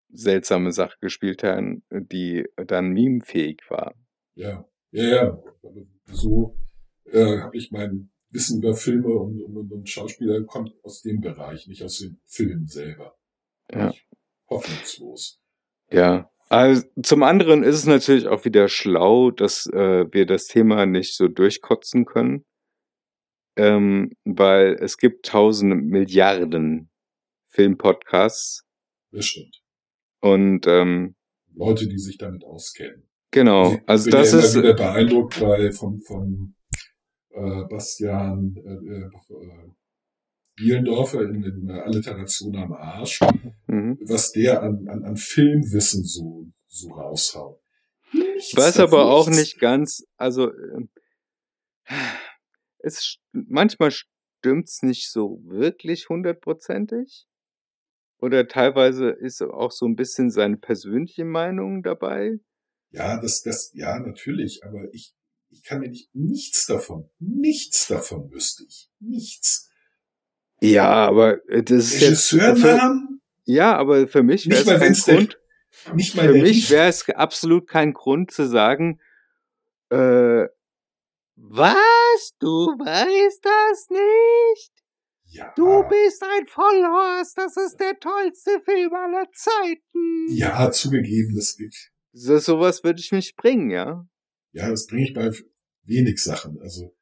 seltsame 0.10 0.72
Sache 0.72 0.98
gespielt 1.02 1.44
haben, 1.44 1.84
die 1.90 2.46
dann 2.56 2.90
memefähig 2.92 3.62
war. 3.70 3.96
Ja, 4.36 4.68
ja, 4.92 5.04
ja. 5.04 5.44
Aber 5.64 5.82
so 6.06 6.58
äh, 7.06 7.40
habe 7.40 7.58
ich 7.58 7.72
mein 7.72 8.12
Wissen 8.36 8.62
über 8.62 8.76
Filme 8.76 9.08
und, 9.08 9.42
und, 9.42 9.72
und 9.72 9.90
Schauspieler 9.90 10.44
kommt 10.44 10.72
aus 10.84 11.02
dem 11.02 11.22
Bereich, 11.22 11.68
nicht 11.68 11.82
aus 11.82 11.98
dem 12.00 12.20
Film 12.26 12.68
selber. 12.68 13.16
Ja. 13.74 13.94
Hoffnungslos. 14.50 15.40
Ja. 15.90 16.30
Also, 16.50 16.84
zum 17.02 17.24
anderen 17.24 17.64
ist 17.64 17.76
es 17.76 17.86
natürlich 17.88 18.28
auch 18.28 18.46
wieder 18.46 18.68
schlau, 18.68 19.32
dass 19.32 19.66
äh, 19.68 20.06
wir 20.12 20.28
das 20.28 20.46
Thema 20.46 20.86
nicht 20.86 21.16
so 21.16 21.28
durchkotzen 21.28 22.06
können, 22.06 22.46
ähm, 23.56 24.12
weil 24.26 24.76
es 24.80 24.98
gibt 24.98 25.26
tausende 25.26 25.76
Milliarden 25.76 26.92
Filmpodcasts 27.48 28.64
Das 29.12 29.26
stimmt. 29.26 29.62
und 30.22 30.68
ähm, 30.68 31.16
Leute, 31.54 31.88
die 31.88 31.98
sich 31.98 32.18
damit 32.18 32.44
auskennen. 32.44 33.10
genau, 33.32 33.78
also 33.88 34.10
das 34.12 34.34
ist 34.34 34.56
wieder 34.56 34.74
beeindruckt 34.74 35.40
bei 35.40 35.72
von 35.72 36.00
von 36.00 36.55
äh, 37.36 37.66
Bastian 37.70 38.56
äh, 38.58 39.06
äh, 39.06 39.72
Bielendorfer 40.56 41.22
in 41.22 41.42
den 41.42 41.70
äh, 41.70 41.82
Alliteration 41.82 42.56
am 42.56 42.74
Arsch, 42.74 43.20
mhm. 43.68 44.00
was 44.06 44.32
der 44.32 44.64
an, 44.64 44.88
an, 44.88 45.04
an 45.04 45.18
Filmwissen 45.18 46.04
so 46.04 46.48
so 46.68 46.90
raushaut. 46.90 47.60
Nichts 48.14 48.52
Ich 48.52 48.58
weiß 48.58 48.80
aber 48.80 49.06
auch 49.06 49.28
nichts. 49.28 49.42
nicht 49.42 49.60
ganz, 49.60 50.06
also 50.18 50.52
ähm, 50.52 50.90
es 52.80 53.18
manchmal 53.32 53.92
stimmt's 53.92 54.84
nicht 54.84 55.12
so 55.12 55.42
wirklich 55.46 56.08
hundertprozentig. 56.10 57.28
Oder 58.20 58.48
teilweise 58.48 59.10
ist 59.10 59.42
auch 59.42 59.72
so 59.72 59.86
ein 59.86 59.96
bisschen 59.96 60.30
seine 60.30 60.58
persönliche 60.58 61.26
Meinung 61.26 61.84
dabei. 61.84 62.40
Ja, 62.92 63.20
das, 63.20 63.42
das, 63.42 63.72
ja, 63.74 64.00
natürlich, 64.00 64.62
aber 64.64 64.88
ich, 64.94 65.14
ich 65.56 65.64
kann 65.64 65.80
mir 65.80 65.90
nicht, 65.90 66.14
nichts 66.14 66.66
davon, 66.66 67.10
nichts 67.20 67.88
davon 67.88 68.30
wüsste 68.32 68.66
ich. 68.68 68.90
Nichts. 69.00 69.70
Ja, 70.62 71.08
aber 71.08 71.38
das 71.48 71.94
ist 71.94 72.02
Regisseurnamen? 72.02 73.22
ja, 73.46 73.76
aber 73.78 74.08
für 74.08 74.24
mich 74.24 74.50
wäre 74.50 74.60
es 74.62 74.66
kein 74.68 74.82
wenn's 74.82 75.06
der, 75.06 75.16
Grund, 75.16 75.40
nicht 75.94 76.16
mal 76.16 76.28
für 76.28 76.42
mich 76.42 76.70
wäre 76.70 76.90
es 76.90 77.08
absolut 77.10 77.68
kein 77.68 77.94
Grund 77.94 78.32
zu 78.32 78.48
sagen, 78.48 79.00
äh, 79.90 80.46
was? 81.38 82.34
Du 82.40 82.48
weißt 82.48 83.46
das 83.46 83.90
nicht? 83.90 84.72
ja, 85.26 85.54
Du 85.56 85.84
bist 85.88 86.24
ein 86.24 86.48
Vollhorst, 86.48 87.38
das 87.38 87.56
ist 87.58 87.78
der 87.78 87.98
tollste 88.00 88.62
Film 88.62 88.94
aller 88.94 89.28
Zeiten. 89.32 90.28
ja, 90.30 90.72
zugegeben, 90.72 91.36
das, 91.36 91.58
So, 92.14 92.38
sowas 92.40 92.84
würde 92.84 93.00
ich 93.00 93.12
mich 93.12 93.36
bringen, 93.36 93.70
ja. 93.70 94.06
Ja, 94.56 94.70
das 94.70 94.88
bringe 94.88 95.04
ich 95.08 95.14
bei 95.14 95.32
wenig 95.84 96.24
Sachen, 96.24 96.60
also, 96.62 96.96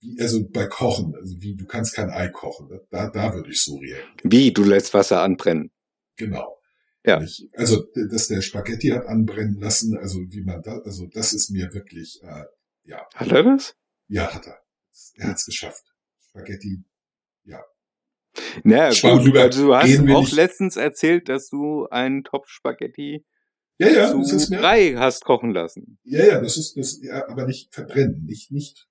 wie, 0.00 0.20
also 0.20 0.46
bei 0.48 0.66
Kochen, 0.66 1.14
also 1.16 1.34
wie, 1.40 1.56
du 1.56 1.64
kannst 1.66 1.94
kein 1.94 2.10
Ei 2.10 2.28
kochen, 2.28 2.68
da, 2.90 3.10
da 3.10 3.34
würde 3.34 3.50
ich 3.50 3.62
so 3.62 3.76
reagieren. 3.78 4.08
Wie, 4.22 4.52
du 4.52 4.62
lässt 4.62 4.92
Wasser 4.94 5.22
anbrennen. 5.22 5.72
Genau. 6.16 6.60
Ja. 7.04 7.22
Ich, 7.22 7.48
also, 7.54 7.84
dass 8.10 8.28
der 8.28 8.42
Spaghetti 8.42 8.88
hat 8.88 9.06
anbrennen 9.06 9.58
lassen, 9.58 9.96
also 9.96 10.18
wie 10.28 10.42
man 10.42 10.62
da, 10.62 10.78
also 10.84 11.06
das 11.06 11.32
ist 11.32 11.50
mir 11.50 11.72
wirklich, 11.72 12.20
äh, 12.22 12.44
ja, 12.84 13.06
Hat 13.14 13.32
er 13.32 13.42
das? 13.42 13.74
ja, 14.08 14.32
hat 14.32 14.46
er. 14.46 14.58
Er 15.16 15.28
hat's 15.28 15.46
geschafft. 15.46 15.84
Spaghetti, 16.20 16.84
Naja, 18.62 18.92
Schwamm 18.92 19.24
gut, 19.24 19.36
also 19.36 19.66
du 19.68 19.74
hast 19.74 19.98
auch 19.98 20.20
nicht. 20.20 20.32
letztens 20.32 20.76
erzählt, 20.76 21.28
dass 21.28 21.48
du 21.48 21.86
einen 21.88 22.22
Topf 22.24 22.48
Spaghetti 22.48 23.24
ja, 23.78 23.88
ja, 23.88 24.14
das 24.14 24.32
ist 24.32 24.46
zu 24.46 24.52
mir, 24.54 24.60
Brei 24.60 24.94
hast 24.96 25.24
kochen 25.24 25.52
lassen. 25.52 25.98
ja, 26.04 26.24
ja, 26.24 26.40
das 26.40 26.56
ist, 26.56 26.76
das, 26.76 27.00
ja, 27.02 27.28
aber 27.28 27.46
nicht 27.46 27.72
verbrennen, 27.74 28.24
nicht, 28.24 28.50
nicht, 28.50 28.88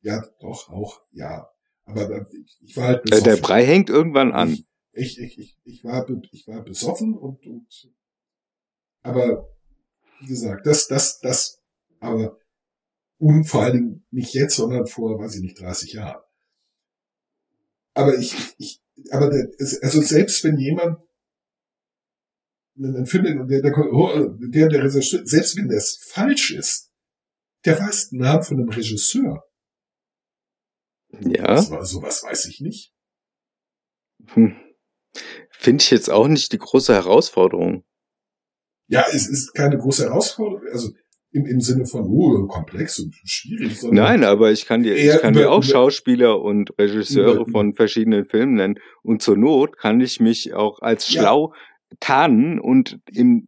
ja, 0.00 0.24
doch, 0.40 0.68
auch, 0.70 1.02
ja, 1.12 1.48
aber 1.84 2.26
ich, 2.60 2.76
war 2.76 2.84
halt 2.88 2.98
Äh, 3.00 3.10
besoffen. 3.10 3.24
der 3.24 3.36
Brei 3.36 3.64
hängt 3.66 3.90
irgendwann 3.90 4.32
an. 4.32 4.58
Ich, 4.92 5.18
ich, 5.18 5.38
ich, 5.38 5.58
ich, 5.64 5.84
war, 5.84 6.06
ich 6.32 6.48
war 6.48 6.62
besoffen 6.64 7.14
und, 7.16 7.46
und, 7.46 7.66
aber, 9.02 9.48
wie 10.20 10.26
gesagt, 10.26 10.66
das, 10.66 10.88
das, 10.88 11.20
das, 11.20 11.60
aber, 12.00 12.38
und 13.18 13.44
vor 13.44 13.62
allen 13.62 13.74
Dingen 13.74 14.06
nicht 14.10 14.34
jetzt, 14.34 14.56
sondern 14.56 14.86
vor, 14.86 15.18
weiß 15.18 15.36
ich 15.36 15.42
nicht, 15.42 15.60
30 15.60 15.92
Jahren. 15.94 16.22
Aber 17.94 18.16
ich, 18.18 18.34
ich, 18.58 18.82
aber 19.10 19.30
also 19.82 20.00
selbst 20.00 20.42
wenn 20.44 20.56
jemand 20.58 21.02
einen 22.82 23.06
Film, 23.06 23.46
der, 23.48 23.60
der, 23.62 23.72
der, 23.72 24.68
der 24.68 24.82
Regisseur, 24.84 25.20
selbst 25.24 25.56
wenn 25.56 25.68
das 25.68 25.98
falsch 26.02 26.50
ist, 26.52 26.90
der 27.64 27.78
weiß 27.78 28.10
den 28.10 28.20
Namen 28.20 28.42
von 28.42 28.58
einem 28.58 28.68
Regisseur. 28.70 29.42
Ja. 31.20 31.46
Das 31.54 31.70
war, 31.70 31.84
sowas 31.84 32.22
weiß 32.22 32.46
ich 32.46 32.60
nicht. 32.60 32.92
Hm. 34.32 34.56
Finde 35.50 35.82
ich 35.82 35.90
jetzt 35.90 36.10
auch 36.10 36.28
nicht 36.28 36.52
die 36.52 36.58
große 36.58 36.94
Herausforderung. 36.94 37.84
Ja, 38.88 39.04
es 39.12 39.28
ist 39.28 39.52
keine 39.54 39.76
große 39.78 40.04
Herausforderung, 40.04 40.62
also 40.72 40.90
im, 41.32 41.46
im 41.46 41.60
Sinne 41.60 41.86
von, 41.86 42.06
oh, 42.08 42.46
komplex 42.48 42.98
und 42.98 43.14
schwierig, 43.24 43.80
Nein, 43.84 44.24
aber 44.24 44.50
ich 44.50 44.66
kann 44.66 44.82
dir, 44.82 44.96
ich 44.96 45.20
kann 45.20 45.34
über- 45.34 45.42
dir 45.42 45.50
auch 45.50 45.58
über- 45.62 45.72
Schauspieler 45.72 46.40
und 46.40 46.76
Regisseure 46.78 47.42
Über- 47.42 47.50
von 47.50 47.74
verschiedenen 47.74 48.24
Filmen 48.24 48.54
nennen. 48.54 48.78
Und 49.02 49.22
zur 49.22 49.36
Not 49.36 49.76
kann 49.78 50.00
ich 50.00 50.18
mich 50.18 50.54
auch 50.54 50.80
als 50.80 51.12
Ja. 51.12 51.22
Tarnen 51.98 52.60
und 52.60 53.00
im, 53.12 53.46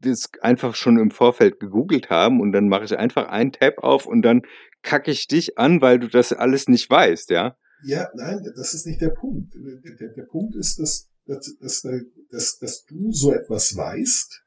das 0.00 0.30
einfach 0.40 0.74
schon 0.74 0.98
im 0.98 1.10
Vorfeld 1.10 1.60
gegoogelt 1.60 2.08
haben 2.08 2.40
und 2.40 2.52
dann 2.52 2.68
mache 2.68 2.84
ich 2.84 2.96
einfach 2.96 3.28
einen 3.28 3.52
Tab 3.52 3.78
auf 3.78 4.06
und 4.06 4.22
dann 4.22 4.42
kacke 4.82 5.10
ich 5.10 5.26
dich 5.26 5.58
an, 5.58 5.82
weil 5.82 5.98
du 5.98 6.08
das 6.08 6.32
alles 6.32 6.68
nicht 6.68 6.88
weißt, 6.88 7.30
ja? 7.30 7.56
Ja, 7.84 8.08
nein, 8.14 8.40
das 8.56 8.72
ist 8.72 8.86
nicht 8.86 9.00
der 9.00 9.10
Punkt. 9.10 9.52
Der, 9.54 9.94
der, 9.94 10.14
der 10.14 10.22
Punkt 10.24 10.56
ist, 10.56 10.78
dass, 10.78 11.10
dass, 11.26 11.56
dass, 11.60 11.82
dass, 12.30 12.58
dass 12.58 12.84
du 12.84 13.12
so 13.12 13.32
etwas 13.32 13.76
weißt, 13.76 14.42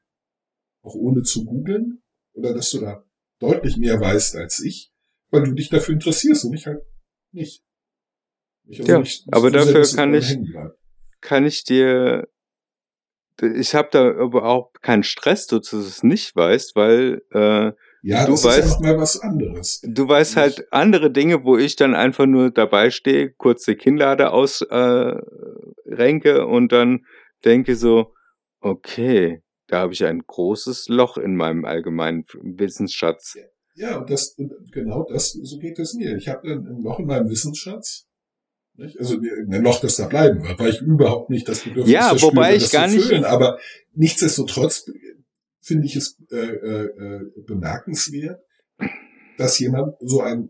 auch 0.82 0.96
ohne 0.96 1.22
zu 1.22 1.46
googeln, 1.46 2.02
oder 2.34 2.54
dass 2.54 2.72
du 2.72 2.80
da 2.80 3.04
deutlich 3.40 3.78
mehr 3.78 4.00
weißt 4.00 4.36
als 4.36 4.60
ich, 4.60 4.92
weil 5.30 5.44
du 5.44 5.54
dich 5.54 5.70
dafür 5.70 5.94
interessierst 5.94 6.46
und 6.46 6.54
ich 6.54 6.66
halt 6.66 6.82
nicht. 7.32 7.64
Ich 8.66 8.80
Ja, 8.80 8.98
aber 8.98 9.06
so 9.06 9.50
sehr, 9.50 9.52
dafür 9.52 9.96
kann 9.96 10.14
ich-. 10.14 10.38
Kann 11.22 11.46
ich 11.46 11.66
dir, 11.66 12.30
ich 13.42 13.76
habe 13.76 13.90
da 13.92 14.18
aber 14.20 14.44
auch 14.46 14.72
keinen 14.82 15.04
Stress, 15.04 15.48
dass 15.48 15.70
du 15.70 15.78
es 15.80 16.04
nicht 16.04 16.36
weißt, 16.36 16.76
weil 16.76 17.22
äh, 17.32 17.72
Ja, 18.02 18.26
du 18.26 18.32
das 18.32 18.40
ist 18.40 18.46
ja 18.46 18.52
weißt- 18.52 18.68
noch 18.70 18.80
mal 18.82 18.98
was 18.98 19.20
anderes. 19.22 19.82
Du 19.84 20.08
weißt 20.08 20.36
halt 20.38 20.68
andere 20.72 21.12
Dinge, 21.12 21.44
wo 21.44 21.58
ich 21.58 21.76
dann 21.76 21.96
einfach 21.96 22.26
nur 22.26 22.52
dabei 22.52 22.90
stehe, 22.90 23.32
kurz 23.32 23.66
die 23.66 23.76
Kinnlade 23.76 24.32
ausrenke 24.32 25.26
äh, 25.86 25.94
renke 25.94 26.46
und 26.46 26.72
dann 26.72 27.06
denke 27.46 27.76
so, 27.76 28.14
okay, 28.62 29.42
da 29.68 29.80
habe 29.80 29.94
ich 29.94 30.04
ein 30.04 30.24
großes 30.26 30.88
Loch 30.90 31.18
in 31.18 31.36
meinem 31.36 31.66
allgemeinen 31.66 32.26
Wissensschatz. 32.42 33.38
Ja, 33.76 33.98
und 34.00 34.10
das, 34.10 34.36
und 34.38 34.52
genau 34.74 35.06
das, 35.10 35.32
so 35.32 35.58
geht 35.58 35.80
es 35.80 35.94
mir. 35.94 36.16
Ich 36.18 36.28
habe 36.28 36.50
ein 36.50 36.82
Loch 36.82 37.00
in 37.00 37.06
meinem 37.06 37.30
Wissensschatz. 37.30 38.08
Also 38.98 39.16
ein 39.20 39.62
Loch, 39.64 39.80
das 39.82 39.96
da 39.98 40.08
bleiben 40.08 40.44
wird, 40.44 40.60
weil 40.60 40.70
ich 40.70 40.82
überhaupt 40.82 41.30
nicht 41.30 41.48
das 41.48 41.64
Bedürfnis 41.64 41.94
Ja, 41.94 42.10
verspüre, 42.10 42.32
wobei 42.32 42.56
ich 42.56 42.64
das 42.64 42.72
gar 42.72 42.88
zu 42.88 42.96
nicht- 42.96 43.08
füllen. 43.08 43.26
Aber 43.26 43.60
nichtsdestotrotz 43.94 44.90
finde 45.62 45.86
ich 45.86 45.96
es 45.96 46.18
äh, 46.32 46.36
äh, 46.36 46.86
äh, 46.86 47.32
bemerkenswert, 47.46 48.42
dass 49.38 49.60
jemand 49.60 49.96
so 50.00 50.22
ein, 50.22 50.50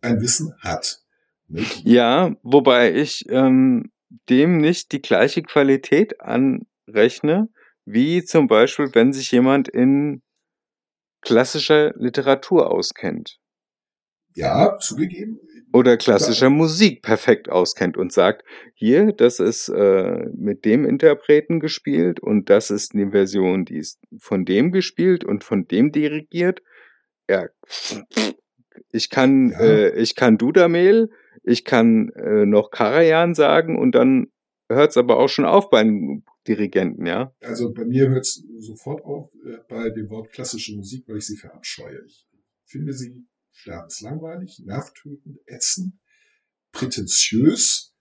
ein 0.00 0.20
Wissen 0.20 0.54
hat. 0.60 1.00
Nicht? 1.48 1.84
Ja, 1.84 2.36
wobei 2.42 2.94
ich 2.94 3.24
ähm, 3.30 3.90
dem 4.28 4.58
nicht 4.58 4.92
die 4.92 5.00
gleiche 5.00 5.42
Qualität 5.42 6.20
anrechne, 6.20 7.48
wie 7.84 8.22
zum 8.24 8.46
Beispiel, 8.48 8.90
wenn 8.94 9.12
sich 9.12 9.30
jemand 9.32 9.68
in 9.68 10.22
klassischer 11.22 11.92
Literatur 11.96 12.70
auskennt. 12.70 13.38
Ja, 14.34 14.76
zugegeben. 14.78 15.40
Oder 15.72 15.96
klassischer 15.96 16.50
Musik 16.50 17.02
perfekt 17.02 17.48
auskennt 17.48 17.96
und 17.96 18.12
sagt, 18.12 18.44
hier, 18.74 19.12
das 19.12 19.40
ist 19.40 19.68
äh, 19.68 20.26
mit 20.34 20.64
dem 20.64 20.84
Interpreten 20.84 21.60
gespielt 21.60 22.20
und 22.20 22.48
das 22.50 22.70
ist 22.70 22.94
eine 22.94 23.10
Version, 23.10 23.64
die 23.64 23.76
ist 23.78 24.00
von 24.18 24.44
dem 24.44 24.72
gespielt 24.72 25.24
und 25.24 25.44
von 25.44 25.66
dem 25.66 25.92
dirigiert. 25.92 26.62
Ja, 27.28 27.46
ich 28.90 29.10
kann, 29.10 29.50
Ja. 29.50 29.60
äh, 29.60 30.00
ich 30.00 30.14
kann 30.14 30.38
Dudamel, 30.38 31.10
ich 31.42 31.64
kann 31.64 32.10
äh, 32.10 32.46
noch 32.46 32.70
Karajan 32.70 33.34
sagen 33.34 33.78
und 33.78 33.94
dann 33.94 34.28
hört 34.70 34.90
es 34.90 34.96
aber 34.96 35.18
auch 35.18 35.28
schon 35.28 35.44
auf 35.44 35.70
beim 35.70 36.22
Dirigenten, 36.46 37.06
ja. 37.06 37.34
Also 37.40 37.72
bei 37.72 37.84
mir 37.84 38.08
hört 38.08 38.22
es 38.22 38.42
sofort 38.58 39.04
auf 39.04 39.30
äh, 39.44 39.58
bei 39.68 39.90
dem 39.90 40.08
Wort 40.08 40.32
klassische 40.32 40.74
Musik, 40.76 41.04
weil 41.06 41.18
ich 41.18 41.26
sie 41.26 41.36
verabscheue. 41.36 42.00
Ich 42.06 42.26
finde 42.64 42.92
sie 42.92 43.26
sterbenslangweilig, 43.58 44.62
nervtötend, 44.64 45.38
ätzend, 45.46 45.94
prätentiös. 46.72 47.92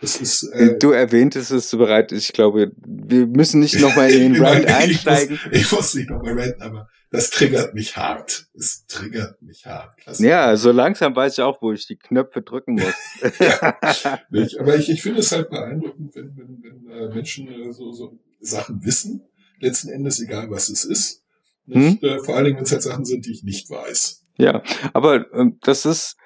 Es 0.00 0.20
ist 0.20 0.42
äh, 0.52 0.76
du 0.78 0.90
erwähntest 0.90 1.50
es 1.50 1.70
bereits, 1.70 2.12
ich 2.12 2.32
glaube, 2.32 2.72
wir 2.76 3.26
müssen 3.26 3.60
nicht 3.60 3.78
nochmal 3.80 4.10
in 4.10 4.34
den 4.34 4.44
Rand 4.44 4.66
einsteigen. 4.66 5.38
Ich 5.52 5.52
muss, 5.52 5.62
ich 5.62 5.72
muss 5.72 5.94
nicht 5.94 6.10
nochmal 6.10 6.38
ranten, 6.38 6.62
aber 6.62 6.88
das 7.10 7.30
triggert 7.30 7.74
mich 7.74 7.96
hart. 7.96 8.48
Es 8.54 8.86
triggert 8.86 9.40
mich 9.40 9.64
hart. 9.66 9.96
Klasse. 9.98 10.26
Ja, 10.26 10.56
so 10.56 10.72
langsam 10.72 11.14
weiß 11.14 11.34
ich 11.34 11.42
auch, 11.42 11.62
wo 11.62 11.72
ich 11.72 11.86
die 11.86 11.96
Knöpfe 11.96 12.42
drücken 12.42 12.74
muss. 12.74 12.94
Nicht? 14.30 14.58
Aber 14.58 14.74
ich, 14.74 14.90
ich 14.90 15.00
finde 15.00 15.20
es 15.20 15.30
halt 15.30 15.48
beeindruckend, 15.48 16.14
wenn, 16.16 16.36
wenn, 16.36 16.62
wenn 16.62 16.90
äh, 16.90 17.14
Menschen 17.14 17.46
äh, 17.46 17.72
so, 17.72 17.92
so 17.92 18.18
Sachen 18.40 18.84
wissen, 18.84 19.22
letzten 19.60 19.90
Endes, 19.90 20.20
egal 20.20 20.50
was 20.50 20.68
es 20.68 20.84
ist. 20.84 21.22
Nicht? 21.66 22.02
Äh, 22.02 22.18
vor 22.18 22.34
allen 22.34 22.46
Dingen, 22.46 22.56
wenn 22.56 22.64
es 22.64 22.72
halt 22.72 22.82
Sachen 22.82 23.04
sind, 23.04 23.26
die 23.26 23.32
ich 23.32 23.44
nicht 23.44 23.70
weiß. 23.70 24.23
Ja, 24.36 24.62
aber 24.92 25.32
ähm, 25.32 25.58
das 25.62 25.86
ist, 25.86 26.16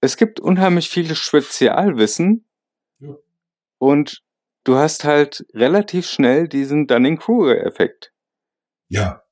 es 0.00 0.16
gibt 0.16 0.40
unheimlich 0.40 0.88
viele 0.88 1.14
Spezialwissen 1.14 2.46
Ja. 2.98 3.16
und 3.78 4.22
du 4.64 4.76
hast 4.76 5.04
halt 5.04 5.44
relativ 5.54 6.06
schnell 6.06 6.48
diesen 6.48 6.86
Dunning-Kruger-Effekt. 6.86 8.12
Ja, 8.88 9.22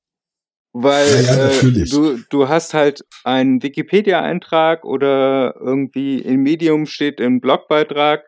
Weil 0.73 1.07
Ja, 1.09 1.21
ja, 1.21 1.49
äh, 1.51 1.85
du, 1.91 2.19
du 2.31 2.49
hast 2.49 2.75
halt 2.75 3.05
einen 3.25 3.63
Wikipedia-Eintrag 3.63 4.85
oder 4.85 5.55
irgendwie 5.61 6.19
in 6.19 6.41
Medium 6.43 6.87
steht 6.87 7.21
ein 7.21 7.41
Blogbeitrag, 7.41 8.25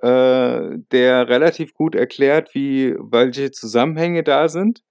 äh, 0.00 0.78
der 0.92 1.28
relativ 1.28 1.74
gut 1.74 1.94
erklärt, 1.94 2.54
wie 2.54 2.94
welche 2.98 3.50
Zusammenhänge 3.50 4.22
da 4.22 4.48
sind. 4.48 4.82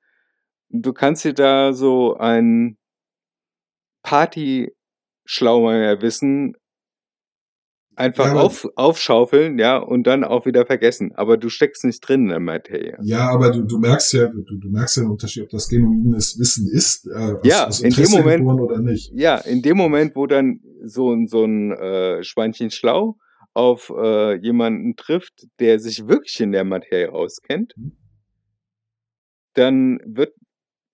Du 0.69 0.93
kannst 0.93 1.25
dir 1.25 1.33
da 1.33 1.73
so 1.73 2.15
ein 2.17 2.77
Party-Schlaumeier-Wissen 4.03 6.53
einfach 7.95 8.27
Ja, 8.27 8.33
auf, 8.35 8.65
aufschaufeln, 8.75 9.59
ja, 9.59 9.77
und 9.77 10.07
dann 10.07 10.23
auch 10.23 10.45
wieder 10.45 10.65
vergessen. 10.65 11.11
Aber 11.15 11.35
du 11.37 11.49
steckst 11.49 11.83
nicht 11.83 11.99
drin 11.99 12.21
in 12.23 12.29
der 12.29 12.39
Materie. 12.39 12.97
ja, 13.01 13.29
aber 13.29 13.51
du, 13.51 13.63
du 13.63 13.77
merkst 13.77 14.13
ja, 14.13 14.27
du, 14.27 14.41
du 14.41 14.69
merkst 14.69 14.95
ja 14.97 15.03
den 15.03 15.11
Unterschied, 15.11 15.43
ob 15.43 15.49
das 15.49 15.67
genuines 15.67 16.39
Wissen 16.39 16.69
ist, 16.71 17.07
äh, 17.07 17.33
aus, 17.33 17.41
Ja, 17.43 17.67
aus 17.67 17.81
in 17.81 17.93
dem 17.93 18.09
Moment- 18.11 18.45
oder 18.47 18.79
nicht. 18.79 19.11
Ja, 19.13 19.37
in 19.39 19.61
dem 19.61 19.75
Moment, 19.75 20.15
wo 20.15 20.27
dann 20.27 20.61
so 20.85 21.11
ein, 21.11 21.27
so 21.27 21.43
ein 21.43 21.73
äh, 21.73 22.23
Schweinchen 22.23 22.71
schlau 22.71 23.17
auf 23.53 23.91
äh, 23.93 24.35
jemanden 24.35 24.95
trifft, 24.95 25.47
der 25.59 25.79
sich 25.79 26.07
wirklich 26.07 26.39
in 26.39 26.53
der 26.53 26.63
Materie 26.63 27.11
auskennt, 27.11 27.73
Mhm. 27.75 27.97
dann 29.55 29.99
wird 30.05 30.33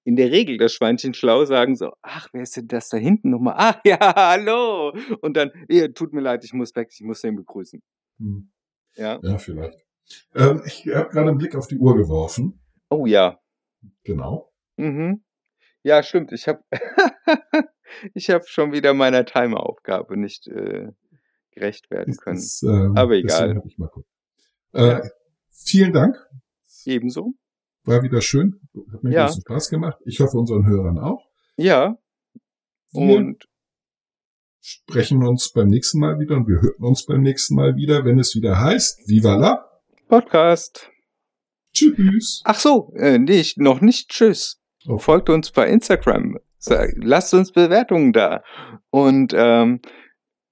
in 0.06 0.16
der 0.16 0.32
Regel 0.32 0.58
das 0.58 0.72
Schweinchen 0.72 1.16
schlau 1.16 1.46
sagen 1.46 1.76
so, 1.76 1.92
ach, 2.04 2.30
wer 2.32 2.44
ist 2.44 2.56
denn 2.56 2.68
das 2.68 2.90
da 2.90 2.98
hinten 2.98 3.32
nochmal? 3.32 3.56
Ach 3.58 3.80
ja, 3.86 3.98
hallo. 4.16 4.94
Und 5.22 5.36
dann, 5.36 5.52
ja, 5.68 5.88
tut 5.90 6.14
mir 6.14 6.22
leid, 6.22 6.44
ich 6.46 6.54
muss 6.54 6.76
weg, 6.76 6.90
ich 6.92 7.02
muss 7.02 7.22
den 7.22 7.36
begrüßen. 7.36 7.82
Hm. 8.20 8.52
Ja. 8.96 9.20
Ja, 9.24 9.38
vielleicht. 9.40 9.80
Ähm, 10.36 10.62
ich 10.66 10.86
habe 10.88 11.10
gerade 11.10 11.30
einen 11.30 11.38
Blick 11.40 11.56
auf 11.56 11.68
die 11.68 11.78
Uhr 11.78 11.98
geworfen. 11.98 12.62
Oh 12.90 13.08
ja. 13.08 13.40
Genau. 14.04 14.54
Mhm. 14.78 15.24
Ja, 15.82 16.04
stimmt. 16.04 16.32
Ich 16.32 16.48
habe 16.48 16.64
ich 18.14 18.30
habe 18.30 18.46
schon 18.48 18.72
wieder 18.72 18.94
meiner 18.94 19.26
Timeraufgabe 19.26 20.18
nicht 20.18 20.48
äh, 20.48 20.92
gerecht 21.52 21.90
werden 21.90 22.16
können. 22.16 22.38
das, 22.38 22.62
ähm, 22.64 22.94
Aber 22.96 23.16
egal. 23.16 23.62
Äh. 24.74 25.02
Vielen 25.50 25.94
Dank. 25.94 26.18
Ebenso. 26.86 27.34
War 27.86 28.02
wieder 28.04 28.22
schön. 28.22 28.60
Hat 28.92 29.04
mir 29.04 29.14
Ja. 29.14 29.26
großen 29.26 29.42
Spaß 29.42 29.70
gemacht. 29.70 29.98
Ich 30.06 30.20
hoffe 30.20 30.38
unseren 30.38 30.66
Hörern 30.66 30.98
auch. 30.98 31.28
Ja. 31.58 31.98
Und 32.94 33.46
sprechen 34.62 35.24
uns 35.26 35.52
beim 35.52 35.68
nächsten 35.68 36.00
Mal 36.00 36.20
wieder 36.20 36.36
und 36.36 36.48
wir 36.48 36.62
hören 36.62 36.84
uns 36.84 37.06
beim 37.06 37.22
nächsten 37.22 37.56
Mal 37.56 37.76
wieder, 37.76 38.04
wenn 38.06 38.18
es 38.20 38.36
wieder 38.36 38.60
heißt, 38.60 39.08
Viva 39.08 39.36
la, 39.36 39.66
Podcast. 40.08 40.90
tschüss. 41.74 42.42
Ach 42.46 42.60
so, 42.60 42.92
äh, 42.96 43.20
nicht, 43.20 43.58
noch 43.60 43.82
nicht 43.82 44.10
tschüss. 44.10 44.60
Oh. 44.88 44.98
Folgt 44.98 45.30
uns 45.30 45.52
bei 45.52 45.68
Instagram. 45.70 46.40
Lasst 46.96 47.34
uns 47.36 47.52
Bewertungen 47.52 48.12
da. 48.12 48.44
Und 48.90 49.34
ähm, 49.36 49.82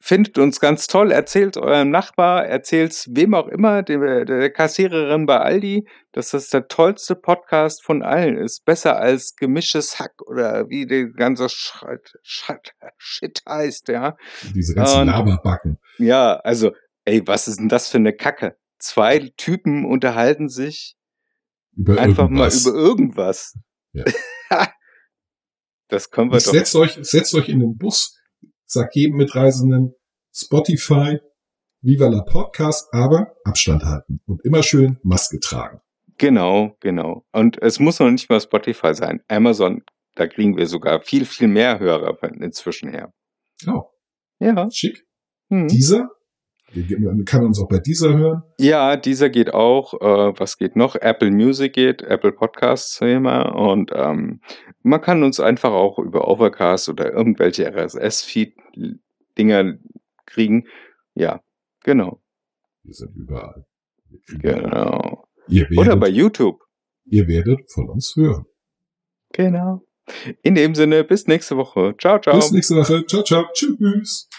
findet 0.06 0.38
uns 0.38 0.60
ganz 0.60 0.88
toll. 0.88 1.14
Erzählt 1.14 1.56
eurem 1.56 1.90
Nachbar, 1.90 2.46
erzählt 2.46 3.08
wem 3.10 3.34
auch 3.34 3.48
immer, 3.48 3.84
der, 3.84 4.26
der 4.26 4.50
Kassiererin 4.50 5.26
bei 5.26 5.40
Aldi, 5.40 5.88
dass 6.12 6.32
das 6.32 6.50
der 6.50 6.68
tollste 6.68 7.16
Podcast 7.16 7.82
von 7.86 8.04
allen 8.04 8.36
ist. 8.38 8.66
Besser 8.66 8.98
als 8.98 9.38
gemischtes 9.38 10.00
Hack 10.00 10.22
oder 10.28 10.68
wie 10.68 10.86
der 10.86 11.08
ganze 11.08 11.48
Shit, 11.48 12.18
Shit, 12.22 12.74
Shit 12.98 13.42
heißt, 13.48 13.88
ja. 13.88 14.18
Diese 14.54 14.76
ganzen 14.76 15.02
Und- 15.04 15.08
Laberbacken. 15.08 15.80
Ja, 16.00 16.36
also, 16.36 16.74
ey, 17.06 17.26
was 17.26 17.48
ist 17.48 17.60
denn 17.60 17.70
das 17.70 17.88
für 17.88 17.98
eine 17.98 18.14
Kacke? 18.14 18.58
Zwei 18.80 19.32
Typen 19.38 19.86
unterhalten 19.86 20.50
sich 20.50 20.98
Über 21.78 21.98
einfach 21.98 22.24
irgendwas. 22.24 22.66
mal 22.66 22.72
über 22.72 22.80
irgendwas. 22.80 23.58
Ja. 23.94 24.04
das 25.88 26.10
können 26.10 26.30
wir 26.30 26.40
doch. 26.40 26.52
Setzt 26.52 26.76
euch, 26.76 27.00
setzt 27.00 27.34
euch 27.36 27.48
in 27.48 27.62
den 27.62 27.78
Bus, 27.78 28.20
sagt 28.74 28.96
jedem 28.96 29.18
Mitreisenden 29.18 29.94
Spotify, 30.34 31.20
Viva 31.82 32.08
la 32.08 32.24
Podcast, 32.24 32.94
aber 32.94 33.36
Abstand 33.44 33.84
halten 33.86 34.20
und 34.26 34.44
immer 34.46 34.64
schön 34.64 35.00
Maske 35.04 35.40
tragen. 35.40 35.80
Genau, 36.18 36.76
genau. 36.80 37.26
Und 37.32 37.62
es 37.62 37.80
muss 37.80 38.00
noch 38.00 38.10
nicht 38.10 38.30
mal 38.30 38.40
Spotify 38.40 38.94
sein. 38.94 39.22
Amazon, 39.28 39.84
da 40.16 40.28
kriegen 40.28 40.56
wir 40.58 40.68
sogar 40.68 41.02
viel, 41.02 41.26
viel 41.26 41.48
mehr 41.48 41.80
Hörer 41.80 42.18
inzwischen 42.42 42.90
her. 42.90 43.14
Oh, 43.68 43.84
Ja. 44.40 44.70
schick. 44.72 45.06
Hm. 45.50 45.68
Dieser, 45.68 46.10
kann 47.26 47.42
man 47.42 47.48
uns 47.48 47.60
auch 47.62 47.68
bei 47.68 47.80
dieser 47.80 48.18
hören. 48.18 48.44
Ja, 48.58 48.96
dieser 48.98 49.30
geht 49.30 49.54
auch. 49.54 49.94
Äh, 50.02 50.34
was 50.40 50.58
geht 50.58 50.76
noch? 50.76 50.96
Apple 50.96 51.30
Music 51.32 51.74
geht, 51.74 52.02
Apple 52.02 52.32
Podcasts 52.32 53.00
immer. 53.02 53.56
Und 53.56 53.92
ähm, 53.94 54.42
man 54.82 55.02
kann 55.02 55.24
uns 55.24 55.40
einfach 55.40 55.72
auch 55.72 56.00
über 56.00 56.28
Overcast 56.28 56.90
oder 56.90 57.14
irgendwelche 57.14 57.72
RSS-Feed-Dinger 57.74 59.78
kriegen. 60.26 60.66
Ja, 61.14 61.42
genau. 61.84 62.22
Wir 62.84 62.94
sind 62.94 63.16
überall. 63.16 63.66
Genau. 64.40 65.28
Werdet, 65.48 65.78
Oder 65.78 65.96
bei 65.96 66.10
YouTube. 66.10 66.60
ihr 67.06 67.28
werdet 67.28 67.72
von 67.72 67.90
uns 67.90 68.16
hören. 68.16 68.46
Genau. 69.34 69.86
In 70.42 70.56
dem 70.56 70.76
Sinne, 70.76 71.04
bis 71.04 71.28
nächste 71.28 71.58
Woche. 71.58 71.96
Ciao, 71.98 72.20
ciao. 72.20 72.36
Bis 72.36 72.52
nächste 72.52 72.76
Woche. 72.76 73.06
Ciao, 73.06 73.24
ciao. 73.24 73.46
Tschüss. 73.54 74.30